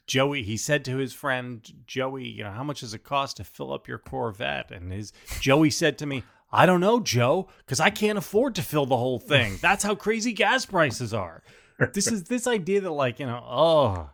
Joey, 0.05 0.43
he 0.43 0.57
said 0.57 0.85
to 0.85 0.97
his 0.97 1.13
friend 1.13 1.67
Joey, 1.87 2.27
you 2.27 2.43
know, 2.43 2.51
how 2.51 2.63
much 2.63 2.81
does 2.81 2.93
it 2.93 3.03
cost 3.03 3.37
to 3.37 3.43
fill 3.43 3.73
up 3.73 3.87
your 3.87 3.97
Corvette? 3.97 4.71
And 4.71 4.91
his 4.91 5.11
Joey 5.39 5.71
said 5.71 5.97
to 5.99 6.05
me, 6.05 6.23
I 6.51 6.65
don't 6.65 6.81
know, 6.81 6.99
Joe, 6.99 7.47
because 7.59 7.79
I 7.79 7.89
can't 7.89 8.17
afford 8.17 8.55
to 8.55 8.61
fill 8.61 8.85
the 8.85 8.97
whole 8.97 9.19
thing. 9.19 9.57
That's 9.61 9.83
how 9.83 9.95
crazy 9.95 10.33
gas 10.33 10.65
prices 10.65 11.13
are. 11.13 11.43
This 11.95 12.11
is 12.11 12.25
this 12.25 12.45
idea 12.45 12.81
that 12.81 12.91
like 12.91 13.19
you 13.19 13.25
know, 13.25 13.43
oh, 13.43 14.09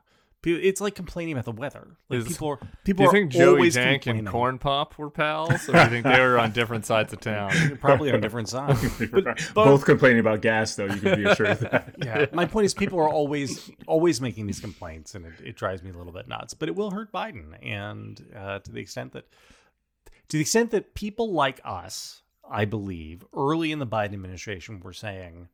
it's 0.55 0.81
like 0.81 0.95
complaining 0.95 1.33
about 1.33 1.45
the 1.45 1.51
weather. 1.51 1.97
Like 2.09 2.19
Is- 2.19 2.27
people 2.27 2.49
are 2.51 2.59
Do 2.83 3.03
you 3.03 3.11
think 3.11 3.31
Joey 3.31 3.69
Dank 3.69 4.05
and. 4.07 4.27
Corn 4.27 4.57
Pop 4.57 4.97
were 4.97 5.09
pals, 5.09 5.69
or 5.69 5.73
do 5.73 5.79
you 5.79 5.85
think 5.87 6.05
they 6.05 6.19
were 6.19 6.39
on 6.39 6.51
different 6.51 6.85
sides 6.85 7.13
of 7.13 7.19
town? 7.19 7.77
probably 7.81 8.11
on 8.11 8.21
different 8.21 8.49
sides. 8.49 8.83
But, 9.11 9.23
but 9.23 9.53
Both 9.53 9.85
complaining 9.85 10.19
about 10.19 10.41
gas, 10.41 10.75
though. 10.75 10.85
You 10.85 10.99
can 10.99 11.23
be 11.23 11.25
assured 11.25 11.49
of 11.49 11.59
that. 11.61 11.95
yeah, 12.03 12.25
my 12.33 12.45
point 12.45 12.65
is 12.65 12.73
people 12.73 12.99
are 12.99 13.09
always 13.09 13.71
always 13.85 14.19
making 14.19 14.47
these 14.47 14.59
complaints, 14.59 15.15
and 15.15 15.25
it, 15.25 15.33
it 15.43 15.55
drives 15.55 15.81
me 15.81 15.91
a 15.91 15.93
little 15.93 16.11
bit 16.11 16.27
nuts. 16.27 16.53
But 16.53 16.69
it 16.69 16.75
will 16.75 16.91
hurt 16.91 17.11
Biden, 17.11 17.55
and 17.61 18.23
uh, 18.35 18.59
to 18.59 18.71
the 18.71 18.79
extent 18.79 19.13
that 19.13 19.25
to 20.29 20.37
the 20.37 20.41
extent 20.41 20.71
that 20.71 20.93
people 20.93 21.31
like 21.31 21.61
us, 21.63 22.21
I 22.49 22.65
believe, 22.65 23.25
early 23.35 23.71
in 23.71 23.79
the 23.79 23.87
Biden 23.87 24.13
administration, 24.13 24.81
were 24.81 24.93
saying, 24.93 25.47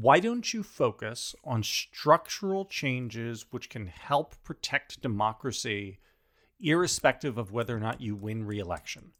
"Why 0.00 0.18
don't 0.18 0.52
you 0.52 0.62
focus 0.62 1.34
on 1.44 1.62
structural 1.62 2.64
changes 2.64 3.46
which 3.50 3.68
can 3.68 3.86
help 3.86 4.34
protect 4.42 5.00
democracy, 5.00 5.98
irrespective 6.60 7.38
of 7.38 7.52
whether 7.52 7.76
or 7.76 7.80
not 7.80 8.00
you 8.00 8.16
win 8.16 8.44
re-election?" 8.44 9.12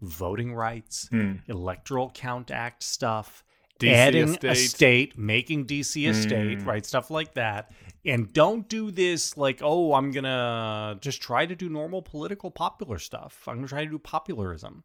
Voting 0.00 0.54
rights, 0.54 1.08
hmm. 1.08 1.34
electoral 1.46 2.10
count 2.10 2.50
act 2.50 2.82
stuff, 2.82 3.44
DC 3.78 3.92
adding 3.92 4.38
a 4.44 4.54
state, 4.54 5.18
making 5.18 5.66
DC 5.66 6.08
a 6.08 6.14
state, 6.14 6.60
hmm. 6.60 6.68
right? 6.68 6.86
Stuff 6.86 7.10
like 7.10 7.34
that. 7.34 7.72
And 8.04 8.32
don't 8.32 8.68
do 8.68 8.90
this 8.90 9.36
like, 9.36 9.60
oh, 9.62 9.94
I'm 9.94 10.10
going 10.10 10.24
to 10.24 10.98
just 11.00 11.22
try 11.22 11.46
to 11.46 11.54
do 11.54 11.68
normal 11.68 12.02
political 12.02 12.50
popular 12.50 12.98
stuff. 12.98 13.44
I'm 13.46 13.56
going 13.56 13.66
to 13.66 13.70
try 13.70 13.84
to 13.84 13.90
do 13.90 13.98
popularism. 13.98 14.82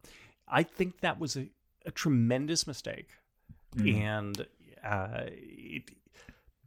I 0.47 0.63
think 0.63 0.99
that 1.01 1.19
was 1.19 1.35
a, 1.35 1.47
a 1.85 1.91
tremendous 1.91 2.67
mistake. 2.67 3.09
Hmm. 3.75 3.87
And 3.87 4.45
uh, 4.87 5.25
it, 5.27 5.83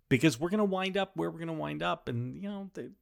because 0.09 0.39
we're 0.39 0.51
going 0.51 0.59
to 0.59 0.65
wind 0.65 0.97
up 0.97 1.13
where 1.15 1.31
we're 1.31 1.39
going 1.39 1.49
to 1.49 1.55
wind 1.55 1.83
up. 1.83 2.09
And, 2.09 2.37
you 2.37 2.49
know, 2.49 2.71
the, 2.75 2.93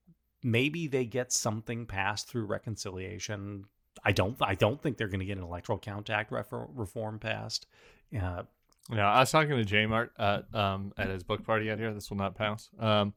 maybe 0.42 0.86
they 0.86 1.04
get 1.04 1.32
something 1.32 1.86
passed 1.86 2.28
through 2.28 2.46
reconciliation. 2.46 3.64
I 4.04 4.12
don't. 4.12 4.36
I 4.40 4.54
don't 4.54 4.80
think 4.80 4.96
they're 4.96 5.08
going 5.08 5.20
to 5.20 5.26
get 5.26 5.38
an 5.38 5.44
electoral 5.44 5.78
count 5.78 6.10
act 6.10 6.30
refer- 6.30 6.68
reform 6.74 7.18
passed. 7.18 7.66
Uh, 8.14 8.44
You 8.90 8.96
know, 8.96 9.04
I 9.04 9.20
was 9.20 9.30
talking 9.30 9.56
to 9.56 9.64
J 9.64 9.86
Mart 9.86 10.12
at 10.18 10.54
um 10.54 10.92
at 10.96 11.08
his 11.10 11.22
book 11.22 11.44
party 11.44 11.70
out 11.70 11.78
here. 11.78 11.92
This 11.92 12.08
will 12.08 12.16
not 12.16 12.34
pass. 12.34 12.70
Um, 12.78 13.12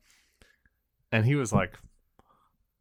and 1.11 1.25
he 1.25 1.35
was 1.35 1.53
like, 1.53 1.79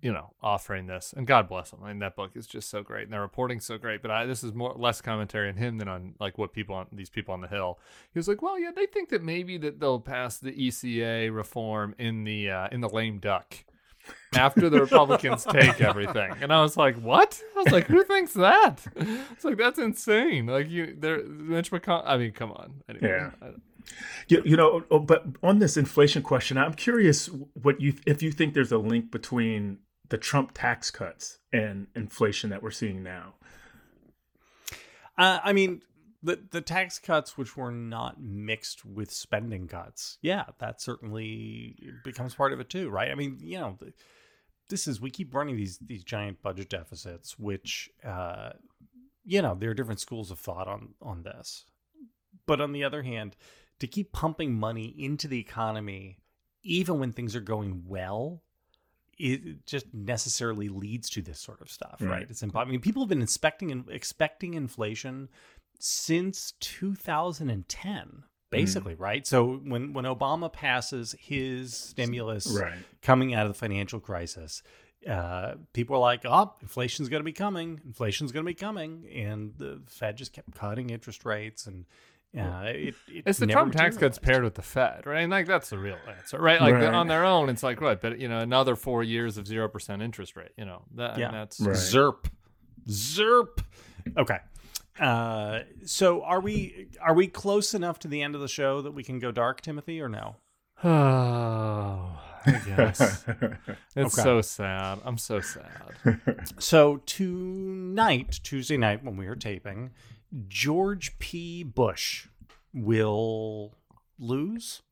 you 0.02 0.12
know, 0.12 0.32
offering 0.42 0.86
this, 0.86 1.12
and 1.16 1.26
God 1.26 1.48
bless 1.48 1.72
him. 1.72 1.80
I 1.84 1.88
mean, 1.88 1.98
that 2.00 2.16
book 2.16 2.32
is 2.34 2.46
just 2.46 2.70
so 2.70 2.82
great, 2.82 3.04
and 3.04 3.12
their 3.12 3.20
reporting's 3.20 3.64
so 3.66 3.78
great. 3.78 4.02
But 4.02 4.10
I, 4.10 4.26
this 4.26 4.42
is 4.42 4.54
more 4.54 4.74
less 4.76 5.00
commentary 5.00 5.48
on 5.48 5.56
him 5.56 5.78
than 5.78 5.88
on 5.88 6.14
like 6.20 6.38
what 6.38 6.52
people 6.52 6.74
on 6.74 6.86
these 6.92 7.10
people 7.10 7.34
on 7.34 7.40
the 7.40 7.48
hill. 7.48 7.78
He 8.12 8.18
was 8.18 8.28
like, 8.28 8.42
well, 8.42 8.58
yeah, 8.58 8.70
they 8.74 8.86
think 8.86 9.10
that 9.10 9.22
maybe 9.22 9.58
that 9.58 9.80
they'll 9.80 10.00
pass 10.00 10.38
the 10.38 10.52
ECA 10.52 11.34
reform 11.34 11.94
in 11.98 12.24
the 12.24 12.50
uh, 12.50 12.68
in 12.72 12.80
the 12.80 12.88
lame 12.88 13.18
duck. 13.18 13.54
After 14.34 14.70
the 14.70 14.80
Republicans 14.80 15.44
take 15.50 15.80
everything, 15.80 16.32
and 16.40 16.52
I 16.52 16.62
was 16.62 16.76
like, 16.76 16.96
"What?" 17.00 17.40
I 17.56 17.62
was 17.62 17.72
like, 17.72 17.86
"Who 17.86 18.02
thinks 18.02 18.32
that?" 18.32 18.80
It's 18.96 19.44
like 19.44 19.58
that's 19.58 19.78
insane. 19.78 20.46
Like 20.46 20.70
you, 20.70 20.96
there, 20.98 21.22
Mitch 21.24 21.70
McConnell. 21.70 22.02
I 22.06 22.16
mean, 22.16 22.32
come 22.32 22.50
on. 22.52 22.82
Anyway, 22.88 23.08
Yeah. 23.08 23.30
I- 23.42 23.50
You, 24.28 24.42
you 24.44 24.56
know, 24.56 24.84
oh, 24.90 25.00
but 25.00 25.24
on 25.42 25.58
this 25.58 25.76
inflation 25.76 26.22
question, 26.22 26.56
I'm 26.56 26.74
curious 26.74 27.28
what 27.54 27.80
you 27.80 27.94
if 28.06 28.22
you 28.22 28.30
think 28.32 28.54
there's 28.54 28.72
a 28.72 28.78
link 28.78 29.10
between 29.10 29.78
the 30.10 30.18
Trump 30.18 30.52
tax 30.54 30.90
cuts 30.90 31.38
and 31.52 31.86
inflation 31.96 32.50
that 32.50 32.62
we're 32.62 32.70
seeing 32.70 33.02
now. 33.02 33.34
Uh, 35.16 35.38
I 35.42 35.52
mean, 35.52 35.82
the 36.22 36.38
the 36.50 36.60
tax 36.60 36.98
cuts, 36.98 37.38
which 37.38 37.56
were 37.56 37.70
not 37.70 38.20
mixed 38.20 38.84
with 38.84 39.10
spending 39.10 39.68
cuts, 39.68 40.18
yeah, 40.20 40.44
that 40.58 40.80
certainly 40.80 41.76
becomes 42.04 42.34
part 42.34 42.52
of 42.52 42.60
it 42.60 42.68
too, 42.68 42.90
right? 42.90 43.10
I 43.10 43.14
mean, 43.14 43.38
you 43.40 43.58
know, 43.58 43.78
this 44.68 44.86
is 44.86 45.00
we 45.00 45.10
keep 45.10 45.34
running 45.34 45.56
these 45.56 45.78
these 45.78 46.04
giant 46.04 46.42
budget 46.42 46.68
deficits, 46.68 47.38
which, 47.38 47.88
uh, 48.04 48.50
you 49.24 49.40
know, 49.42 49.54
there 49.54 49.70
are 49.70 49.74
different 49.74 50.00
schools 50.00 50.30
of 50.30 50.38
thought 50.38 50.68
on 50.68 50.94
on 51.00 51.22
this, 51.22 51.64
but 52.46 52.60
on 52.60 52.72
the 52.72 52.84
other 52.84 53.02
hand, 53.02 53.36
to 53.78 53.86
keep 53.86 54.12
pumping 54.12 54.54
money 54.54 54.94
into 54.98 55.28
the 55.28 55.38
economy, 55.38 56.18
even 56.62 56.98
when 56.98 57.12
things 57.12 57.36
are 57.36 57.40
going 57.40 57.84
well. 57.86 58.42
It 59.20 59.66
just 59.66 59.86
necessarily 59.92 60.68
leads 60.68 61.10
to 61.10 61.22
this 61.22 61.38
sort 61.38 61.60
of 61.60 61.70
stuff, 61.70 61.96
right? 62.00 62.10
Right. 62.10 62.26
It's 62.30 62.42
impo- 62.42 62.60
I 62.60 62.64
mean, 62.64 62.80
people 62.80 63.02
have 63.02 63.08
been 63.08 63.22
expecting 63.22 63.70
and 63.70 63.84
expecting 63.90 64.54
inflation 64.54 65.28
since 65.78 66.52
2010 66.60 68.24
basically 68.50 68.94
right 68.96 69.26
so 69.26 69.54
when 69.64 69.92
when 69.92 70.04
obama 70.04 70.52
passes 70.52 71.14
his 71.20 71.74
stimulus 71.76 72.46
Right. 72.48 72.78
coming 73.00 73.32
out 73.32 73.46
of 73.46 73.52
the 73.52 73.58
financial 73.58 74.00
crisis 74.00 74.62
uh, 75.08 75.54
people 75.72 75.96
are 75.96 76.00
like 76.00 76.22
oh 76.26 76.52
inflation's 76.60 77.08
going 77.08 77.20
to 77.20 77.24
be 77.24 77.32
coming 77.32 77.80
inflation's 77.86 78.32
going 78.32 78.44
to 78.44 78.50
be 78.50 78.54
coming 78.54 79.06
and 79.14 79.54
the 79.56 79.80
fed 79.86 80.16
just 80.16 80.32
kept 80.32 80.52
cutting 80.54 80.90
interest 80.90 81.24
rates 81.24 81.66
and 81.66 81.86
uh, 82.38 82.62
it, 82.66 82.94
it 83.08 83.22
It's 83.26 83.38
the 83.38 83.46
never 83.46 83.58
Trump 83.60 83.72
tax 83.74 83.96
cuts 83.96 84.18
paired 84.18 84.44
with 84.44 84.54
the 84.54 84.62
Fed, 84.62 85.06
right? 85.06 85.22
And 85.22 85.30
like 85.30 85.46
that's 85.46 85.70
the 85.70 85.78
real 85.78 85.98
answer, 86.16 86.38
right? 86.38 86.60
Like 86.60 86.74
Right. 86.74 86.84
on 86.94 87.08
their 87.08 87.24
own, 87.24 87.48
it's 87.48 87.62
like 87.62 87.80
right, 87.80 88.00
but 88.00 88.18
you 88.20 88.28
know, 88.28 88.38
another 88.38 88.76
four 88.76 89.02
years 89.02 89.36
of 89.36 89.46
zero 89.46 89.68
percent 89.68 90.00
interest 90.02 90.36
rate. 90.36 90.52
You 90.56 90.64
know, 90.64 90.82
that 90.94 91.10
I 91.10 91.14
mean, 91.14 91.20
Yeah. 91.22 91.30
that's 91.32 91.60
Right. 91.60 91.76
ZIRP. 91.76 92.30
ZIRP. 92.88 93.64
Okay. 94.16 94.38
Uh, 94.98 95.60
so 95.86 96.22
are 96.22 96.40
we 96.40 96.88
are 97.00 97.14
we 97.14 97.26
close 97.26 97.74
enough 97.74 97.98
to 98.00 98.08
the 98.08 98.22
end 98.22 98.34
of 98.34 98.40
the 98.40 98.48
show 98.48 98.82
that 98.82 98.92
we 98.92 99.02
can 99.02 99.18
go 99.18 99.32
dark, 99.32 99.60
Timothy, 99.60 100.00
or 100.00 100.08
no? 100.08 100.36
Oh, 100.84 100.88
I 102.46 102.52
guess 102.66 103.24
it's 103.96 104.18
Okay. 104.18 104.22
so 104.22 104.40
sad. 104.40 104.98
I'm 105.04 105.18
so 105.18 105.40
sad. 105.40 105.94
So 106.58 106.98
tonight, 107.06 108.40
Tuesday 108.42 108.76
night, 108.76 109.04
when 109.04 109.16
we 109.16 109.26
are 109.26 109.34
taping, 109.36 109.90
George 110.48 111.18
P. 111.18 111.62
Bush 111.62 112.26
will 112.72 113.74
lose. 114.18 114.82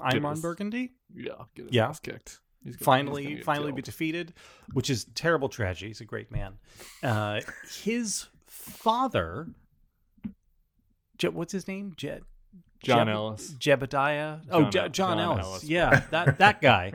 I'm 0.00 0.24
on 0.26 0.40
Burgundy. 0.40 0.92
Yeah, 1.14 1.32
get 1.54 1.66
his 1.66 1.74
Yeah. 1.74 1.88
ass 1.88 2.00
kicked. 2.00 2.40
He's 2.64 2.76
gonna- 2.76 2.78
he's 2.78 2.84
finally 2.84 3.24
gonna 3.24 3.44
finally 3.44 3.72
be 3.72 3.82
defeated, 3.82 4.34
which 4.72 4.88
is 4.88 5.04
terrible 5.14 5.48
tragedy. 5.48 5.88
He's 5.88 6.00
a 6.00 6.04
great 6.04 6.30
man. 6.30 6.58
Uh, 7.02 7.40
his 7.82 8.28
father, 8.46 9.48
Je- 11.18 11.28
what's 11.28 11.52
his 11.52 11.68
name? 11.68 11.92
Je- 11.96 12.20
John 12.82 13.06
Jeb- 13.06 13.14
Ellis. 13.14 13.52
Jebediah. 13.54 14.42
Oh, 14.50 14.62
John 14.62 14.70
Je- 14.70 14.78
John, 14.80 14.92
John 14.92 15.18
Ellis. 15.20 15.44
Ellis. 15.46 15.64
Yeah, 15.64 16.00
that 16.10 16.38
that 16.38 16.60
guy. 16.60 16.92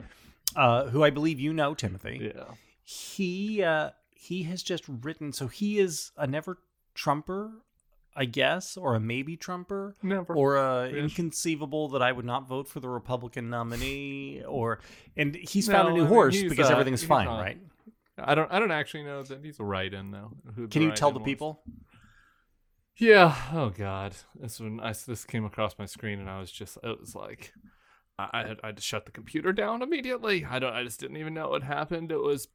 uh, 0.55 0.87
who 0.89 1.03
I 1.03 1.09
believe 1.11 1.39
you 1.39 1.53
know, 1.53 1.73
Timothy. 1.75 2.31
Yeah. 2.35 2.53
He 2.83 3.61
uh, 3.63 3.91
he 4.11 4.43
has 4.43 4.63
just 4.63 4.83
written. 4.87 5.31
So 5.33 5.47
he 5.47 5.79
is 5.79 6.11
a 6.17 6.25
never 6.27 6.57
Trumper, 6.95 7.51
I 8.19 8.25
guess, 8.25 8.75
or 8.77 8.95
a 8.95 8.99
maybe 8.99 9.37
Trumper, 9.37 9.95
Never. 10.01 10.33
or 10.35 10.57
a 10.57 10.89
Ish. 10.89 10.95
inconceivable 11.03 11.89
that 11.89 12.01
I 12.01 12.11
would 12.11 12.25
not 12.25 12.47
vote 12.47 12.67
for 12.67 12.79
the 12.79 12.89
Republican 12.89 13.49
nominee, 13.51 14.41
or 14.47 14.79
and 15.15 15.35
he's 15.35 15.67
found 15.67 15.89
a 15.89 15.91
new 15.91 15.99
I 15.99 16.03
mean, 16.03 16.07
horse 16.07 16.41
because 16.43 16.69
uh, 16.69 16.73
everything's 16.73 17.03
fine, 17.03 17.27
on- 17.27 17.39
right? 17.39 17.57
I 18.19 18.33
don't. 18.33 18.51
I 18.51 18.57
don't 18.59 18.71
actually 18.71 19.03
know 19.03 19.21
that 19.21 19.45
he's 19.45 19.59
a 19.59 19.63
write-in 19.63 20.09
though. 20.09 20.31
who 20.55 20.67
Can 20.67 20.81
you 20.81 20.91
tell 20.91 21.11
the 21.11 21.19
was. 21.19 21.25
people? 21.25 21.61
Yeah. 22.97 23.35
Oh 23.53 23.69
God. 23.69 24.15
This 24.35 24.59
when 24.59 24.79
I 24.79 24.93
this 25.05 25.23
came 25.23 25.45
across 25.45 25.77
my 25.77 25.85
screen 25.85 26.19
and 26.19 26.29
I 26.29 26.39
was 26.39 26.51
just 26.51 26.77
it 26.83 26.99
was 26.99 27.13
like 27.15 27.53
I 28.17 28.29
I 28.33 28.47
had, 28.47 28.59
I 28.63 28.67
had 28.67 28.77
to 28.77 28.81
shut 28.81 29.05
the 29.05 29.11
computer 29.11 29.53
down 29.53 29.83
immediately. 29.83 30.45
I 30.49 30.57
don't. 30.57 30.73
I 30.73 30.83
just 30.83 30.99
didn't 30.99 31.17
even 31.17 31.35
know 31.35 31.49
what 31.49 31.61
happened. 31.63 32.11
It 32.11 32.19
was 32.21 32.47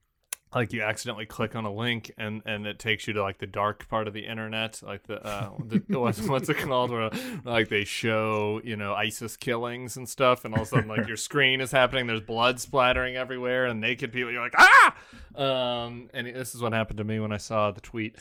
like 0.55 0.73
you 0.73 0.83
accidentally 0.83 1.27
click 1.27 1.57
on 1.57 1.65
a 1.65 1.73
link 1.73 2.13
and 2.19 2.43
and 2.45 2.67
it 2.67 2.79
takes 2.79 3.07
you 3.07 3.15
to 3.15 3.23
like 3.23 3.39
the 3.39 3.47
dark 3.47 3.89
part 3.89 4.07
of 4.07 4.15
the 4.15 4.27
internet, 4.27 4.83
like 4.83 5.05
the 5.05 5.25
uh 5.27 5.51
the, 5.67 5.99
what's 5.99 6.21
what's 6.29 6.49
it 6.49 6.59
called 6.59 6.91
where 6.91 7.11
like 7.45 7.69
they 7.69 7.85
show 7.85 8.61
you 8.65 8.77
know 8.77 8.95
ISIS 8.95 9.37
killings 9.37 9.97
and 9.97 10.09
stuff, 10.09 10.45
and 10.45 10.55
all 10.55 10.63
of 10.63 10.67
a 10.67 10.71
sudden 10.71 10.89
like 10.89 11.07
your 11.09 11.17
screen 11.17 11.61
is 11.61 11.73
happening. 11.73 12.07
There's 12.07 12.21
blood 12.21 12.61
splattering 12.61 13.17
everywhere 13.17 13.67
and 13.67 13.81
naked 13.81 14.13
people. 14.13 14.31
You're 14.33 14.43
like 14.43 14.55
ah. 14.57 14.97
Um, 15.35 16.11
and 16.13 16.27
this 16.27 16.55
is 16.55 16.61
what 16.61 16.73
happened 16.73 16.99
to 16.99 17.05
me 17.05 17.19
when 17.21 17.33
I 17.33 17.39
saw 17.39 17.71
the 17.71 17.81
tweet. 17.81 18.17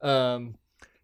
Um. 0.00 0.56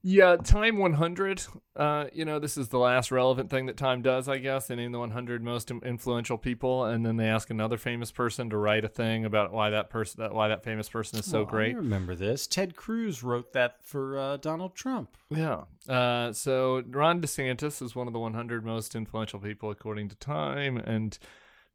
Yeah, 0.06 0.36
Time 0.36 0.76
100. 0.76 1.46
Uh, 1.74 2.04
you 2.12 2.26
know, 2.26 2.38
this 2.38 2.58
is 2.58 2.68
the 2.68 2.78
last 2.78 3.10
relevant 3.10 3.48
thing 3.48 3.64
that 3.66 3.78
Time 3.78 4.02
does, 4.02 4.28
I 4.28 4.36
guess. 4.36 4.66
They 4.66 4.76
name 4.76 4.92
the 4.92 4.98
100 4.98 5.42
most 5.42 5.70
influential 5.70 6.36
people, 6.36 6.84
and 6.84 7.06
then 7.06 7.16
they 7.16 7.26
ask 7.26 7.48
another 7.48 7.78
famous 7.78 8.12
person 8.12 8.50
to 8.50 8.58
write 8.58 8.84
a 8.84 8.88
thing 8.88 9.24
about 9.24 9.50
why 9.50 9.70
that 9.70 9.88
person, 9.88 10.22
that 10.22 10.34
why 10.34 10.48
that 10.48 10.62
famous 10.62 10.90
person 10.90 11.18
is 11.18 11.24
so 11.24 11.38
Well, 11.38 11.46
great. 11.46 11.74
I 11.74 11.78
remember 11.78 12.14
this. 12.14 12.46
Ted 12.46 12.76
Cruz 12.76 13.22
wrote 13.22 13.54
that 13.54 13.82
for 13.82 14.18
uh, 14.18 14.36
Donald 14.36 14.74
Trump. 14.74 15.16
Yeah. 15.30 15.62
Uh, 15.88 16.34
so 16.34 16.82
Ron 16.86 17.22
DeSantis 17.22 17.80
is 17.80 17.96
one 17.96 18.06
of 18.06 18.12
the 18.12 18.18
100 18.18 18.62
most 18.62 18.94
influential 18.94 19.38
people 19.38 19.70
according 19.70 20.10
to 20.10 20.16
Time, 20.16 20.76
and 20.76 21.18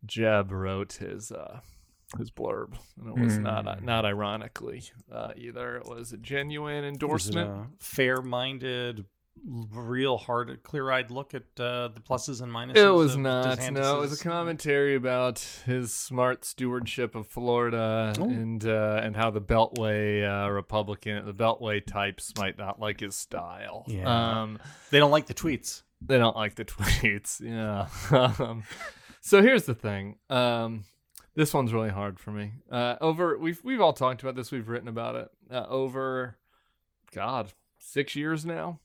Jeb 0.06 0.52
wrote 0.52 0.94
his 0.94 1.32
uh, 1.32 1.62
his 2.18 2.32
blurb, 2.32 2.74
and 3.00 3.10
it 3.18 3.24
was 3.24 3.38
not 3.38 3.84
not 3.84 4.06
ironically 4.06 4.84
uh, 5.12 5.32
either. 5.38 5.78
It 5.78 5.86
was 5.88 6.12
a 6.14 6.18
genuine 6.18 6.84
endorsement. 6.84 7.50
a 7.50 7.68
fair-minded, 7.84 9.06
real 9.72 10.18
hard, 10.18 10.62
clear-eyed 10.64 11.12
look 11.12 11.34
at 11.34 11.44
uh, 11.60 11.88
the 11.90 12.02
pluses 12.02 12.42
and 12.42 12.52
minuses. 12.52 12.76
It 12.78 12.90
was 12.92 13.14
of 13.14 13.20
not. 13.22 13.72
No, 13.72 13.98
it 13.98 14.00
was 14.02 14.20
a 14.20 14.24
commentary 14.24 14.96
about 14.96 15.40
his 15.66 15.94
smart 15.94 16.44
stewardship 16.44 17.16
of 17.16 17.28
Florida 17.28 18.14
Oh. 18.20 18.24
and 18.24 18.66
uh, 18.66 19.00
and 19.04 19.16
how 19.16 19.30
the 19.32 19.42
Beltway 19.42 20.24
uh, 20.26 20.50
Republican, 20.50 21.26
the 21.26 21.34
Beltway 21.34 21.86
types 21.86 22.34
might 22.38 22.58
not 22.58 22.80
like 22.80 23.00
his 23.00 23.16
style. 23.16 23.86
Yeah. 23.88 24.42
Um, 24.42 24.60
They 24.92 25.00
don't 25.00 25.12
like 25.12 25.28
the 25.28 25.34
tweets. 25.36 25.84
they 26.02 26.18
don't 26.18 26.36
like 26.36 26.56
the 26.56 26.66
tweets. 26.76 27.40
Yeah. 27.40 27.88
um, 28.40 28.64
so 29.22 29.42
here's 29.42 29.66
the 29.66 29.76
thing. 29.76 30.16
Um, 30.30 30.84
this 31.40 31.54
one's 31.54 31.72
really 31.72 31.90
hard 31.90 32.20
for 32.20 32.32
me. 32.32 32.52
Uh, 32.70 32.98
over 33.00 33.38
we've 33.38 33.64
we've 33.64 33.80
all 33.80 33.94
talked 33.94 34.22
about 34.22 34.36
this. 34.36 34.52
We've 34.52 34.68
written 34.68 34.90
about 34.90 35.16
it. 35.16 35.30
Uh, 35.50 35.66
over, 35.70 36.36
God, 37.14 37.54
six 37.78 38.14
years 38.14 38.46
now. 38.46 38.82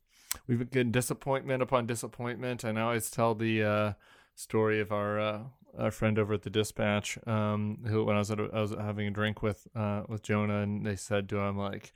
We've 0.46 0.70
been 0.70 0.92
disappointment 0.92 1.64
upon 1.64 1.86
disappointment. 1.86 2.62
And 2.62 2.78
I 2.78 2.82
always 2.82 3.10
tell 3.10 3.34
the 3.34 3.64
uh, 3.64 3.92
story 4.36 4.80
of 4.80 4.92
our 4.92 5.18
uh, 5.18 5.40
our 5.76 5.90
friend 5.90 6.16
over 6.16 6.34
at 6.34 6.42
the 6.42 6.50
dispatch, 6.50 7.18
um, 7.26 7.78
who 7.88 8.04
when 8.04 8.14
I 8.14 8.20
was 8.20 8.30
at 8.30 8.38
a, 8.38 8.48
I 8.54 8.60
was 8.60 8.70
having 8.70 9.08
a 9.08 9.10
drink 9.10 9.42
with 9.42 9.66
uh, 9.74 10.02
with 10.08 10.22
Jonah, 10.22 10.60
and 10.60 10.86
they 10.86 10.94
said 10.94 11.28
to 11.30 11.38
him 11.38 11.58
like, 11.58 11.92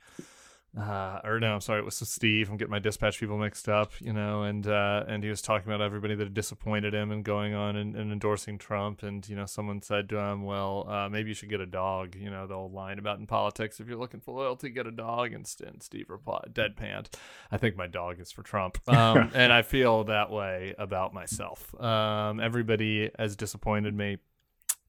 uh, 0.77 1.19
or 1.23 1.39
no, 1.39 1.55
I'm 1.55 1.61
sorry, 1.61 1.79
it 1.79 1.85
was 1.85 1.95
Steve. 1.95 2.49
I'm 2.49 2.57
getting 2.57 2.71
my 2.71 2.79
dispatch 2.79 3.19
people 3.19 3.39
mixed 3.39 3.67
up, 3.67 3.91
you 3.99 4.13
know, 4.13 4.43
and 4.43 4.67
uh, 4.67 5.03
and 5.07 5.23
he 5.23 5.29
was 5.29 5.41
talking 5.41 5.67
about 5.67 5.83
everybody 5.83 6.13
that 6.13 6.25
had 6.25 6.33
disappointed 6.35 6.93
him 6.93 7.11
and 7.11 7.25
going 7.25 7.55
on 7.55 7.75
and, 7.75 7.95
and 7.95 8.11
endorsing 8.11 8.59
Trump, 8.59 9.01
and 9.01 9.27
you 9.27 9.35
know, 9.35 9.47
someone 9.47 9.81
said 9.81 10.07
to 10.09 10.17
him, 10.17 10.43
well, 10.43 10.87
uh, 10.87 11.09
maybe 11.09 11.29
you 11.29 11.33
should 11.33 11.49
get 11.49 11.59
a 11.59 11.65
dog, 11.65 12.15
you 12.15 12.29
know, 12.29 12.45
the 12.45 12.53
old 12.53 12.71
line 12.71 12.99
about 12.99 13.17
in 13.17 13.25
politics, 13.25 13.79
if 13.79 13.87
you're 13.87 13.97
looking 13.97 14.19
for 14.19 14.35
loyalty, 14.35 14.69
get 14.69 14.85
a 14.85 14.91
dog, 14.91 15.33
and, 15.33 15.51
and 15.65 15.81
Steve 15.81 16.05
replied, 16.07 16.51
deadpanned, 16.53 17.07
I 17.51 17.57
think 17.57 17.75
my 17.75 17.87
dog 17.87 18.19
is 18.19 18.31
for 18.31 18.43
Trump, 18.43 18.77
um, 18.87 19.31
and 19.33 19.51
I 19.51 19.63
feel 19.63 20.03
that 20.03 20.29
way 20.29 20.75
about 20.77 21.15
myself. 21.15 21.73
Um, 21.81 22.39
everybody 22.39 23.09
has 23.17 23.35
disappointed 23.35 23.95
me. 23.95 24.17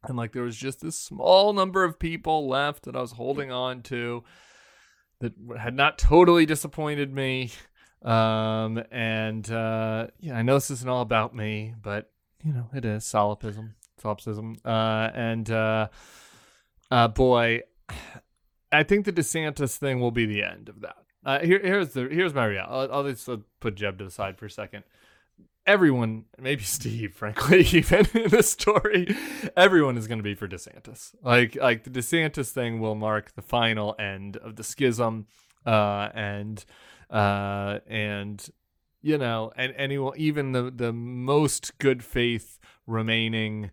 And 0.02 0.16
like 0.16 0.32
there 0.32 0.42
was 0.42 0.56
just 0.56 0.80
this 0.80 0.98
small 0.98 1.52
number 1.52 1.84
of 1.84 1.98
people 1.98 2.48
left 2.48 2.84
that 2.84 2.96
I 2.96 3.02
was 3.02 3.12
holding 3.12 3.52
on 3.52 3.82
to 3.82 4.24
that 5.20 5.32
had 5.58 5.74
not 5.74 5.98
totally 5.98 6.46
disappointed 6.46 7.14
me. 7.14 7.50
Um, 8.02 8.82
and 8.90 9.50
uh, 9.50 10.08
yeah, 10.20 10.36
I 10.36 10.42
know 10.42 10.54
this 10.54 10.70
isn't 10.70 10.88
all 10.88 11.02
about 11.02 11.34
me, 11.34 11.74
but 11.82 12.10
you 12.42 12.52
know 12.52 12.68
it 12.74 12.84
is 12.84 13.04
solipsism, 13.04 13.74
solipsism. 13.98 14.56
Uh, 14.64 15.10
and 15.14 15.50
uh, 15.50 15.88
uh, 16.90 17.08
boy, 17.08 17.60
I 18.72 18.82
think 18.82 19.04
the 19.04 19.12
DeSantis 19.12 19.76
thing 19.76 20.00
will 20.00 20.10
be 20.10 20.26
the 20.26 20.42
end 20.42 20.68
of 20.68 20.80
that. 20.80 20.96
Uh, 21.24 21.40
here, 21.40 21.60
here's 21.62 21.90
the 21.90 22.08
here's 22.08 22.32
my 22.32 22.46
reality. 22.46 22.72
I'll, 22.72 22.92
I'll 23.00 23.10
just 23.10 23.28
uh, 23.28 23.38
put 23.60 23.74
Jeb 23.74 23.98
to 23.98 24.04
the 24.04 24.10
side 24.10 24.38
for 24.38 24.46
a 24.46 24.50
second. 24.50 24.84
Everyone, 25.66 26.24
maybe 26.38 26.62
Steve, 26.64 27.14
frankly, 27.14 27.60
even 27.72 28.06
in 28.14 28.30
this 28.30 28.50
story, 28.50 29.14
everyone 29.56 29.96
is 29.96 30.06
going 30.06 30.18
to 30.18 30.24
be 30.24 30.34
for 30.34 30.48
DeSantis. 30.48 31.14
Like, 31.22 31.56
like 31.56 31.84
the 31.84 31.90
DeSantis 31.90 32.50
thing 32.50 32.80
will 32.80 32.94
mark 32.94 33.34
the 33.34 33.42
final 33.42 33.94
end 33.98 34.36
of 34.36 34.56
the 34.56 34.64
schism, 34.64 35.26
uh, 35.66 36.08
and 36.14 36.64
uh, 37.10 37.78
and 37.86 38.48
you 39.02 39.18
know, 39.18 39.52
and 39.56 39.74
anyone, 39.76 40.14
even 40.16 40.52
the 40.52 40.70
the 40.70 40.92
most 40.92 41.78
good 41.78 42.02
faith 42.02 42.58
remaining, 42.86 43.70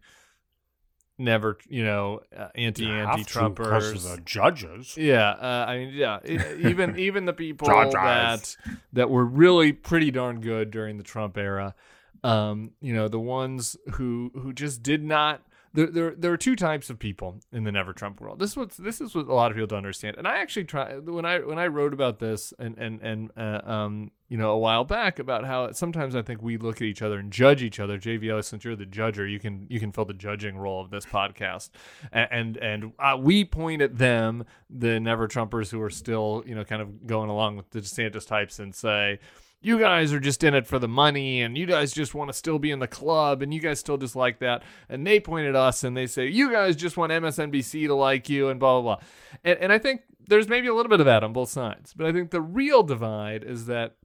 never, 1.18 1.58
you 1.68 1.84
know, 1.84 2.22
uh, 2.36 2.48
anti 2.56 2.86
anti 2.90 3.24
Trumpers. 3.24 4.04
the 4.04 4.22
judges. 4.22 4.96
Yeah, 4.98 5.30
uh, 5.30 5.66
I 5.68 5.78
mean, 5.78 5.94
yeah, 5.94 6.20
e- 6.26 6.40
even 6.70 6.98
even 7.00 7.26
the 7.26 7.34
people 7.34 7.68
that 7.92 8.58
that 8.94 9.10
were 9.10 9.26
really 9.26 9.74
pretty 9.74 10.12
darn 10.12 10.42
good 10.42 10.72
during 10.72 10.98
the 10.98 11.04
Trump 11.04 11.38
era, 11.38 11.76
um, 12.24 12.72
you 12.82 12.94
know, 12.94 13.08
the 13.08 13.20
ones 13.20 13.78
who 13.94 14.32
who 14.34 14.54
just 14.54 14.84
did 14.84 15.04
not. 15.04 15.42
There, 15.74 15.88
there, 15.88 16.16
there 16.16 16.34
are 16.34 16.38
two 16.38 16.56
types 16.56 16.90
of 16.90 17.00
people 17.00 17.40
in 17.52 17.64
the 17.64 17.72
never 17.72 17.94
Trump 17.94 18.22
world. 18.22 18.40
This 18.40 18.56
was 18.56 18.78
this 18.78 19.02
is 19.02 19.14
what 19.14 19.28
a 19.28 19.34
lot 19.34 19.52
of 19.52 19.56
people 19.56 19.68
don't 19.68 19.78
understand. 19.78 20.18
And 20.18 20.28
I 20.28 20.40
actually 20.40 20.66
try 20.66 20.98
when 20.98 21.26
I 21.26 21.40
when 21.40 21.60
I 21.60 21.68
wrote 21.68 21.94
about 21.94 22.20
this 22.20 22.54
and 22.58 22.78
and 22.78 23.02
and 23.02 23.32
uh, 23.38 23.62
um 23.70 24.12
you 24.30 24.38
know 24.38 24.52
a 24.52 24.58
while 24.58 24.84
back 24.84 25.20
about 25.20 25.46
how 25.46 25.72
sometimes 25.72 26.16
I 26.16 26.22
think 26.22 26.42
we 26.42 26.58
look 26.58 26.78
at 26.78 26.84
each 26.84 27.02
other 27.02 27.20
and 27.20 27.32
judge 27.32 27.64
each 27.64 27.80
other. 27.80 27.98
JVL, 27.98 28.44
since 28.44 28.64
you're 28.64 28.76
the 28.76 28.86
judger, 28.86 29.30
you 29.30 29.40
can 29.40 29.68
you 29.70 29.80
can 29.80 29.92
fill 29.92 30.06
the 30.06 30.14
judging 30.14 30.58
role 30.58 30.82
of 30.82 30.90
this 30.90 31.06
podcast, 31.06 31.70
and 32.12 32.28
and, 32.32 32.58
and 32.58 32.94
uh, 33.00 33.18
we 33.20 33.46
point 33.46 33.82
at 33.82 33.98
them, 33.98 34.46
the 34.70 35.00
never 35.00 35.28
Trumpers 35.28 35.72
who 35.72 35.82
are 35.82 35.90
still 35.90 36.44
you 36.46 36.56
know 36.56 36.64
kind 36.64 36.82
of 36.82 37.08
going 37.08 37.30
along 37.30 37.58
with 37.58 37.70
the 37.72 37.82
DeSantis 37.82 38.28
types, 38.28 38.60
and 38.60 38.74
say 38.74 39.20
you 39.62 39.80
guys 39.80 40.14
are 40.14 40.20
just 40.20 40.44
in 40.44 40.54
it 40.54 40.68
for 40.68 40.80
the 40.80 40.88
money 40.88 41.42
and 41.42 41.58
you 41.58 41.66
guys 41.66 41.92
just 41.92 42.14
want 42.14 42.30
to 42.30 42.34
still 42.34 42.60
be 42.60 42.72
in 42.72 42.80
the 42.80 42.88
club 42.88 43.42
and 43.42 43.54
you 43.54 43.60
guys 43.60 43.80
still 43.80 43.98
just 43.98 44.16
like 44.16 44.40
that. 44.40 44.64
And 44.88 45.06
they 45.06 45.20
point 45.20 45.48
at 45.48 45.56
us 45.56 45.84
and 45.84 45.98
they 45.98 46.08
say 46.08 46.28
you 46.28 46.52
guys 46.52 46.76
just 46.76 46.98
want 46.98 47.12
msnbc 47.12 47.88
to 47.88 47.96
like 47.96 48.30
you 48.30 48.50
and 48.50 48.60
blah 48.60 48.80
blah 48.80 48.96
blah. 48.96 49.06
And, 49.44 49.60
and 49.60 49.74
i 49.74 49.78
think 49.78 50.02
there's 50.28 50.48
maybe 50.48 50.68
a 50.68 50.74
little 50.74 50.90
bit 50.90 51.00
of 51.00 51.06
that 51.06 51.24
on 51.24 51.34
both 51.34 51.50
sides 51.50 51.94
but 51.94 52.06
i 52.06 52.12
think 52.12 52.32
the 52.32 52.42
real 52.42 52.84
divide 52.84 53.44
is 53.44 53.66
that 53.66 53.96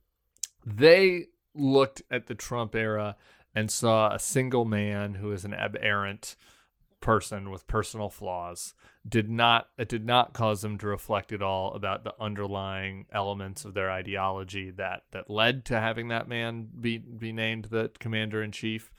they 0.64 1.26
looked 1.54 2.02
at 2.10 2.26
the 2.26 2.34
trump 2.34 2.74
era 2.74 3.16
and 3.54 3.70
saw 3.70 4.12
a 4.12 4.18
single 4.18 4.64
man 4.64 5.14
who 5.14 5.32
is 5.32 5.44
an 5.44 5.52
aberrant 5.52 6.36
person 7.02 7.50
with 7.50 7.66
personal 7.66 8.08
flaws 8.08 8.74
did 9.06 9.28
not 9.28 9.68
it 9.76 9.88
did 9.88 10.06
not 10.06 10.32
cause 10.32 10.62
them 10.62 10.78
to 10.78 10.86
reflect 10.86 11.32
at 11.32 11.42
all 11.42 11.74
about 11.74 12.04
the 12.04 12.14
underlying 12.20 13.04
elements 13.12 13.64
of 13.64 13.74
their 13.74 13.90
ideology 13.90 14.70
that 14.70 15.02
that 15.10 15.28
led 15.28 15.64
to 15.64 15.78
having 15.78 16.08
that 16.08 16.28
man 16.28 16.68
be 16.80 16.96
be 16.98 17.32
named 17.32 17.66
the 17.66 17.90
commander 17.98 18.42
in 18.42 18.52
chief 18.52 18.90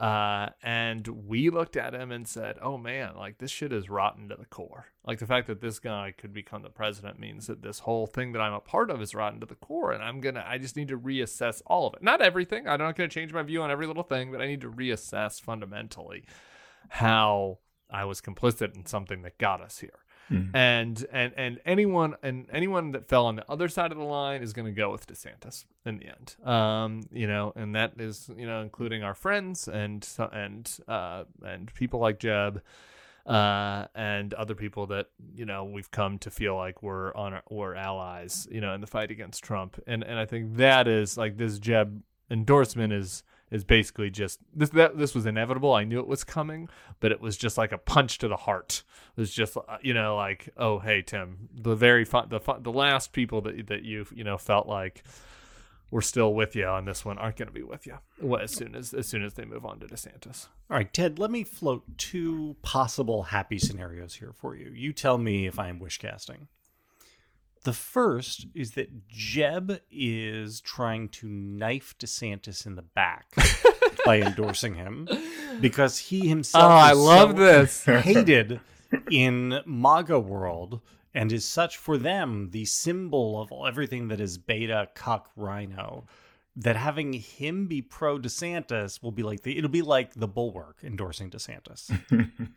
uh, 0.00 0.48
and 0.62 1.06
we 1.06 1.50
looked 1.50 1.76
at 1.76 1.92
him 1.92 2.10
and 2.10 2.26
said, 2.26 2.56
"Oh 2.62 2.78
man, 2.78 3.16
like 3.16 3.36
this 3.36 3.50
shit 3.50 3.70
is 3.70 3.90
rotten 3.90 4.30
to 4.30 4.34
the 4.34 4.46
core. 4.46 4.86
Like 5.04 5.18
the 5.18 5.26
fact 5.26 5.46
that 5.48 5.60
this 5.60 5.78
guy 5.78 6.14
could 6.16 6.32
become 6.32 6.62
the 6.62 6.70
president 6.70 7.18
means 7.18 7.48
that 7.48 7.60
this 7.60 7.80
whole 7.80 8.06
thing 8.06 8.32
that 8.32 8.40
I'm 8.40 8.54
a 8.54 8.60
part 8.60 8.90
of 8.90 9.02
is 9.02 9.14
rotten 9.14 9.40
to 9.40 9.46
the 9.46 9.56
core, 9.56 9.92
and 9.92 10.02
I'm 10.02 10.22
gonna, 10.22 10.42
I 10.48 10.56
just 10.56 10.74
need 10.74 10.88
to 10.88 10.98
reassess 10.98 11.60
all 11.66 11.86
of 11.86 11.92
it. 11.92 12.02
Not 12.02 12.22
everything. 12.22 12.66
I'm 12.66 12.78
not 12.78 12.96
gonna 12.96 13.10
change 13.10 13.34
my 13.34 13.42
view 13.42 13.60
on 13.60 13.70
every 13.70 13.86
little 13.86 14.02
thing, 14.02 14.32
but 14.32 14.40
I 14.40 14.46
need 14.46 14.62
to 14.62 14.70
reassess 14.70 15.38
fundamentally 15.38 16.24
how 16.90 17.58
I 17.90 18.04
was 18.04 18.20
complicit 18.20 18.76
in 18.76 18.86
something 18.86 19.22
that 19.22 19.38
got 19.38 19.60
us 19.60 19.78
here. 19.78 20.04
Mhm. 20.30 20.50
And 20.54 21.06
and 21.10 21.32
and 21.36 21.60
anyone 21.64 22.14
and 22.22 22.46
anyone 22.52 22.92
that 22.92 23.08
fell 23.08 23.26
on 23.26 23.34
the 23.34 23.50
other 23.50 23.68
side 23.68 23.90
of 23.90 23.98
the 23.98 24.04
line 24.04 24.42
is 24.42 24.52
going 24.52 24.66
to 24.66 24.72
go 24.72 24.92
with 24.92 25.06
DeSantis 25.08 25.64
in 25.84 25.98
the 25.98 26.06
end. 26.06 26.36
Um, 26.46 27.02
you 27.10 27.26
know, 27.26 27.52
and 27.56 27.74
that 27.74 27.94
is 27.98 28.30
you 28.36 28.46
know 28.46 28.60
including 28.62 29.02
our 29.02 29.14
friends 29.14 29.66
and 29.66 30.06
and 30.32 30.70
uh 30.86 31.24
and 31.44 31.72
people 31.74 31.98
like 31.98 32.20
Jeb. 32.20 32.62
uh, 33.26 33.86
and 33.94 34.32
other 34.34 34.54
people 34.54 34.86
that 34.86 35.06
you 35.34 35.44
know 35.44 35.64
we've 35.64 35.90
come 35.90 36.18
to 36.18 36.30
feel 36.30 36.56
like 36.56 36.82
we're 36.82 37.12
on 37.14 37.34
our, 37.34 37.42
we're 37.50 37.74
allies, 37.74 38.48
you 38.50 38.60
know, 38.60 38.72
in 38.74 38.80
the 38.80 38.86
fight 38.86 39.10
against 39.10 39.42
Trump. 39.44 39.78
And 39.86 40.02
and 40.04 40.18
I 40.18 40.26
think 40.26 40.56
that 40.56 40.86
is 40.88 41.18
like 41.18 41.36
this 41.36 41.58
Jeb 41.58 42.02
endorsement 42.30 42.92
is 42.92 43.22
is 43.50 43.64
basically 43.64 44.10
just 44.10 44.40
this 44.54 44.70
that 44.70 44.98
this 44.98 45.14
was 45.14 45.26
inevitable. 45.26 45.72
I 45.74 45.84
knew 45.84 46.00
it 46.00 46.06
was 46.06 46.24
coming, 46.24 46.68
but 47.00 47.12
it 47.12 47.20
was 47.20 47.36
just 47.36 47.58
like 47.58 47.72
a 47.72 47.78
punch 47.78 48.18
to 48.18 48.28
the 48.28 48.36
heart. 48.36 48.82
It 49.16 49.20
was 49.20 49.32
just 49.32 49.56
uh, 49.56 49.78
you 49.82 49.94
know 49.94 50.16
like 50.16 50.48
oh 50.56 50.78
hey 50.78 51.02
Tim, 51.02 51.48
the 51.54 51.74
very 51.74 52.04
fun, 52.04 52.28
the 52.28 52.40
fun, 52.40 52.62
the 52.62 52.72
last 52.72 53.12
people 53.12 53.40
that 53.42 53.66
that 53.68 53.82
you 53.84 54.06
you 54.14 54.24
know 54.24 54.38
felt 54.38 54.66
like 54.66 55.04
we're 55.90 56.00
still 56.00 56.32
with 56.32 56.54
you 56.54 56.66
on 56.66 56.84
this 56.84 57.04
one 57.04 57.18
aren't 57.18 57.36
going 57.36 57.48
to 57.48 57.54
be 57.54 57.64
with 57.64 57.84
you 57.86 57.98
as 58.36 58.52
soon 58.52 58.76
as 58.76 58.94
as 58.94 59.08
soon 59.08 59.24
as 59.24 59.34
they 59.34 59.44
move 59.44 59.66
on 59.66 59.80
to 59.80 59.86
DeSantis. 59.86 60.46
All 60.70 60.76
right, 60.76 60.92
Ted, 60.92 61.18
let 61.18 61.30
me 61.30 61.42
float 61.42 61.98
two 61.98 62.56
possible 62.62 63.24
happy 63.24 63.58
scenarios 63.58 64.14
here 64.14 64.32
for 64.32 64.54
you. 64.54 64.70
You 64.72 64.92
tell 64.92 65.18
me 65.18 65.46
if 65.46 65.58
I 65.58 65.68
am 65.68 65.80
wish 65.80 65.98
casting. 65.98 66.48
The 67.64 67.72
first 67.74 68.46
is 68.54 68.72
that 68.72 69.06
Jeb 69.08 69.80
is 69.90 70.60
trying 70.60 71.10
to 71.10 71.28
knife 71.28 71.94
DeSantis 71.98 72.64
in 72.66 72.74
the 72.74 72.82
back 72.82 73.34
by 74.04 74.20
endorsing 74.22 74.74
him 74.74 75.06
because 75.60 75.98
he 75.98 76.26
himself 76.28 76.64
Oh, 76.64 76.68
I 76.68 76.92
is 76.92 76.98
love 76.98 77.30
so 77.30 77.36
this. 77.36 77.84
hated 77.84 78.60
in 79.10 79.60
MAGA 79.66 80.18
world 80.20 80.80
and 81.12 81.30
is 81.32 81.44
such 81.44 81.76
for 81.76 81.98
them 81.98 82.50
the 82.52 82.64
symbol 82.64 83.40
of 83.40 83.52
everything 83.66 84.08
that 84.08 84.20
is 84.20 84.38
beta 84.38 84.88
cuck 84.94 85.30
RINO 85.36 86.06
that 86.56 86.76
having 86.76 87.12
him 87.12 87.66
be 87.66 87.82
pro 87.82 88.18
DeSantis 88.18 89.02
will 89.02 89.12
be 89.12 89.22
like 89.22 89.42
the 89.42 89.56
it'll 89.58 89.70
be 89.70 89.82
like 89.82 90.14
the 90.14 90.28
bulwark 90.28 90.78
endorsing 90.82 91.30
DeSantis. 91.30 91.90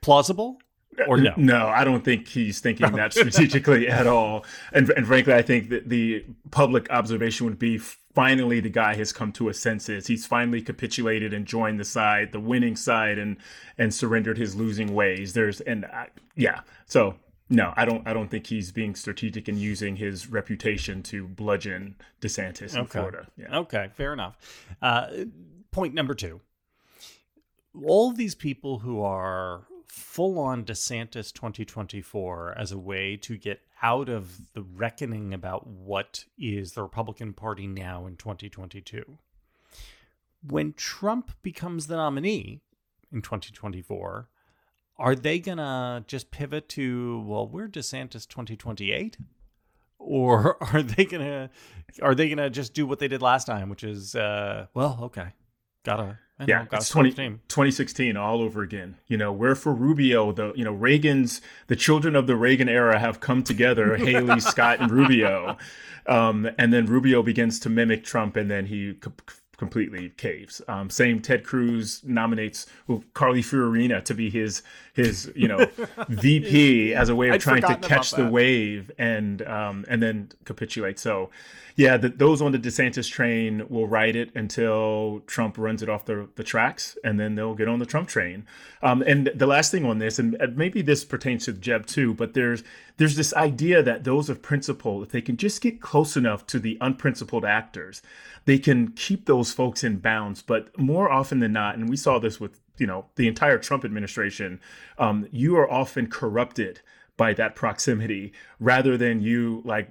Plausible 0.00 0.60
or 1.06 1.16
no? 1.16 1.32
No, 1.36 1.66
I 1.68 1.84
don't 1.84 2.04
think 2.04 2.28
he's 2.28 2.60
thinking 2.60 2.92
that 2.92 3.12
strategically 3.12 3.88
at 4.00 4.06
all. 4.06 4.44
And, 4.72 4.88
and 4.90 5.06
frankly, 5.06 5.34
I 5.34 5.42
think 5.42 5.70
that 5.70 5.88
the 5.88 6.24
public 6.50 6.90
observation 6.90 7.46
would 7.46 7.58
be 7.58 7.78
finally 7.78 8.60
the 8.60 8.70
guy 8.70 8.94
has 8.96 9.12
come 9.12 9.32
to 9.32 9.48
his 9.48 9.60
senses. 9.60 10.06
He's 10.06 10.26
finally 10.26 10.62
capitulated 10.62 11.32
and 11.32 11.46
joined 11.46 11.78
the 11.78 11.84
side, 11.84 12.32
the 12.32 12.40
winning 12.40 12.76
side, 12.76 13.18
and 13.18 13.36
and 13.78 13.94
surrendered 13.94 14.38
his 14.38 14.54
losing 14.56 14.94
ways. 14.94 15.32
There's 15.32 15.60
and 15.60 15.84
I, 15.86 16.08
yeah, 16.36 16.60
so 16.86 17.16
no, 17.48 17.72
I 17.76 17.84
don't. 17.84 18.06
I 18.06 18.12
don't 18.12 18.30
think 18.30 18.46
he's 18.46 18.70
being 18.70 18.94
strategic 18.94 19.48
and 19.48 19.58
using 19.58 19.96
his 19.96 20.28
reputation 20.28 21.02
to 21.04 21.26
bludgeon 21.26 21.96
DeSantis 22.20 22.74
in 22.74 22.80
Okay. 22.82 22.98
Florida. 22.98 23.26
Yeah. 23.36 23.58
Okay, 23.58 23.90
fair 23.94 24.12
enough. 24.12 24.36
Uh, 24.80 25.08
point 25.72 25.94
number 25.94 26.14
two. 26.14 26.40
All 27.84 28.12
these 28.12 28.34
people 28.34 28.80
who 28.80 29.02
are 29.02 29.62
full 29.90 30.38
on 30.38 30.64
DeSantis 30.64 31.32
2024 31.32 32.54
as 32.56 32.72
a 32.72 32.78
way 32.78 33.16
to 33.16 33.36
get 33.36 33.60
out 33.82 34.08
of 34.08 34.52
the 34.52 34.62
reckoning 34.62 35.34
about 35.34 35.66
what 35.66 36.24
is 36.38 36.72
the 36.72 36.82
Republican 36.82 37.32
Party 37.32 37.66
now 37.66 38.06
in 38.06 38.16
2022. 38.16 39.18
When 40.46 40.72
Trump 40.74 41.32
becomes 41.42 41.86
the 41.86 41.96
nominee 41.96 42.60
in 43.12 43.20
2024, 43.20 44.28
are 44.98 45.14
they 45.14 45.38
going 45.38 45.58
to 45.58 46.04
just 46.06 46.30
pivot 46.30 46.68
to, 46.70 47.24
well, 47.26 47.48
we're 47.48 47.68
DeSantis 47.68 48.28
2028? 48.28 49.16
or 49.98 50.56
are 50.72 50.82
they 50.82 51.04
gonna 51.04 51.50
are 52.00 52.14
they 52.14 52.28
gonna 52.30 52.48
just 52.48 52.72
do 52.72 52.86
what 52.86 52.98
they 52.98 53.06
did 53.06 53.20
last 53.20 53.44
time 53.44 53.68
which 53.68 53.84
is 53.84 54.14
uh 54.14 54.66
well 54.72 54.98
okay 55.02 55.26
gotta 55.84 56.18
I 56.40 56.44
Yeah, 56.46 56.66
it's 56.72 56.86
support 56.86 57.14
20, 57.14 57.38
2016 57.48 58.16
all 58.16 58.40
over 58.40 58.62
again. 58.62 58.96
You 59.06 59.18
know, 59.18 59.30
we're 59.30 59.54
for 59.54 59.74
Rubio. 59.74 60.32
The 60.32 60.52
you 60.56 60.64
know 60.64 60.72
Reagan's 60.72 61.42
the 61.66 61.76
children 61.76 62.16
of 62.16 62.26
the 62.26 62.34
Reagan 62.34 62.68
era 62.68 62.98
have 62.98 63.20
come 63.20 63.42
together. 63.42 63.96
Haley, 63.98 64.40
Scott, 64.40 64.80
and 64.80 64.90
Rubio, 64.90 65.58
um, 66.06 66.48
and 66.58 66.72
then 66.72 66.86
Rubio 66.86 67.22
begins 67.22 67.60
to 67.60 67.68
mimic 67.68 68.04
Trump, 68.04 68.36
and 68.36 68.50
then 68.50 68.66
he 68.66 68.94
c- 69.04 69.10
completely 69.58 70.08
caves. 70.16 70.62
Um, 70.68 70.88
same 70.88 71.20
Ted 71.20 71.44
Cruz 71.44 72.00
nominates 72.02 72.64
well, 72.86 73.04
Carly 73.12 73.42
Fiorina 73.42 74.02
to 74.06 74.14
be 74.14 74.30
his 74.30 74.62
his 74.94 75.30
you 75.36 75.46
know 75.46 75.66
VP 76.08 76.94
as 76.94 77.10
a 77.10 77.14
way 77.14 77.28
of 77.28 77.34
I'd 77.34 77.40
trying 77.42 77.62
to 77.62 77.76
catch 77.76 78.12
the 78.12 78.26
wave 78.26 78.90
and 78.96 79.42
um, 79.42 79.84
and 79.88 80.02
then 80.02 80.30
capitulate. 80.46 80.98
So, 80.98 81.28
yeah, 81.80 81.96
the, 81.96 82.10
those 82.10 82.42
on 82.42 82.52
the 82.52 82.58
DeSantis 82.58 83.10
train 83.10 83.64
will 83.70 83.88
ride 83.88 84.14
it 84.14 84.30
until 84.34 85.22
Trump 85.26 85.56
runs 85.56 85.82
it 85.82 85.88
off 85.88 86.04
the, 86.04 86.28
the 86.34 86.44
tracks, 86.44 86.98
and 87.02 87.18
then 87.18 87.36
they'll 87.36 87.54
get 87.54 87.68
on 87.68 87.78
the 87.78 87.86
Trump 87.86 88.06
train. 88.06 88.44
Um, 88.82 89.00
and 89.06 89.32
the 89.34 89.46
last 89.46 89.70
thing 89.70 89.86
on 89.86 89.98
this, 89.98 90.18
and 90.18 90.36
maybe 90.54 90.82
this 90.82 91.06
pertains 91.06 91.46
to 91.46 91.54
Jeb 91.54 91.86
too, 91.86 92.12
but 92.12 92.34
there's 92.34 92.62
there's 92.98 93.16
this 93.16 93.32
idea 93.32 93.82
that 93.82 94.04
those 94.04 94.28
of 94.28 94.42
principle, 94.42 95.02
if 95.02 95.08
they 95.08 95.22
can 95.22 95.38
just 95.38 95.62
get 95.62 95.80
close 95.80 96.18
enough 96.18 96.46
to 96.48 96.58
the 96.58 96.76
unprincipled 96.82 97.46
actors, 97.46 98.02
they 98.44 98.58
can 98.58 98.88
keep 98.88 99.24
those 99.24 99.50
folks 99.50 99.82
in 99.82 100.00
bounds. 100.00 100.42
But 100.42 100.78
more 100.78 101.10
often 101.10 101.38
than 101.38 101.54
not, 101.54 101.76
and 101.76 101.88
we 101.88 101.96
saw 101.96 102.18
this 102.18 102.38
with 102.38 102.60
you 102.76 102.86
know 102.86 103.06
the 103.14 103.26
entire 103.26 103.56
Trump 103.56 103.86
administration, 103.86 104.60
um, 104.98 105.28
you 105.32 105.56
are 105.56 105.70
often 105.70 106.08
corrupted 106.08 106.82
by 107.16 107.32
that 107.34 107.54
proximity 107.54 108.34
rather 108.58 108.98
than 108.98 109.22
you 109.22 109.62
like 109.64 109.88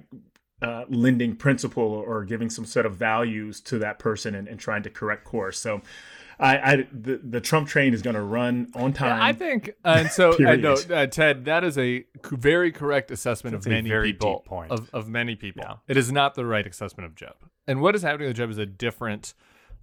uh, 0.62 0.84
lending 0.88 1.36
principle 1.36 1.82
or 1.82 2.24
giving 2.24 2.50
some 2.50 2.64
set 2.64 2.84
of 2.86 2.96
values 2.96 3.60
to 3.62 3.78
that 3.78 3.98
person 3.98 4.34
and, 4.34 4.48
and 4.48 4.60
trying 4.60 4.82
to 4.82 4.90
correct 4.90 5.24
course. 5.24 5.58
So, 5.58 5.82
I, 6.38 6.58
I 6.58 6.76
the, 6.90 7.20
the 7.22 7.40
Trump 7.40 7.68
train 7.68 7.92
is 7.92 8.00
going 8.00 8.16
to 8.16 8.22
run 8.22 8.70
on 8.74 8.92
time. 8.94 9.20
I 9.20 9.34
think, 9.34 9.70
uh, 9.84 9.96
and 9.98 10.10
so 10.10 10.32
uh, 10.46 10.56
no, 10.56 10.72
uh, 10.72 11.06
Ted, 11.06 11.44
that 11.44 11.64
is 11.64 11.76
a 11.76 12.04
very 12.30 12.72
correct 12.72 13.10
assessment 13.10 13.52
That's 13.52 13.66
of 13.66 13.72
many 13.72 13.88
very 13.88 14.12
people. 14.12 14.38
deep 14.38 14.48
point. 14.48 14.70
Of, 14.72 14.88
of 14.94 15.08
many 15.08 15.36
people, 15.36 15.62
Yeah. 15.66 15.74
it 15.86 15.98
is 15.98 16.10
not 16.10 16.34
the 16.34 16.46
right 16.46 16.66
assessment 16.66 17.06
of 17.06 17.14
Jeb. 17.14 17.34
And 17.66 17.82
what 17.82 17.94
is 17.94 18.02
happening 18.02 18.28
with 18.28 18.38
Jeb 18.38 18.50
is 18.50 18.58
a 18.58 18.66
different 18.66 19.34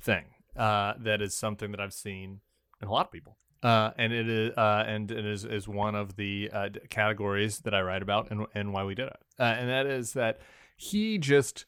thing. 0.01 0.25
Uh, 0.55 0.93
that 0.99 1.21
is 1.21 1.35
something 1.35 1.69
that 1.71 1.79
I've 1.79 1.93
seen 1.93 2.39
in 2.81 2.87
a 2.87 2.91
lot 2.91 3.05
of 3.05 3.11
people. 3.11 3.37
Uh, 3.61 3.91
and 3.97 4.11
it 4.11 4.27
is, 4.27 4.57
uh, 4.57 4.83
and 4.87 5.11
it 5.11 5.25
is, 5.25 5.45
is 5.45 5.67
one 5.67 5.93
of 5.93 6.15
the 6.15 6.49
uh, 6.51 6.69
categories 6.89 7.59
that 7.59 7.73
I 7.75 7.81
write 7.81 8.01
about 8.01 8.31
and, 8.31 8.47
and 8.55 8.73
why 8.73 8.83
we 8.83 8.95
did 8.95 9.07
it. 9.07 9.17
Uh, 9.39 9.43
and 9.43 9.69
that 9.69 9.85
is 9.85 10.13
that 10.13 10.39
he 10.77 11.17
just 11.17 11.65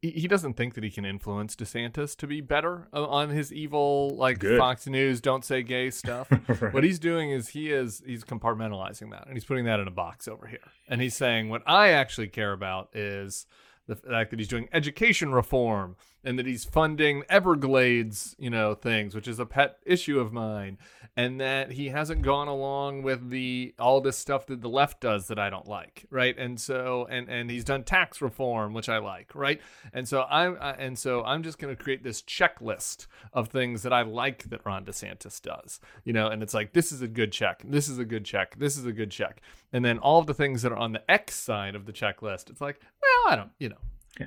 he 0.00 0.26
doesn't 0.26 0.54
think 0.54 0.74
that 0.74 0.82
he 0.82 0.90
can 0.90 1.04
influence 1.04 1.54
DeSantis 1.54 2.16
to 2.16 2.26
be 2.26 2.40
better 2.40 2.88
on 2.92 3.30
his 3.30 3.52
evil 3.52 4.10
like 4.16 4.40
Good. 4.40 4.58
Fox 4.58 4.88
News 4.88 5.20
don't 5.20 5.44
say 5.44 5.62
gay 5.62 5.90
stuff. 5.90 6.26
Right. 6.30 6.74
What 6.74 6.82
he's 6.82 6.98
doing 6.98 7.30
is 7.30 7.48
he 7.50 7.70
is 7.70 8.02
he's 8.04 8.24
compartmentalizing 8.24 9.12
that 9.12 9.26
and 9.26 9.34
he's 9.34 9.44
putting 9.44 9.64
that 9.66 9.78
in 9.78 9.86
a 9.86 9.92
box 9.92 10.26
over 10.26 10.48
here. 10.48 10.58
And 10.88 11.00
he's 11.00 11.14
saying 11.14 11.50
what 11.50 11.62
I 11.66 11.90
actually 11.90 12.26
care 12.26 12.52
about 12.52 12.88
is 12.94 13.46
the 13.86 13.96
fact 13.96 14.30
that 14.30 14.38
he's 14.38 14.48
doing 14.48 14.68
education 14.72 15.32
reform 15.32 15.96
and 16.24 16.38
that 16.38 16.46
he's 16.46 16.64
funding 16.64 17.24
Everglades, 17.28 18.36
you 18.38 18.48
know, 18.48 18.74
things, 18.74 19.14
which 19.14 19.26
is 19.26 19.40
a 19.40 19.46
pet 19.46 19.78
issue 19.84 20.20
of 20.20 20.32
mine, 20.32 20.78
and 21.16 21.40
that 21.40 21.72
he 21.72 21.88
hasn't 21.88 22.22
gone 22.22 22.48
along 22.48 23.02
with 23.02 23.30
the 23.30 23.74
all 23.78 24.00
this 24.00 24.16
stuff 24.16 24.46
that 24.46 24.60
the 24.60 24.68
left 24.68 25.00
does 25.00 25.26
that 25.26 25.38
I 25.38 25.50
don't 25.50 25.66
like, 25.66 26.06
right? 26.10 26.36
And 26.38 26.60
so 26.60 27.06
and 27.10 27.28
and 27.28 27.50
he's 27.50 27.64
done 27.64 27.82
tax 27.82 28.22
reform, 28.22 28.72
which 28.72 28.88
I 28.88 28.98
like, 28.98 29.34
right? 29.34 29.60
And 29.92 30.06
so 30.06 30.22
I'm 30.30 30.56
and 30.60 30.96
so 30.96 31.24
I'm 31.24 31.42
just 31.42 31.58
going 31.58 31.74
to 31.74 31.82
create 31.82 32.04
this 32.04 32.22
checklist 32.22 33.08
of 33.32 33.48
things 33.48 33.82
that 33.82 33.92
I 33.92 34.02
like 34.02 34.44
that 34.50 34.64
Ron 34.64 34.84
DeSantis 34.84 35.42
does, 35.42 35.80
you 36.04 36.12
know, 36.12 36.28
and 36.28 36.42
it's 36.42 36.54
like 36.54 36.72
this 36.72 36.92
is 36.92 37.02
a 37.02 37.08
good 37.08 37.32
check, 37.32 37.62
this 37.66 37.88
is 37.88 37.98
a 37.98 38.04
good 38.04 38.24
check, 38.24 38.56
this 38.58 38.78
is 38.78 38.86
a 38.86 38.92
good 38.92 39.10
check, 39.10 39.42
and 39.72 39.84
then 39.84 39.98
all 39.98 40.20
of 40.20 40.26
the 40.26 40.34
things 40.34 40.62
that 40.62 40.72
are 40.72 40.78
on 40.78 40.92
the 40.92 41.10
X 41.10 41.34
side 41.34 41.74
of 41.74 41.86
the 41.86 41.92
checklist, 41.92 42.48
it's 42.48 42.60
like, 42.60 42.80
well, 43.24 43.32
I 43.32 43.36
don't, 43.36 43.50
you 43.58 43.68
know, 43.68 43.76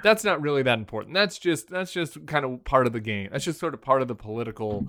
that's 0.03 0.23
not 0.23 0.41
really 0.41 0.63
that 0.63 0.79
important. 0.79 1.13
That's 1.13 1.37
just 1.37 1.69
that's 1.69 1.91
just 1.91 2.25
kind 2.25 2.45
of 2.45 2.63
part 2.63 2.87
of 2.87 2.93
the 2.93 2.99
game. 2.99 3.29
That's 3.31 3.45
just 3.45 3.59
sort 3.59 3.73
of 3.73 3.81
part 3.81 4.01
of 4.01 4.07
the 4.07 4.15
political 4.15 4.87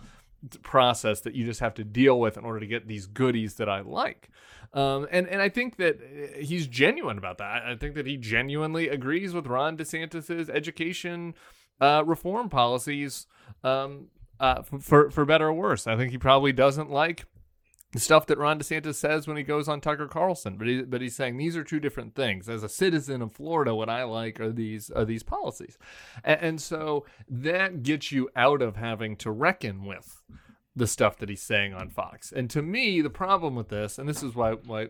process 0.62 1.20
that 1.20 1.34
you 1.34 1.44
just 1.44 1.60
have 1.60 1.74
to 1.74 1.84
deal 1.84 2.20
with 2.20 2.36
in 2.36 2.44
order 2.44 2.60
to 2.60 2.66
get 2.66 2.86
these 2.86 3.06
goodies 3.06 3.54
that 3.54 3.68
I 3.68 3.80
like. 3.80 4.30
Um, 4.72 5.06
and 5.10 5.28
and 5.28 5.40
I 5.40 5.48
think 5.48 5.76
that 5.76 5.96
uh, 5.96 6.38
he's 6.38 6.66
genuine 6.66 7.18
about 7.18 7.38
that. 7.38 7.62
I 7.64 7.76
think 7.76 7.94
that 7.94 8.06
he 8.06 8.16
genuinely 8.16 8.88
agrees 8.88 9.32
with 9.32 9.46
Ron 9.46 9.76
DeSantis's 9.76 10.50
education 10.50 11.34
uh, 11.80 12.02
reform 12.04 12.48
policies. 12.48 13.26
Um, 13.62 14.08
uh, 14.38 14.62
for 14.62 15.10
for 15.10 15.24
better 15.24 15.48
or 15.48 15.54
worse, 15.54 15.86
I 15.86 15.96
think 15.96 16.10
he 16.10 16.18
probably 16.18 16.52
doesn't 16.52 16.90
like 16.90 17.24
the 17.92 18.00
stuff 18.00 18.26
that 18.26 18.38
Ron 18.38 18.58
DeSantis 18.58 18.96
says 18.96 19.26
when 19.26 19.36
he 19.36 19.42
goes 19.42 19.68
on 19.68 19.80
Tucker 19.80 20.08
Carlson, 20.08 20.56
but 20.56 20.66
he, 20.66 20.82
but 20.82 21.00
he's 21.00 21.14
saying 21.16 21.36
these 21.36 21.56
are 21.56 21.64
two 21.64 21.80
different 21.80 22.14
things. 22.14 22.48
As 22.48 22.62
a 22.62 22.68
citizen 22.68 23.22
of 23.22 23.32
Florida, 23.32 23.74
what 23.74 23.88
I 23.88 24.02
like 24.04 24.40
are 24.40 24.52
these 24.52 24.90
are 24.90 25.04
these 25.04 25.22
policies, 25.22 25.78
and, 26.24 26.40
and 26.40 26.60
so 26.60 27.06
that 27.28 27.82
gets 27.82 28.10
you 28.12 28.28
out 28.34 28.60
of 28.60 28.76
having 28.76 29.16
to 29.16 29.30
reckon 29.30 29.84
with 29.84 30.22
the 30.74 30.86
stuff 30.86 31.16
that 31.18 31.28
he's 31.28 31.42
saying 31.42 31.72
on 31.72 31.88
Fox. 31.88 32.32
And 32.32 32.50
to 32.50 32.60
me, 32.60 33.00
the 33.00 33.10
problem 33.10 33.54
with 33.54 33.68
this, 33.68 33.98
and 33.98 34.08
this 34.08 34.22
is 34.22 34.34
why 34.34 34.52
why 34.52 34.88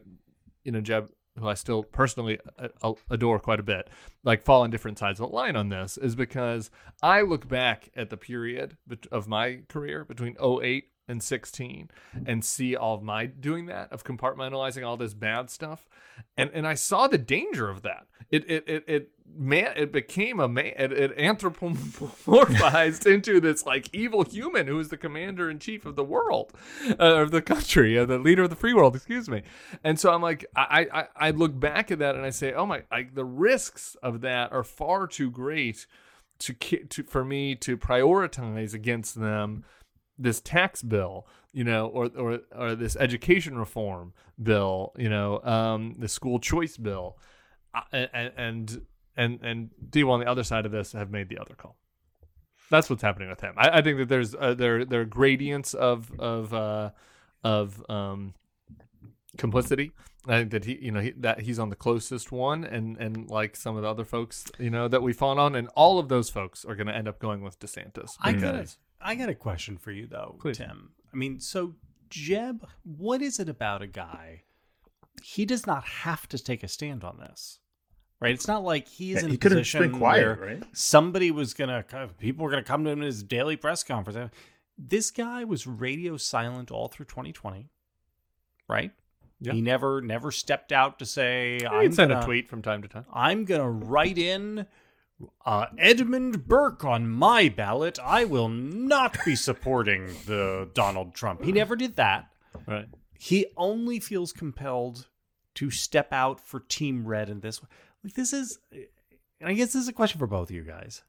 you 0.65 0.73
know 0.73 0.81
Jeb, 0.81 1.11
who 1.39 1.47
I 1.47 1.55
still 1.55 1.83
personally 1.85 2.41
a- 2.59 2.71
a- 2.83 2.95
adore 3.11 3.39
quite 3.39 3.61
a 3.61 3.65
bit, 3.65 3.89
like 4.25 4.43
fall 4.45 4.63
on 4.63 4.71
different 4.71 4.99
sides 4.99 5.21
of 5.21 5.29
the 5.29 5.37
line 5.37 5.55
on 5.55 5.69
this, 5.69 5.99
is 5.99 6.17
because 6.17 6.71
I 7.03 7.21
look 7.21 7.47
back 7.47 7.91
at 7.95 8.09
the 8.09 8.17
period 8.17 8.79
of 9.13 9.29
my 9.29 9.61
career 9.69 10.05
between 10.05 10.35
08 10.41 10.89
and 11.09 11.23
16 11.23 11.91
and 12.27 12.45
see 12.45 12.75
all 12.75 12.95
of 12.95 13.03
my 13.03 13.27
doing 13.27 13.67
that 13.67 13.93
of 13.93 14.05
compartmentalizing 14.05 14.87
all 14.87 14.97
this 14.97 15.15
bad 15.15 15.51
stuff. 15.51 15.89
And 16.37 16.51
and 16.53 16.67
I 16.67 16.75
saw 16.75 17.07
the 17.07 17.19
danger 17.19 17.69
of 17.69 17.83
that. 17.83 18.07
It 18.31 18.49
it 18.51 18.65
it, 18.67 18.85
it 18.87 19.11
man 19.37 19.73
it 19.77 19.93
became 19.93 20.41
a 20.41 20.49
man 20.49 20.73
it, 20.79 20.93
it 20.93 21.17
anthropomorphized 21.17 23.07
into 23.13 23.39
this 23.41 23.67
like 23.67 23.89
evil 23.93 24.25
human 24.25 24.67
who 24.67 24.79
is 24.79 24.89
the 24.89 24.97
commander 24.97 25.51
in 25.51 25.59
chief 25.59 25.85
of 25.85 25.95
the 25.95 26.05
world 26.05 26.53
uh, 26.89 26.95
of 27.23 27.31
the 27.31 27.43
country 27.43 27.99
uh, 27.99 28.07
the 28.07 28.19
leader 28.19 28.45
of 28.45 28.51
the 28.51 28.57
free 28.57 28.75
world 28.75 28.97
excuse 28.97 29.29
me. 29.29 29.43
And 29.85 30.01
so 30.01 30.13
I'm 30.13 30.23
like 30.23 30.45
I 30.57 30.87
I 30.93 31.29
I 31.29 31.31
look 31.31 31.59
back 31.59 31.91
at 31.91 31.99
that 32.01 32.17
and 32.17 32.25
I 32.25 32.31
say 32.31 32.53
oh 32.53 32.67
my 32.67 32.83
I, 32.91 33.07
the 33.13 33.25
risks 33.25 33.97
of 34.03 34.23
that 34.23 34.53
are 34.53 34.65
far 34.65 35.07
too 35.07 35.31
great 35.31 35.87
to, 36.39 36.53
to 36.53 37.03
for 37.05 37.25
me 37.25 37.55
to 37.57 37.77
prioritize 37.77 38.75
against 38.75 39.19
them 39.19 39.65
this 40.19 40.41
tax 40.41 40.83
bill, 40.83 41.27
you 41.53 41.65
know, 41.65 41.87
or 41.87 42.11
or 42.17 42.41
or 42.55 42.75
this 42.75 42.97
education 42.97 43.59
reform 43.59 44.13
bill, 44.43 44.93
you 44.97 45.09
know, 45.09 45.41
um, 45.43 45.97
the 45.99 46.09
school 46.09 46.39
choice 46.39 46.77
bill, 46.77 47.19
and 47.93 48.33
and 48.37 48.83
and 49.17 49.41
and 49.43 49.71
people 49.93 50.13
on 50.13 50.21
the 50.21 50.27
other 50.27 50.45
side 50.45 50.67
of 50.67 50.73
this 50.73 50.93
have 50.93 51.11
made 51.11 51.29
the 51.29 51.39
other 51.39 51.55
call. 51.55 51.77
That's 52.71 52.91
what's 52.91 53.03
happening 53.03 53.29
with 53.29 53.41
him. 53.41 53.55
I, 53.57 53.79
I 53.79 53.83
think 53.83 53.99
that 53.99 54.09
there's 54.09 54.35
uh, 54.35 54.55
there 54.55 54.85
there 54.85 55.03
are 55.03 55.07
gradients 55.07 55.75
of 55.75 56.11
of 56.19 56.53
uh, 56.53 56.91
of 57.45 57.85
um, 57.89 58.35
complicity. 59.37 59.93
I 60.29 60.41
think 60.41 60.51
that 60.51 60.65
he, 60.65 60.77
you 60.83 60.91
know, 60.91 61.01
he, 61.01 61.13
that 61.19 61.43
he's 61.43 61.61
on 61.61 61.71
the 61.71 61.77
closest 61.77 62.33
one, 62.33 62.65
and 62.65 62.97
and 62.97 63.31
like 63.31 63.55
some 63.55 63.77
of 63.77 63.83
the 63.83 63.89
other 63.89 64.05
folks, 64.05 64.47
you 64.59 64.71
know, 64.71 64.89
that 64.89 65.03
we 65.03 65.13
fought 65.13 65.39
on, 65.39 65.55
and 65.55 65.69
all 65.77 66.01
of 66.01 66.09
those 66.09 66.31
folks 66.31 66.65
are 66.65 66.75
going 66.75 66.89
to 66.89 66.97
end 66.97 67.07
up 67.07 67.21
going 67.21 67.43
with 67.43 67.61
DeSantis. 67.61 68.17
I 68.21 68.33
got 68.33 68.57
a, 68.57 68.67
I 69.07 69.15
got 69.15 69.29
a 69.29 69.35
question 69.35 69.79
for 69.79 69.93
you 69.93 70.09
though, 70.09 70.37
Please. 70.41 70.59
Tim. 70.59 70.91
I 71.13 71.17
mean, 71.17 71.39
so 71.39 71.77
Jeb, 72.11 72.67
what 72.83 73.23
is 73.23 73.39
it 73.39 73.49
about 73.49 73.81
a 73.81 73.87
guy? 73.87 74.43
He 75.23 75.45
does 75.45 75.65
not 75.65 75.85
have 75.85 76.29
to 76.29 76.43
take 76.43 76.65
a 76.65 76.69
stand 76.69 77.05
on 77.05 77.19
this, 77.19 77.61
right? 78.21 78.35
It's 78.35 78.49
not 78.49 78.65
like 78.65 78.89
he's 78.89 79.17
yeah, 79.17 79.23
in 79.23 79.29
he 79.29 79.37
a 79.37 79.39
position 79.39 79.97
quiet, 79.97 80.39
where 80.39 80.49
right? 80.49 80.63
somebody 80.73 81.31
was 81.31 81.55
gonna, 81.55 81.85
people 82.19 82.45
were 82.45 82.51
gonna 82.51 82.65
come 82.65 82.83
to 82.83 82.91
him 82.91 82.99
in 82.99 83.07
his 83.07 83.23
daily 83.23 83.57
press 83.57 83.85
conference. 83.85 84.33
This 84.77 85.13
guy 85.13 85.45
was 85.45 85.69
radio 85.69 86.17
silent 86.17 86.73
all 86.73 86.89
through 86.89 87.07
2020, 87.07 87.71
right? 88.69 88.91
Yeah. 89.41 89.53
He 89.53 89.61
never 89.61 90.01
never 90.01 90.33
stepped 90.33 90.73
out 90.73 90.99
to 90.99 91.07
say 91.07 91.61
I 91.65 91.85
am 91.85 91.93
send 91.93 92.13
a 92.13 92.25
tweet 92.25 92.49
from 92.49 92.61
time 92.61 92.83
to 92.83 92.89
time. 92.89 93.07
I'm 93.13 93.45
gonna 93.45 93.71
write 93.71 94.19
in 94.19 94.67
uh, 95.45 95.67
Edmund 95.79 96.47
Burke 96.47 96.85
on 96.85 97.09
my 97.09 97.49
ballot. 97.49 97.99
I 98.03 98.25
will 98.25 98.49
not 98.49 99.17
be 99.25 99.37
supporting 99.37 100.07
the 100.27 100.71
Donald 100.75 101.15
Trump. 101.15 101.43
He 101.43 101.53
never 101.53 101.77
did 101.77 101.97
that. 101.97 102.29
Right. 102.67 102.89
He 103.19 103.47
only 103.57 104.01
feels 104.01 104.33
compelled 104.33 105.09
to 105.55 105.71
step 105.71 106.13
out 106.13 106.41
for 106.41 106.61
Team 106.61 107.07
Red 107.07 107.31
in 107.31 107.41
this. 107.41 107.61
Like 108.05 108.15
this 108.15 108.33
is, 108.33 108.59
and 108.73 109.49
I 109.49 109.55
guess 109.55 109.73
this 109.73 109.83
is 109.83 109.89
a 109.89 109.93
question 109.93 110.19
for 110.19 110.27
both 110.27 110.51
of 110.51 110.57
you 110.57 110.63
guys 110.63 111.03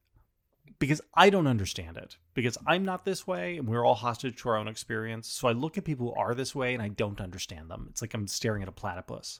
because 0.79 1.01
I 1.13 1.29
don't 1.29 1.47
understand 1.47 1.97
it 1.97 2.17
because 2.33 2.57
I'm 2.65 2.85
not 2.85 3.03
this 3.03 3.25
way 3.25 3.57
and 3.57 3.67
we're 3.67 3.85
all 3.85 3.95
hostage 3.95 4.41
to 4.41 4.49
our 4.49 4.57
own 4.57 4.67
experience. 4.67 5.27
So 5.27 5.47
I 5.47 5.51
look 5.51 5.77
at 5.77 5.83
people 5.83 6.13
who 6.13 6.21
are 6.21 6.33
this 6.33 6.55
way 6.55 6.73
and 6.73 6.83
I 6.83 6.89
don't 6.89 7.21
understand 7.21 7.69
them. 7.69 7.87
It's 7.89 8.01
like 8.01 8.13
I'm 8.13 8.27
staring 8.27 8.61
at 8.61 8.69
a 8.69 8.73
platypus. 8.73 9.39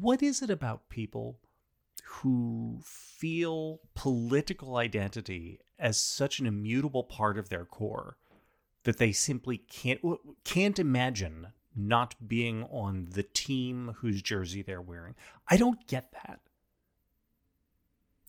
What 0.00 0.22
is 0.22 0.42
it 0.42 0.50
about 0.50 0.88
people 0.88 1.38
who 2.04 2.80
feel 2.82 3.80
political 3.94 4.76
identity 4.76 5.60
as 5.78 6.00
such 6.00 6.40
an 6.40 6.46
immutable 6.46 7.04
part 7.04 7.38
of 7.38 7.48
their 7.48 7.64
core 7.64 8.16
that 8.84 8.98
they 8.98 9.12
simply 9.12 9.58
can't 9.58 10.00
can't 10.44 10.78
imagine 10.78 11.48
not 11.76 12.14
being 12.26 12.64
on 12.64 13.08
the 13.10 13.22
team 13.22 13.94
whose 13.98 14.22
jersey 14.22 14.62
they're 14.62 14.82
wearing? 14.82 15.14
I 15.48 15.56
don't 15.56 15.86
get 15.86 16.12
that. 16.12 16.40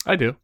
I 0.06 0.16
do. 0.16 0.36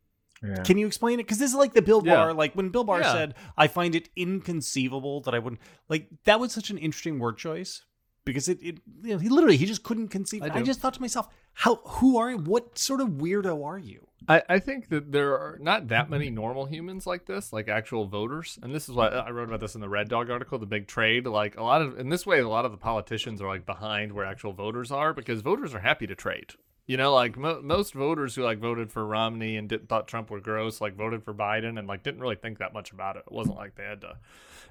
Yeah. 0.43 0.63
Can 0.63 0.77
you 0.77 0.85
explain 0.85 1.19
it? 1.19 1.23
Because 1.23 1.39
this 1.39 1.51
is 1.51 1.55
like 1.57 1.73
the 1.73 1.81
Bill 1.81 2.01
Barr. 2.01 2.29
Yeah. 2.29 2.33
Like 2.33 2.53
when 2.53 2.69
Bill 2.69 2.83
Barr 2.83 3.01
yeah. 3.01 3.13
said, 3.13 3.35
"I 3.57 3.67
find 3.67 3.95
it 3.95 4.09
inconceivable 4.15 5.21
that 5.21 5.33
I 5.33 5.39
wouldn't." 5.39 5.61
Like 5.89 6.07
that 6.25 6.39
was 6.39 6.51
such 6.51 6.69
an 6.69 6.77
interesting 6.77 7.19
word 7.19 7.37
choice 7.37 7.83
because 8.25 8.49
it, 8.49 8.61
it 8.61 8.79
you 9.03 9.13
know, 9.13 9.17
he 9.17 9.29
literally 9.29 9.57
he 9.57 9.65
just 9.65 9.83
couldn't 9.83 10.09
conceive. 10.09 10.43
I, 10.43 10.49
I, 10.53 10.61
just 10.61 10.81
thought 10.81 10.95
to 10.95 11.01
myself, 11.01 11.29
how 11.53 11.75
who 11.85 12.17
are 12.17 12.31
you? 12.31 12.37
What 12.37 12.77
sort 12.77 12.99
of 12.99 13.09
weirdo 13.09 13.63
are 13.63 13.77
you? 13.77 14.07
I, 14.27 14.41
I 14.49 14.59
think 14.59 14.89
that 14.89 15.11
there 15.11 15.33
are 15.33 15.57
not 15.61 15.89
that 15.89 16.09
many 16.09 16.31
normal 16.31 16.65
humans 16.65 17.05
like 17.05 17.27
this, 17.27 17.53
like 17.53 17.67
actual 17.67 18.05
voters. 18.07 18.57
And 18.63 18.73
this 18.73 18.89
is 18.89 18.95
what 18.95 19.13
I 19.13 19.29
wrote 19.29 19.47
about 19.47 19.59
this 19.59 19.75
in 19.75 19.81
the 19.81 19.89
Red 19.89 20.09
Dog 20.09 20.31
article, 20.31 20.57
the 20.57 20.65
big 20.65 20.87
trade. 20.87 21.27
Like 21.27 21.57
a 21.57 21.63
lot 21.63 21.81
of 21.81 21.99
in 21.99 22.09
this 22.09 22.25
way, 22.25 22.39
a 22.39 22.49
lot 22.49 22.65
of 22.65 22.71
the 22.71 22.77
politicians 22.77 23.41
are 23.41 23.47
like 23.47 23.65
behind 23.65 24.11
where 24.11 24.25
actual 24.25 24.53
voters 24.53 24.91
are 24.91 25.13
because 25.13 25.41
voters 25.41 25.73
are 25.73 25.79
happy 25.79 26.07
to 26.07 26.15
trade. 26.15 26.53
You 26.87 26.97
know, 26.97 27.13
like 27.13 27.35
mo- 27.37 27.61
most 27.63 27.93
voters 27.93 28.35
who 28.35 28.43
like 28.43 28.59
voted 28.59 28.91
for 28.91 29.05
Romney 29.05 29.57
and 29.57 29.67
didn't 29.67 29.89
thought 29.89 30.07
Trump 30.07 30.29
were 30.29 30.39
gross, 30.39 30.81
like 30.81 30.95
voted 30.95 31.23
for 31.23 31.33
Biden 31.33 31.79
and 31.79 31.87
like 31.87 32.03
didn't 32.03 32.21
really 32.21 32.35
think 32.35 32.59
that 32.59 32.73
much 32.73 32.91
about 32.91 33.17
it. 33.17 33.23
It 33.25 33.33
wasn't 33.33 33.57
like 33.57 33.75
they 33.75 33.83
had 33.83 34.01
to. 34.01 34.17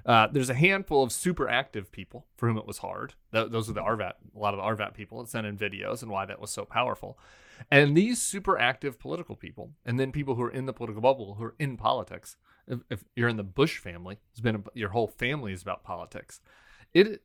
Uh, 0.06 0.28
there's 0.30 0.50
a 0.50 0.54
handful 0.54 1.02
of 1.02 1.10
super 1.10 1.48
active 1.48 1.90
people 1.90 2.26
for 2.36 2.48
whom 2.48 2.58
it 2.58 2.66
was 2.66 2.78
hard. 2.78 3.14
Th- 3.32 3.50
those 3.50 3.70
are 3.70 3.72
the 3.72 3.80
RVAT, 3.80 4.12
a 4.34 4.38
lot 4.38 4.54
of 4.54 4.58
the 4.58 4.84
RVAT 4.84 4.94
people 4.94 5.20
that 5.20 5.30
sent 5.30 5.46
in 5.46 5.56
videos 5.56 6.02
and 6.02 6.10
why 6.10 6.26
that 6.26 6.40
was 6.40 6.50
so 6.50 6.64
powerful. 6.64 7.18
And 7.70 7.96
these 7.96 8.20
super 8.20 8.58
active 8.58 8.98
political 8.98 9.34
people, 9.34 9.70
and 9.84 9.98
then 9.98 10.12
people 10.12 10.34
who 10.34 10.42
are 10.42 10.50
in 10.50 10.66
the 10.66 10.72
political 10.72 11.00
bubble, 11.00 11.34
who 11.34 11.44
are 11.44 11.54
in 11.58 11.76
politics. 11.76 12.36
If, 12.66 12.80
if 12.90 13.04
you're 13.16 13.28
in 13.28 13.36
the 13.36 13.42
Bush 13.42 13.78
family, 13.78 14.18
it's 14.32 14.40
been 14.40 14.56
a, 14.56 14.62
your 14.74 14.90
whole 14.90 15.08
family 15.08 15.52
is 15.52 15.62
about 15.62 15.84
politics. 15.84 16.40
It 16.92 17.22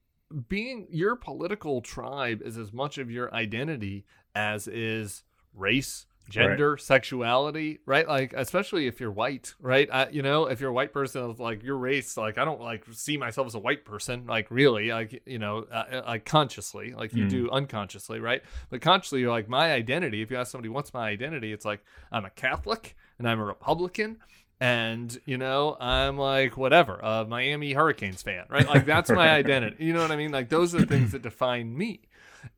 being 0.48 0.88
your 0.92 1.16
political 1.16 1.82
tribe 1.82 2.42
is 2.44 2.58
as 2.58 2.72
much 2.72 2.98
of 2.98 3.10
your 3.10 3.34
identity 3.34 4.06
as 4.36 4.68
is 4.68 5.24
race, 5.54 6.06
gender, 6.30 6.72
right. 6.72 6.82
sexuality, 6.82 7.80
right? 7.86 8.08
Like, 8.08 8.34
especially 8.34 8.88
if 8.88 9.00
you're 9.00 9.12
white, 9.12 9.54
right? 9.60 9.90
Uh, 9.92 10.08
you 10.12 10.22
know, 10.22 10.46
if 10.46 10.62
you're 10.62 10.70
a 10.70 10.74
white 10.74 10.94
person, 10.94 11.36
like 11.40 11.64
your 11.64 11.78
race, 11.78 12.16
like 12.16 12.38
I 12.38 12.46
don't 12.46 12.62
like 12.62 12.86
see 12.92 13.18
myself 13.18 13.48
as 13.48 13.56
a 13.56 13.60
white 13.60 13.86
person, 13.86 14.26
like 14.28 14.50
really, 14.50 14.90
like 14.90 15.22
you 15.26 15.40
know, 15.40 15.66
uh, 15.72 15.84
uh 15.92 16.02
like 16.08 16.26
consciously, 16.26 16.94
like 16.94 17.14
you 17.14 17.26
mm. 17.26 17.30
do 17.30 17.50
unconsciously, 17.52 18.20
right? 18.20 18.42
But 18.70 18.82
consciously, 18.82 19.22
you're 19.22 19.32
like 19.32 19.50
my 19.50 19.74
identity. 19.74 20.22
If 20.22 20.32
you 20.32 20.38
ask 20.38 20.52
somebody 20.52 20.70
what's 20.70 20.94
my 20.94 21.10
identity, 21.10 21.52
it's 21.52 21.66
like 21.66 21.84
I'm 22.12 22.26
a 22.26 22.30
Catholic 22.30 22.96
and 23.18 23.28
I'm 23.28 23.40
a 23.40 23.46
Republican 23.46 24.18
and 24.62 25.22
you 25.26 25.38
know 25.38 25.78
i'm 25.80 26.18
like 26.18 26.58
whatever 26.58 27.00
a 27.02 27.26
miami 27.26 27.72
hurricanes 27.72 28.22
fan 28.22 28.44
right 28.50 28.68
like 28.68 28.86
that's 28.86 29.10
my 29.10 29.30
identity 29.38 29.86
you 29.86 29.94
know 29.94 30.02
what 30.02 30.12
i 30.12 30.18
mean 30.18 30.32
like 30.32 30.50
those 30.50 30.76
are 30.76 30.80
the 30.80 30.86
things 30.86 31.14
that 31.14 31.22
define 31.22 31.78
me 31.78 32.02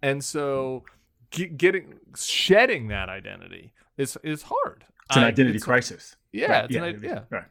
and 0.01 0.23
so 0.23 0.83
getting 1.31 1.99
shedding 2.15 2.87
that 2.89 3.09
identity 3.09 3.73
is 3.97 4.17
is 4.23 4.43
hard 4.43 4.85
it's 5.07 5.17
an 5.17 5.23
identity 5.23 5.55
it's, 5.55 5.65
crisis 5.65 6.15
yeah 6.31 6.61
right? 6.61 6.71
yeah, 6.71 6.83
an, 6.83 7.01
yeah 7.03 7.19
right 7.29 7.45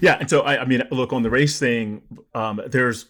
yeah 0.00 0.16
and 0.20 0.30
so 0.30 0.40
I, 0.40 0.62
I 0.62 0.64
mean 0.64 0.82
look 0.90 1.12
on 1.12 1.22
the 1.22 1.30
race 1.30 1.58
thing 1.58 2.02
um, 2.34 2.60
there's 2.66 3.06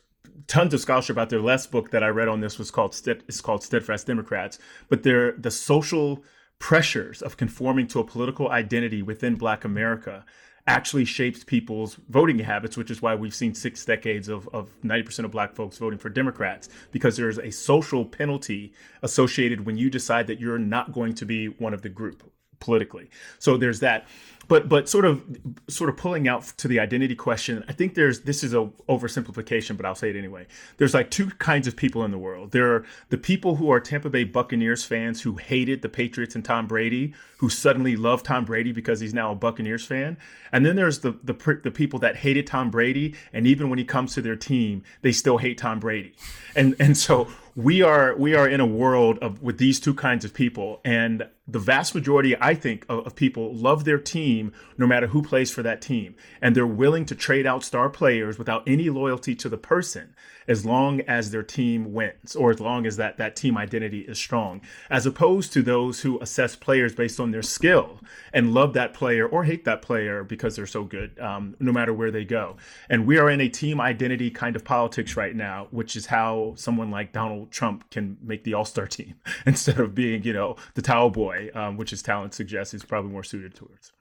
tons 0.46 0.74
of 0.74 0.80
scholarship 0.80 1.18
out 1.18 1.30
there. 1.30 1.38
The 1.38 1.44
last 1.44 1.70
book 1.70 1.90
that 1.90 2.02
I 2.02 2.08
read 2.08 2.28
on 2.28 2.40
this 2.40 2.58
was 2.58 2.70
called 2.70 2.98
it's 3.06 3.40
called 3.40 3.62
Steadfast 3.62 4.06
Democrats. 4.06 4.58
But 4.88 5.02
they're 5.02 5.32
the 5.32 5.50
social 5.50 6.22
pressures 6.58 7.22
of 7.22 7.36
conforming 7.36 7.86
to 7.88 8.00
a 8.00 8.04
political 8.04 8.50
identity 8.50 9.02
within 9.02 9.34
Black 9.36 9.64
America 9.64 10.24
actually 10.66 11.04
shapes 11.04 11.44
people's 11.44 11.98
voting 12.08 12.38
habits, 12.38 12.76
which 12.76 12.90
is 12.90 13.02
why 13.02 13.14
we've 13.14 13.34
seen 13.34 13.54
six 13.54 13.84
decades 13.84 14.28
of, 14.28 14.48
of 14.52 14.70
90% 14.82 15.24
of 15.24 15.30
black 15.30 15.54
folks 15.54 15.76
voting 15.76 15.98
for 15.98 16.08
Democrats, 16.08 16.68
because 16.90 17.16
there's 17.16 17.38
a 17.38 17.50
social 17.50 18.04
penalty 18.04 18.72
associated 19.02 19.66
when 19.66 19.76
you 19.76 19.90
decide 19.90 20.26
that 20.26 20.40
you're 20.40 20.58
not 20.58 20.92
going 20.92 21.14
to 21.14 21.26
be 21.26 21.48
one 21.48 21.74
of 21.74 21.82
the 21.82 21.88
group 21.90 22.22
politically. 22.60 23.10
So 23.38 23.58
there's 23.58 23.80
that 23.80 24.06
but 24.48 24.68
but 24.68 24.88
sort 24.88 25.04
of 25.04 25.22
sort 25.68 25.90
of 25.90 25.96
pulling 25.96 26.28
out 26.28 26.44
to 26.56 26.68
the 26.68 26.80
identity 26.80 27.14
question 27.14 27.64
i 27.68 27.72
think 27.72 27.94
there's 27.94 28.20
this 28.20 28.42
is 28.42 28.54
a 28.54 28.68
oversimplification 28.88 29.76
but 29.76 29.86
i'll 29.86 29.94
say 29.94 30.10
it 30.10 30.16
anyway. 30.16 30.46
There's 30.76 30.94
like 30.94 31.10
two 31.10 31.30
kinds 31.30 31.66
of 31.66 31.76
people 31.76 32.04
in 32.04 32.10
the 32.10 32.18
world. 32.18 32.50
There 32.52 32.74
are 32.74 32.84
the 33.08 33.18
people 33.18 33.56
who 33.56 33.70
are 33.70 33.80
tampa 33.80 34.10
bay 34.10 34.24
buccaneers 34.24 34.84
fans 34.84 35.22
who 35.22 35.36
hated 35.36 35.82
the 35.82 35.88
patriots 35.88 36.34
and 36.34 36.44
tom 36.44 36.66
brady 36.66 37.14
who 37.38 37.48
suddenly 37.48 37.96
love 37.96 38.22
tom 38.22 38.44
brady 38.44 38.72
because 38.72 39.00
he's 39.00 39.14
now 39.14 39.32
a 39.32 39.34
buccaneers 39.34 39.84
fan. 39.84 40.16
And 40.52 40.64
then 40.64 40.76
there's 40.76 41.00
the 41.00 41.12
the, 41.22 41.60
the 41.62 41.70
people 41.70 41.98
that 42.00 42.16
hated 42.16 42.46
tom 42.46 42.70
brady 42.70 43.14
and 43.32 43.46
even 43.46 43.70
when 43.70 43.78
he 43.78 43.84
comes 43.84 44.14
to 44.14 44.22
their 44.22 44.36
team 44.36 44.82
they 45.02 45.12
still 45.12 45.38
hate 45.38 45.58
tom 45.58 45.80
brady. 45.80 46.14
And 46.56 46.74
and 46.78 46.96
so 46.96 47.28
we 47.56 47.82
are 47.82 48.16
we 48.16 48.34
are 48.34 48.48
in 48.48 48.60
a 48.60 48.66
world 48.66 49.18
of 49.18 49.42
with 49.42 49.58
these 49.58 49.78
two 49.80 49.94
kinds 49.94 50.24
of 50.24 50.34
people. 50.34 50.80
And 50.84 51.28
the 51.46 51.58
vast 51.58 51.94
majority, 51.94 52.34
I 52.40 52.54
think, 52.54 52.86
of, 52.88 53.06
of, 53.06 53.14
people 53.14 53.54
love 53.54 53.84
their 53.84 53.98
team 53.98 54.52
no 54.78 54.86
matter 54.86 55.08
who 55.08 55.22
plays 55.22 55.50
for 55.50 55.62
that 55.62 55.82
team. 55.82 56.14
And 56.40 56.56
they're 56.56 56.66
willing 56.66 57.04
to 57.06 57.14
trade 57.14 57.46
out 57.46 57.62
star 57.62 57.90
players 57.90 58.38
without 58.38 58.62
any 58.66 58.88
loyalty 58.88 59.34
to 59.36 59.48
the 59.48 59.58
person 59.58 60.14
as 60.46 60.64
long 60.64 61.00
as 61.02 61.30
their 61.30 61.42
team 61.42 61.92
wins 61.92 62.36
or 62.36 62.50
as 62.50 62.60
long 62.60 62.86
as 62.86 62.96
that, 62.96 63.16
that 63.16 63.36
team 63.36 63.56
identity 63.56 64.00
is 64.00 64.18
strong, 64.18 64.60
as 64.90 65.06
opposed 65.06 65.52
to 65.52 65.62
those 65.62 66.00
who 66.00 66.20
assess 66.20 66.56
players 66.56 66.94
based 66.94 67.18
on 67.18 67.30
their 67.30 67.42
skill 67.42 68.00
and 68.32 68.52
love 68.52 68.72
that 68.74 68.94
player 68.94 69.26
or 69.26 69.44
hate 69.44 69.64
that 69.64 69.82
player 69.82 70.22
because 70.22 70.56
they're 70.56 70.66
so 70.66 70.84
good, 70.84 71.18
um, 71.18 71.56
no 71.60 71.72
matter 71.72 71.92
where 71.92 72.10
they 72.10 72.24
go. 72.24 72.56
And 72.88 73.06
we 73.06 73.18
are 73.18 73.30
in 73.30 73.40
a 73.40 73.48
team 73.48 73.80
identity 73.80 74.30
kind 74.30 74.56
of 74.56 74.64
politics 74.64 75.16
right 75.16 75.34
now, 75.34 75.68
which 75.70 75.96
is 75.96 76.06
how 76.06 76.54
someone 76.56 76.90
like 76.90 77.12
Donald 77.12 77.50
Trump 77.50 77.90
can 77.90 78.16
make 78.22 78.44
the 78.44 78.54
all 78.54 78.64
star 78.64 78.86
team 78.94 79.14
instead 79.46 79.80
of 79.80 79.94
being, 79.94 80.22
you 80.24 80.32
know, 80.32 80.56
the 80.74 80.82
towel 80.82 81.10
boy, 81.10 81.33
um, 81.54 81.76
which 81.76 81.90
his 81.90 82.02
talent 82.02 82.34
suggests 82.34 82.72
he's 82.72 82.84
probably 82.84 83.10
more 83.10 83.24
suited 83.24 83.54
towards. 83.54 83.92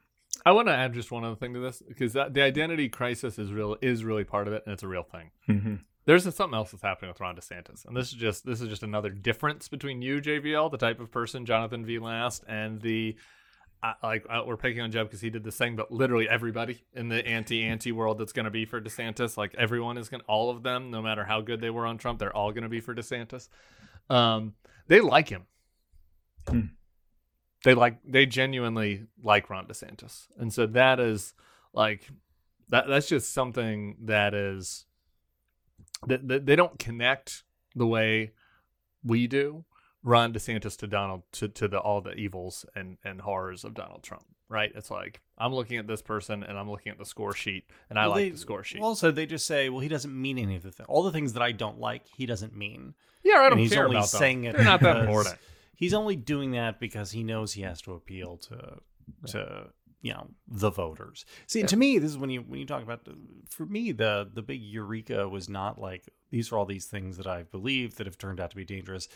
I 0.45 0.51
want 0.51 0.67
to 0.67 0.73
add 0.73 0.93
just 0.93 1.11
one 1.11 1.23
other 1.23 1.35
thing 1.35 1.53
to 1.53 1.59
this 1.59 1.81
because 1.87 2.13
that, 2.13 2.33
the 2.33 2.41
identity 2.41 2.89
crisis 2.89 3.37
is 3.39 3.51
real 3.51 3.77
is 3.81 4.03
really 4.03 4.23
part 4.23 4.47
of 4.47 4.53
it, 4.53 4.63
and 4.65 4.73
it's 4.73 4.83
a 4.83 4.87
real 4.87 5.03
thing. 5.03 5.31
Mm-hmm. 5.47 5.75
There's 6.05 6.23
something 6.23 6.53
else 6.53 6.71
that's 6.71 6.83
happening 6.83 7.09
with 7.09 7.21
Ron 7.21 7.37
DeSantis, 7.37 7.85
and 7.85 7.95
this 7.95 8.07
is 8.07 8.13
just 8.13 8.45
this 8.45 8.59
is 8.59 8.67
just 8.67 8.83
another 8.83 9.09
difference 9.09 9.69
between 9.69 10.01
you, 10.01 10.21
JVL, 10.21 10.69
the 10.71 10.77
type 10.77 10.99
of 10.99 11.11
person, 11.11 11.45
Jonathan 11.45 11.85
V. 11.85 11.99
Last, 11.99 12.43
and 12.47 12.81
the 12.81 13.15
uh, 13.83 13.93
like 14.01 14.25
uh, 14.29 14.41
we're 14.45 14.57
picking 14.57 14.81
on 14.81 14.91
Jeb 14.91 15.07
because 15.07 15.21
he 15.21 15.29
did 15.29 15.43
this 15.43 15.57
thing, 15.57 15.75
but 15.75 15.91
literally 15.91 16.27
everybody 16.27 16.83
in 16.93 17.09
the 17.09 17.25
anti-anti 17.27 17.91
world 17.91 18.17
that's 18.17 18.33
going 18.33 18.45
to 18.45 18.51
be 18.51 18.65
for 18.65 18.81
DeSantis, 18.81 19.37
like 19.37 19.53
everyone 19.57 19.97
is 19.97 20.09
going, 20.09 20.21
to 20.21 20.27
all 20.27 20.49
of 20.49 20.63
them, 20.63 20.89
no 20.89 21.01
matter 21.01 21.25
how 21.25 21.41
good 21.41 21.61
they 21.61 21.69
were 21.69 21.85
on 21.85 21.97
Trump, 21.97 22.19
they're 22.19 22.35
all 22.35 22.51
going 22.51 22.63
to 22.63 22.69
be 22.69 22.79
for 22.79 22.95
DeSantis. 22.95 23.49
Um, 24.09 24.53
they 24.87 25.01
like 25.01 25.29
him. 25.29 25.43
Hmm. 26.47 26.61
They 27.63 27.73
like 27.73 27.97
they 28.05 28.25
genuinely 28.25 29.05
like 29.23 29.49
Ron 29.49 29.67
DeSantis, 29.67 30.27
and 30.37 30.51
so 30.51 30.65
that 30.67 30.99
is 30.99 31.33
like 31.73 32.09
that. 32.69 32.87
That's 32.87 33.07
just 33.07 33.33
something 33.33 33.95
that 34.03 34.33
is 34.33 34.85
that 36.07 36.45
they 36.45 36.55
don't 36.55 36.77
connect 36.77 37.43
the 37.75 37.87
way 37.87 38.31
we 39.03 39.27
do 39.27 39.65
Ron 40.03 40.33
DeSantis 40.33 40.77
to 40.77 40.87
Donald 40.87 41.23
to, 41.33 41.47
to 41.47 41.67
the 41.67 41.79
all 41.79 42.01
the 42.01 42.13
evils 42.13 42.65
and, 42.75 42.97
and 43.03 43.21
horrors 43.21 43.63
of 43.63 43.73
Donald 43.73 44.03
Trump. 44.03 44.25
Right? 44.49 44.71
It's 44.75 44.91
like 44.91 45.21
I'm 45.37 45.53
looking 45.53 45.77
at 45.77 45.87
this 45.87 46.01
person 46.01 46.43
and 46.43 46.59
I'm 46.59 46.69
looking 46.69 46.91
at 46.91 46.99
the 46.99 47.05
score 47.05 47.33
sheet 47.33 47.65
and 47.89 47.97
I 47.97 48.03
well, 48.03 48.11
like 48.11 48.25
they, 48.25 48.29
the 48.31 48.37
score 48.37 48.63
sheet. 48.63 48.81
Also, 48.81 49.09
they 49.09 49.25
just 49.25 49.47
say, 49.47 49.69
well, 49.69 49.79
he 49.79 49.87
doesn't 49.87 50.13
mean 50.13 50.37
any 50.37 50.55
of 50.55 50.63
the 50.63 50.71
things. 50.71 50.85
All 50.89 51.01
the 51.01 51.11
things 51.11 51.33
that 51.33 51.41
I 51.41 51.53
don't 51.53 51.79
like, 51.79 52.03
he 52.17 52.25
doesn't 52.25 52.55
mean. 52.55 52.93
Yeah, 53.23 53.37
I 53.37 53.43
don't 53.43 53.53
and 53.53 53.61
he's 53.61 53.73
care 53.73 53.85
only 53.85 53.97
about 53.97 54.09
saying 54.09 54.41
them. 54.41 54.53
it. 54.53 54.57
They're 54.57 54.65
not 54.65 54.81
that 54.81 54.97
important. 54.97 55.37
He's 55.75 55.93
only 55.93 56.15
doing 56.15 56.51
that 56.51 56.79
because 56.79 57.11
he 57.11 57.23
knows 57.23 57.53
he 57.53 57.63
has 57.63 57.81
to 57.83 57.93
appeal 57.93 58.37
to 58.37 58.79
to 59.27 59.67
you 60.01 60.13
know 60.13 60.27
the 60.47 60.69
voters. 60.69 61.25
See, 61.47 61.61
yeah. 61.61 61.67
to 61.67 61.77
me, 61.77 61.97
this 61.97 62.11
is 62.11 62.17
when 62.17 62.29
you 62.29 62.41
when 62.41 62.59
you 62.59 62.65
talk 62.65 62.83
about 62.83 63.07
for 63.49 63.65
me 63.65 63.91
the 63.91 64.29
the 64.31 64.41
big 64.41 64.61
eureka 64.61 65.27
was 65.27 65.49
not 65.49 65.79
like 65.79 66.09
these 66.29 66.51
are 66.51 66.57
all 66.57 66.65
these 66.65 66.85
things 66.85 67.17
that 67.17 67.27
I 67.27 67.43
believe 67.43 67.95
that 67.95 68.05
have 68.05 68.17
turned 68.17 68.39
out 68.39 68.51
to 68.51 68.55
be 68.55 68.65
dangerous. 68.65 69.07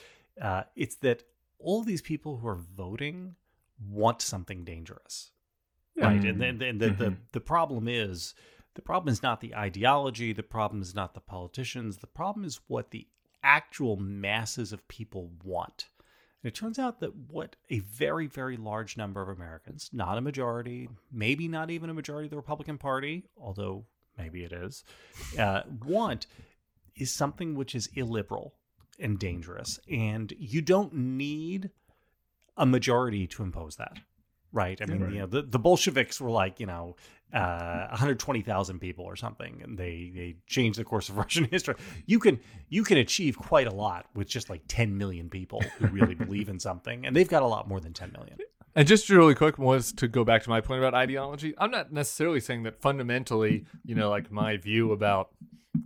Uh, 0.41 0.64
it's 0.76 0.95
that 0.97 1.24
all 1.60 1.84
these 1.84 2.01
people 2.01 2.38
who 2.38 2.47
are 2.47 2.55
voting 2.55 3.36
want 3.89 4.22
something 4.22 4.64
dangerous, 4.64 5.32
yeah. 5.95 6.05
right? 6.05 6.24
And 6.24 6.41
then 6.41 6.62
and 6.62 6.80
the, 6.80 6.88
mm-hmm. 6.88 7.03
the 7.03 7.18
the 7.34 7.41
problem 7.41 7.88
is 7.88 8.34
the 8.76 8.82
problem 8.82 9.12
is 9.12 9.22
not 9.22 9.41
the 9.41 9.55
ideology. 9.55 10.34
The 10.34 10.43
problem 10.43 10.82
is 10.82 10.95
not 10.95 11.14
the 11.14 11.20
politicians. 11.20 11.97
The 11.97 12.08
problem 12.08 12.45
is 12.45 12.62
what 12.68 12.91
the 12.91 13.08
actual 13.43 13.97
masses 13.97 14.72
of 14.72 14.88
people 14.88 15.32
want. 15.43 15.88
And 16.43 16.51
it 16.51 16.55
turns 16.55 16.77
out 16.77 16.99
that 16.99 17.15
what 17.15 17.55
a 17.69 17.79
very, 17.79 18.27
very 18.27 18.57
large 18.57 18.95
number 18.95 19.21
of 19.21 19.29
Americans, 19.29 19.89
not 19.91 20.17
a 20.17 20.21
majority, 20.21 20.89
maybe 21.11 21.47
not 21.47 21.71
even 21.71 21.89
a 21.89 21.93
majority 21.93 22.27
of 22.27 22.31
the 22.31 22.38
Republican 22.38 22.77
Party, 22.77 23.23
although 23.38 23.85
maybe 24.17 24.43
it 24.43 24.51
is, 24.51 24.83
uh, 25.39 25.63
want 25.85 26.27
is 26.95 27.13
something 27.13 27.55
which 27.55 27.75
is 27.75 27.89
illiberal 27.95 28.53
and 28.99 29.19
dangerous. 29.19 29.79
And 29.91 30.33
you 30.38 30.61
don't 30.61 30.93
need 30.93 31.71
a 32.55 32.65
majority 32.65 33.27
to 33.27 33.43
impose 33.43 33.75
that. 33.77 33.97
Right. 34.51 34.81
I 34.81 34.85
mean, 34.85 35.01
right. 35.01 35.13
you 35.13 35.19
know, 35.19 35.27
the, 35.27 35.41
the 35.41 35.59
Bolsheviks 35.59 36.21
were 36.21 36.31
like, 36.31 36.59
you 36.59 36.65
know, 36.65 36.95
uh, 37.34 37.88
120,000 37.89 38.80
people 38.80 39.05
or 39.05 39.15
something, 39.15 39.61
and 39.63 39.78
they 39.78 40.11
they 40.15 40.36
change 40.47 40.78
the 40.78 40.84
course 40.84 41.09
of 41.09 41.17
Russian 41.23 41.45
history. 41.45 41.75
You 42.05 42.19
can 42.19 42.39
you 42.69 42.84
can 42.84 42.97
achieve 42.97 43.38
quite 43.38 43.67
a 43.67 43.73
lot 43.73 44.05
with 44.13 44.28
just 44.28 44.49
like 44.49 44.61
10 44.67 44.97
million 44.97 45.30
people 45.30 45.61
who 45.78 45.88
really 45.88 46.15
believe 46.15 46.49
in 46.49 46.59
something, 46.59 47.05
and 47.05 47.15
they've 47.15 47.30
got 47.30 47.43
a 47.43 47.47
lot 47.47 47.67
more 47.67 47.80
than 47.80 47.93
10 47.93 48.11
million. 48.13 48.38
And 48.78 48.88
just 48.88 49.09
really 49.09 49.34
quick 49.34 49.57
was 49.57 49.91
to 49.93 50.07
go 50.07 50.23
back 50.23 50.43
to 50.43 50.51
my 50.51 50.61
point 50.61 50.80
about 50.80 50.93
ideology. 50.93 51.55
I'm 51.57 51.71
not 51.71 51.91
necessarily 51.91 52.39
saying 52.39 52.61
that 52.63 52.80
fundamentally, 52.80 53.65
you 53.84 53.95
know, 53.95 54.07
like 54.11 54.32
my 54.32 54.57
view 54.57 54.91
about 54.91 55.32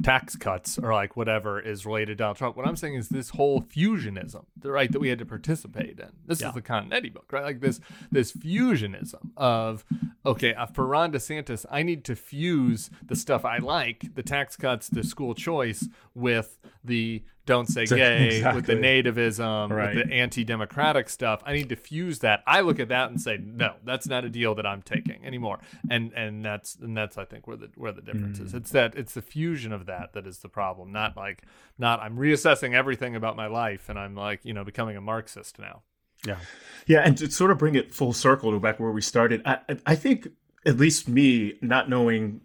tax 0.04 0.36
cuts 0.36 0.78
or 0.78 0.92
like 0.92 1.16
whatever 1.16 1.58
is 1.58 1.86
related 1.86 2.08
to 2.08 2.16
Donald 2.16 2.36
Trump. 2.36 2.58
What 2.58 2.68
I'm 2.68 2.76
saying 2.76 2.96
is 2.96 3.08
this 3.08 3.30
whole 3.30 3.62
fusionism, 3.62 4.44
the 4.58 4.72
right 4.72 4.92
that 4.92 5.00
we 5.00 5.08
had 5.08 5.20
to 5.20 5.26
participate 5.26 6.02
in. 6.02 6.10
This 6.26 6.42
yeah. 6.42 6.50
is 6.50 6.54
the 6.54 6.62
Continetti 6.62 7.14
book, 7.14 7.32
right? 7.32 7.46
Like 7.46 7.62
this 7.62 7.80
this 8.12 8.34
fusionism 8.34 9.32
of 9.38 9.86
okay, 10.26 10.54
uh, 10.54 10.66
for 10.66 10.86
Ron 10.86 11.14
DeSantis, 11.14 11.66
I 11.72 11.84
need 11.84 12.04
to 12.04 12.16
fuse 12.18 12.90
the 13.06 13.16
stuff 13.16 13.46
I 13.46 13.60
like, 13.60 14.16
the 14.16 14.24
tax 14.24 14.58
cuts, 14.58 14.90
the 14.90 15.06
school 15.06 15.34
choice, 15.34 15.88
with 16.14 16.60
the 16.84 17.24
don't 17.52 17.68
say 17.68 17.86
gay, 17.86 18.38
exactly. 18.38 18.56
with 18.56 18.66
the 18.66 18.76
nativism, 18.76 19.70
right. 19.70 19.96
with 19.96 20.08
the 20.08 20.14
anti-democratic 20.14 21.10
stuff. 21.10 21.42
I 21.46 21.54
need 21.54 21.70
to 21.70 21.76
fuse 21.76 22.20
that. 22.20 22.44
I 22.48 22.62
look 22.62 22.80
at 22.80 22.88
that 22.90 23.10
and 23.10 23.20
say, 23.20 23.38
no, 23.38 23.76
that's 23.84 24.08
not 24.08 24.24
a 24.24 24.30
deal 24.30 24.56
that 24.56 24.66
I'm 24.66 24.82
taking 24.82 25.26
anymore. 25.26 25.60
And 25.90 26.14
and 26.14 26.44
that's 26.46 26.76
and 26.76 26.96
that's 26.96 27.18
I 27.18 27.26
think 27.26 27.48
where 27.48 27.58
the 27.58 27.70
where 27.76 27.92
the 27.92 28.02
difference 28.02 28.40
mm. 28.40 28.46
is. 28.46 28.54
It's 28.54 28.72
that 28.72 28.96
it's 28.96 29.14
the 29.14 29.22
fusion 29.22 29.74
of 29.74 29.86
that 29.88 30.14
that 30.14 30.26
is 30.26 30.40
the 30.40 30.50
problem. 30.50 30.92
Not 30.92 31.18
like 31.18 31.44
not 31.78 32.00
I'm 32.00 32.18
reassessing 32.18 32.74
everything 32.74 33.16
about 33.16 33.36
my 33.36 33.48
life 33.48 33.90
and 33.90 34.00
I'm 34.00 34.16
like 34.16 34.46
you 34.46 34.54
know 34.54 34.64
becoming 34.64 34.96
a 34.96 35.02
Marxist 35.02 35.60
now. 35.60 35.84
Yeah, 36.26 36.38
yeah, 36.86 37.00
and 37.00 37.18
to 37.18 37.32
sort 37.32 37.50
of 37.50 37.58
bring 37.58 37.74
it 37.74 37.96
full 37.96 38.14
circle 38.14 38.52
to 38.52 38.60
back 38.60 38.80
where 38.80 38.92
we 38.92 39.02
started, 39.02 39.42
I 39.44 39.60
I 39.86 39.96
think 39.96 40.28
at 40.66 40.78
least 40.78 41.10
me 41.10 41.56
not 41.62 41.90
knowing 41.90 42.42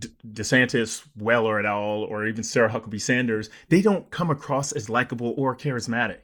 DeSantis, 0.00 1.02
Weller 1.16 1.58
at 1.58 1.66
all, 1.66 2.04
or 2.04 2.26
even 2.26 2.42
Sarah 2.42 2.70
Huckabee 2.70 3.00
Sanders, 3.00 3.50
they 3.68 3.82
don't 3.82 4.10
come 4.10 4.30
across 4.30 4.72
as 4.72 4.88
likable 4.88 5.34
or 5.36 5.56
charismatic. 5.56 6.18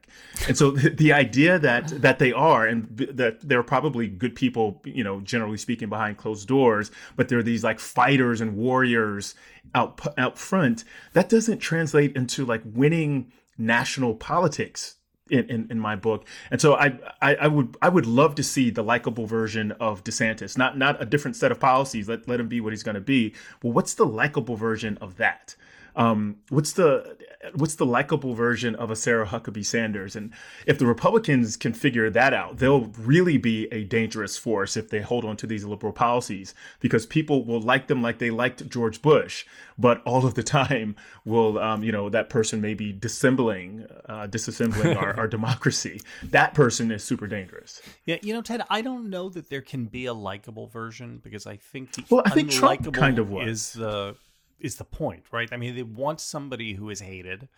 And 0.49 0.57
so 0.57 0.71
the, 0.73 0.91
the, 0.91 1.13
idea 1.13 1.59
that 1.59 1.89
that 2.03 2.19
they 2.19 2.33
are, 2.33 2.67
and 2.67 2.89
that 3.13 3.41
they're 3.47 3.63
probably 3.63 4.07
good 4.09 4.35
people, 4.35 4.83
you 4.85 5.05
know, 5.05 5.21
generally 5.21 5.57
speaking, 5.57 5.89
behind 5.89 6.19
closed 6.19 6.49
doors, 6.49 6.91
but 7.17 7.29
they're 7.29 7.43
these 7.43 7.65
like 7.65 7.79
fighters 7.79 8.41
and 8.41 8.57
warriors 8.57 9.35
out 9.75 10.01
out 10.19 10.39
front. 10.39 10.85
That 11.13 11.29
doesn't 11.29 11.59
translate 11.59 12.17
into 12.17 12.45
like 12.45 12.63
winning 12.65 13.33
national 13.59 14.15
politics 14.15 14.96
in, 15.31 15.49
in, 15.51 15.67
in, 15.71 15.81
my 15.81 15.97
book. 15.97 16.27
And 16.51 16.61
so 16.61 16.75
I, 16.75 16.99
I, 17.21 17.35
I 17.35 17.49
would 17.49 17.77
I 17.83 17.89
would 17.89 18.07
love 18.07 18.35
to 18.37 18.43
see 18.43 18.71
the 18.71 18.83
likable 18.83 19.27
version 19.27 19.73
of 19.73 20.05
DeSantis, 20.05 20.57
not 20.57 20.79
not 20.79 21.01
a 21.03 21.05
different 21.05 21.37
set 21.37 21.51
of 21.51 21.61
policies. 21.61 22.09
Let 22.09 22.29
let 22.29 22.41
him 22.41 22.49
be 22.49 22.61
what 22.61 22.73
he's 22.73 22.83
going 22.83 22.95
to 22.95 23.01
be. 23.01 23.35
But 23.61 23.71
what's 23.71 23.95
the 23.95 24.07
likable 24.07 24.57
version 24.57 24.99
of 25.01 25.17
that? 25.17 25.57
Um, 25.97 26.37
what's 26.51 26.73
the 26.73 27.17
what's 27.55 27.77
the 27.77 27.87
likable 27.87 28.35
version 28.35 28.75
of 28.75 28.91
a 28.91 28.97
Sarah 28.97 29.27
Huckabee 29.27 29.65
Sanders? 29.65 30.17
And 30.17 30.33
if 30.67 30.79
the 30.79 30.87
Republicans 30.87 31.57
can 31.57 31.73
figure 31.73 32.11
that 32.11 32.35
out, 32.35 32.59
they'll 32.59 32.87
really 32.99 33.39
be 33.39 33.67
a 33.73 33.85
dangerous 33.85 34.37
force 34.37 34.77
if 34.77 34.91
they 34.91 35.01
hold 35.01 35.25
on 35.25 35.37
to 35.39 35.47
these 35.47 35.65
liberal 35.65 35.93
policies 35.93 36.55
because 36.81 37.07
people 37.07 37.45
will 37.45 37.61
like 37.61 37.87
them 37.87 38.03
like 38.03 38.19
they 38.19 38.31
liked 38.31 38.69
George 38.69 39.01
Bush, 39.01 39.47
but 39.79 40.03
all 40.05 40.27
of 40.27 40.35
the 40.35 40.43
time 40.43 40.97
will 41.25 41.59
um, 41.59 41.83
you 41.83 41.93
know 41.93 42.09
that 42.09 42.29
person 42.29 42.61
may 42.61 42.75
be 42.75 42.93
dissembling, 42.93 43.87
uh, 44.07 44.27
disassembling 44.27 44.97
our, 44.97 45.15
our 45.19 45.29
democracy. 45.29 46.01
That 46.25 46.55
person 46.55 46.91
is 46.91 47.03
super 47.03 47.27
dangerous. 47.27 47.81
Yeah, 48.05 48.17
you 48.23 48.35
know, 48.35 48.43
Ted, 48.43 48.63
I 48.69 48.83
don't 48.83 49.11
know 49.11 49.29
that 49.31 49.51
there 49.51 49.63
can 49.63 49.87
be 49.87 50.07
a 50.07 50.15
likable 50.15 50.67
version 50.67 51.21
because 51.23 51.47
I 51.47 51.57
think 51.57 51.93
the 51.93 52.05
well, 52.11 52.23
I 52.25 52.31
think 52.31 52.51
Trump 52.51 52.93
kind 52.93 53.19
of 53.19 53.31
was. 53.31 53.49
is 53.49 53.73
the 53.73 54.17
is 54.61 54.77
the 54.77 54.85
point, 54.85 55.25
right? 55.33 55.49
I 55.53 55.57
mean, 55.57 55.75
they 55.75 55.83
want 55.83 56.21
somebody 56.21 56.75
who 56.75 56.91
is 56.91 57.01
hated. 57.01 57.49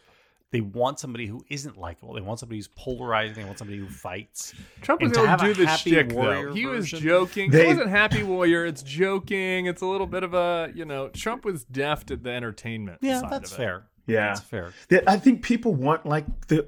They 0.51 0.63
want 0.63 0.99
somebody 0.99 1.27
who 1.27 1.45
isn't 1.51 1.77
likable. 1.77 2.15
They 2.15 2.23
want 2.23 2.41
somebody 2.41 2.57
who's 2.57 2.69
polarizing. 2.69 3.43
They 3.43 3.45
want 3.45 3.59
somebody 3.59 3.79
who 3.79 3.87
fights. 3.87 4.55
Trump 4.81 5.03
was 5.03 5.13
going 5.13 5.37
to 5.39 5.45
do 5.45 5.53
the 5.53 5.67
shtick, 5.77 6.09
though. 6.09 6.55
He 6.55 6.65
was 6.65 6.91
joking. 6.91 7.51
They, 7.51 7.65
it 7.65 7.69
wasn't 7.69 7.91
Happy 7.91 8.23
Warrior. 8.23 8.65
It's 8.65 8.83
joking. 8.83 9.67
It's 9.67 9.83
a 9.83 9.87
little 9.87 10.07
bit 10.07 10.23
of 10.23 10.33
a, 10.33 10.73
you 10.75 10.87
know, 10.87 11.09
Trump 11.09 11.45
was 11.45 11.65
deft 11.65 12.11
at 12.11 12.23
the 12.23 12.31
entertainment. 12.31 13.01
Yeah, 13.03 13.23
that's 13.29 13.53
fair. 13.53 13.85
Yeah, 14.07 14.29
that's 14.29 14.41
fair. 14.41 14.73
I 15.07 15.19
think 15.19 15.43
people 15.43 15.75
want 15.75 16.07
like 16.07 16.47
the, 16.47 16.67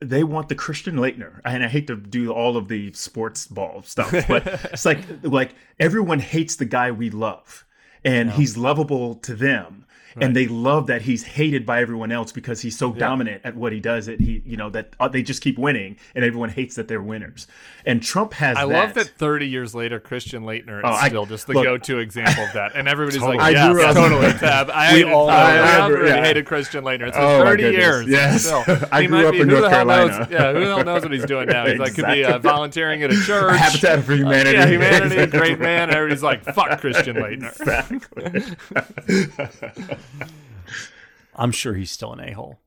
they 0.00 0.22
want 0.22 0.48
the 0.48 0.54
Christian 0.54 0.94
Laettner, 0.94 1.40
and 1.44 1.64
I 1.64 1.68
hate 1.68 1.88
to 1.88 1.96
do 1.96 2.32
all 2.32 2.56
of 2.56 2.68
the 2.68 2.92
sports 2.92 3.48
ball 3.48 3.82
stuff, 3.82 4.12
but 4.28 4.46
it's 4.72 4.86
like 4.86 5.00
like 5.22 5.56
everyone 5.80 6.20
hates 6.20 6.54
the 6.54 6.64
guy 6.64 6.92
we 6.92 7.10
love 7.10 7.66
and 8.04 8.32
he's 8.32 8.56
lovable 8.56 9.14
to 9.16 9.34
them. 9.34 9.85
And 10.18 10.34
they 10.34 10.46
love 10.46 10.86
that 10.86 11.02
he's 11.02 11.22
hated 11.24 11.66
by 11.66 11.80
everyone 11.82 12.10
else 12.10 12.32
because 12.32 12.60
he's 12.62 12.76
so 12.78 12.92
dominant 12.92 13.42
at 13.44 13.54
what 13.54 13.72
he 13.72 13.80
does. 13.80 14.08
It 14.08 14.20
he 14.20 14.42
you 14.46 14.56
know 14.56 14.70
that 14.70 14.94
uh, 14.98 15.08
they 15.08 15.22
just 15.22 15.42
keep 15.42 15.58
winning, 15.58 15.96
and 16.14 16.24
everyone 16.24 16.48
hates 16.48 16.76
that 16.76 16.88
they're 16.88 17.02
winners. 17.02 17.46
And 17.84 18.02
Trump 18.02 18.32
has. 18.34 18.56
I 18.56 18.66
that. 18.66 18.72
love 18.72 18.94
that 18.94 19.08
30 19.08 19.46
years 19.46 19.74
later, 19.74 20.00
Christian 20.00 20.44
Laettner 20.44 20.78
is 20.78 20.84
Oh, 20.84 20.88
I- 20.88 21.08
still 21.08 21.26
just 21.26 21.46
the 21.46 21.52
look- 21.52 21.64
go-to 21.64 21.98
example 22.06 22.44
of 22.44 22.52
that, 22.54 22.72
and 22.74 22.88
everybody's 22.88 23.20
Totally. 23.20 23.38
like, 23.38 23.56
I 23.56 23.72
grew 23.72 23.82
totally, 23.92 24.32
Tab." 24.34 24.70
I 24.70 24.94
We 24.94 25.04
all 25.04 25.26
know 25.26 25.32
I 25.34 25.56
remember 25.84 26.06
Yeah. 26.06 26.24
hated 26.24 26.46
Christian 26.46 26.82
Laettner. 26.84 27.08
It's 27.08 27.16
Oh, 27.18 27.42
30 27.44 27.62
years. 27.64 28.06
Yes. 28.08 28.44
Still. 28.46 28.64
I 28.92 29.06
grew 29.06 29.26
up 29.26 29.32
be, 29.32 29.40
in 29.40 29.48
North 29.48 29.70
hell 29.70 29.84
knows? 29.84 30.10
Carolina. 30.10 30.28
Yeah, 30.30 30.52
who 30.52 30.60
the 30.60 30.66
hell 30.66 30.84
knows 30.84 31.02
what 31.02 31.12
he's 31.12 31.24
doing 31.26 31.46
now? 31.48 31.66
He's 31.66 31.78
like, 31.78 31.94
could 31.94 32.06
be 32.06 32.24
uh, 32.24 32.38
volunteering 32.38 33.02
at 33.02 33.12
a 33.12 33.20
church. 33.26 33.56
Habitat 33.56 34.02
for 34.04 34.14
Humanity. 34.14 34.52
Yeah, 34.56 34.66
humanity, 34.66 35.26
great 35.26 35.58
man. 35.60 35.88
And 35.90 35.92
everybody's 35.96 36.22
like, 36.22 36.42
"Fuck 36.44 36.80
Christian 36.80 37.16
Laettner." 37.16 37.52
I'm 41.36 41.52
sure 41.52 41.74
he's 41.74 41.90
still 41.90 42.12
an 42.12 42.20
a 42.20 42.32
hole. 42.32 42.58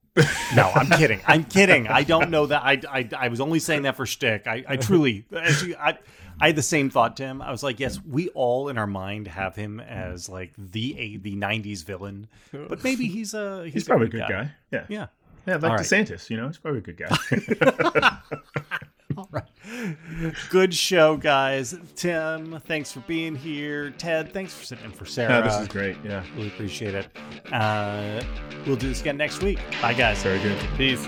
No, 0.56 0.70
I'm 0.76 0.88
kidding. 0.98 1.22
I'm 1.26 1.44
kidding. 1.46 1.88
I 1.88 2.04
don't 2.04 2.30
know 2.30 2.48
that. 2.48 2.64
I, 2.64 2.82
I, 2.90 3.10
I 3.18 3.28
was 3.30 3.40
only 3.40 3.60
saying 3.60 3.84
that 3.84 3.96
for 3.96 4.06
shtick. 4.06 4.48
I, 4.48 4.66
I 4.68 4.76
truly, 4.76 5.26
as 5.32 5.64
you, 5.64 5.76
I, 5.80 5.98
I 6.42 6.48
had 6.48 6.56
the 6.56 6.62
same 6.62 6.90
thought, 6.90 7.18
Tim. 7.18 7.42
I 7.42 7.52
was 7.52 7.64
like, 7.64 7.80
yes, 7.80 8.00
we 8.04 8.30
all 8.30 8.70
in 8.70 8.78
our 8.78 8.88
mind 8.88 9.28
have 9.28 9.56
him 9.56 9.80
as 9.80 10.28
like 10.30 10.54
the 10.58 10.98
a, 10.98 11.18
the 11.18 11.36
&90s 11.36 11.84
villain, 11.86 12.28
but 12.52 12.84
maybe 12.84 13.08
he's 13.08 13.34
a 13.34 13.64
he's, 13.66 13.74
He's 13.74 13.84
probably 13.86 14.08
a 14.08 14.10
good 14.10 14.28
guy. 14.28 14.52
Yeah. 14.72 14.86
Yeah. 14.90 15.08
Yeah, 15.48 15.56
like 15.56 15.64
All 15.64 15.70
right. 15.78 15.80
DeSantis, 15.80 16.30
you 16.30 16.38
know, 16.38 16.48
he's 16.48 16.58
probably 16.58 16.80
a 16.80 16.82
good 16.82 16.98
guy. 16.98 18.20
Good 20.50 20.74
show, 20.74 21.18
guys. 21.18 21.76
Tim, 21.96 22.60
thanks 22.66 22.92
for 22.92 23.02
being 23.02 23.36
here. 23.36 23.92
Ted, 23.92 24.34
thanks 24.34 24.54
for 24.54 24.64
sitting 24.64 24.86
in 24.86 24.92
for 24.92 25.06
Sarah. 25.06 25.36
Yeah, 25.36 25.42
this 25.42 25.60
is 25.60 25.68
great. 25.68 25.98
Yeah. 26.04 26.24
Really 26.36 26.48
appreciate 26.48 26.96
it. 26.96 27.08
Uh, 27.52 28.22
we'll 28.66 28.76
do 28.76 28.90
this 28.90 29.02
again 29.02 29.18
next 29.18 29.42
week. 29.42 29.60
Bye, 29.82 29.94
guys. 29.94 30.22
Very 30.24 30.40
good. 30.40 30.58
Peace. 30.78 31.08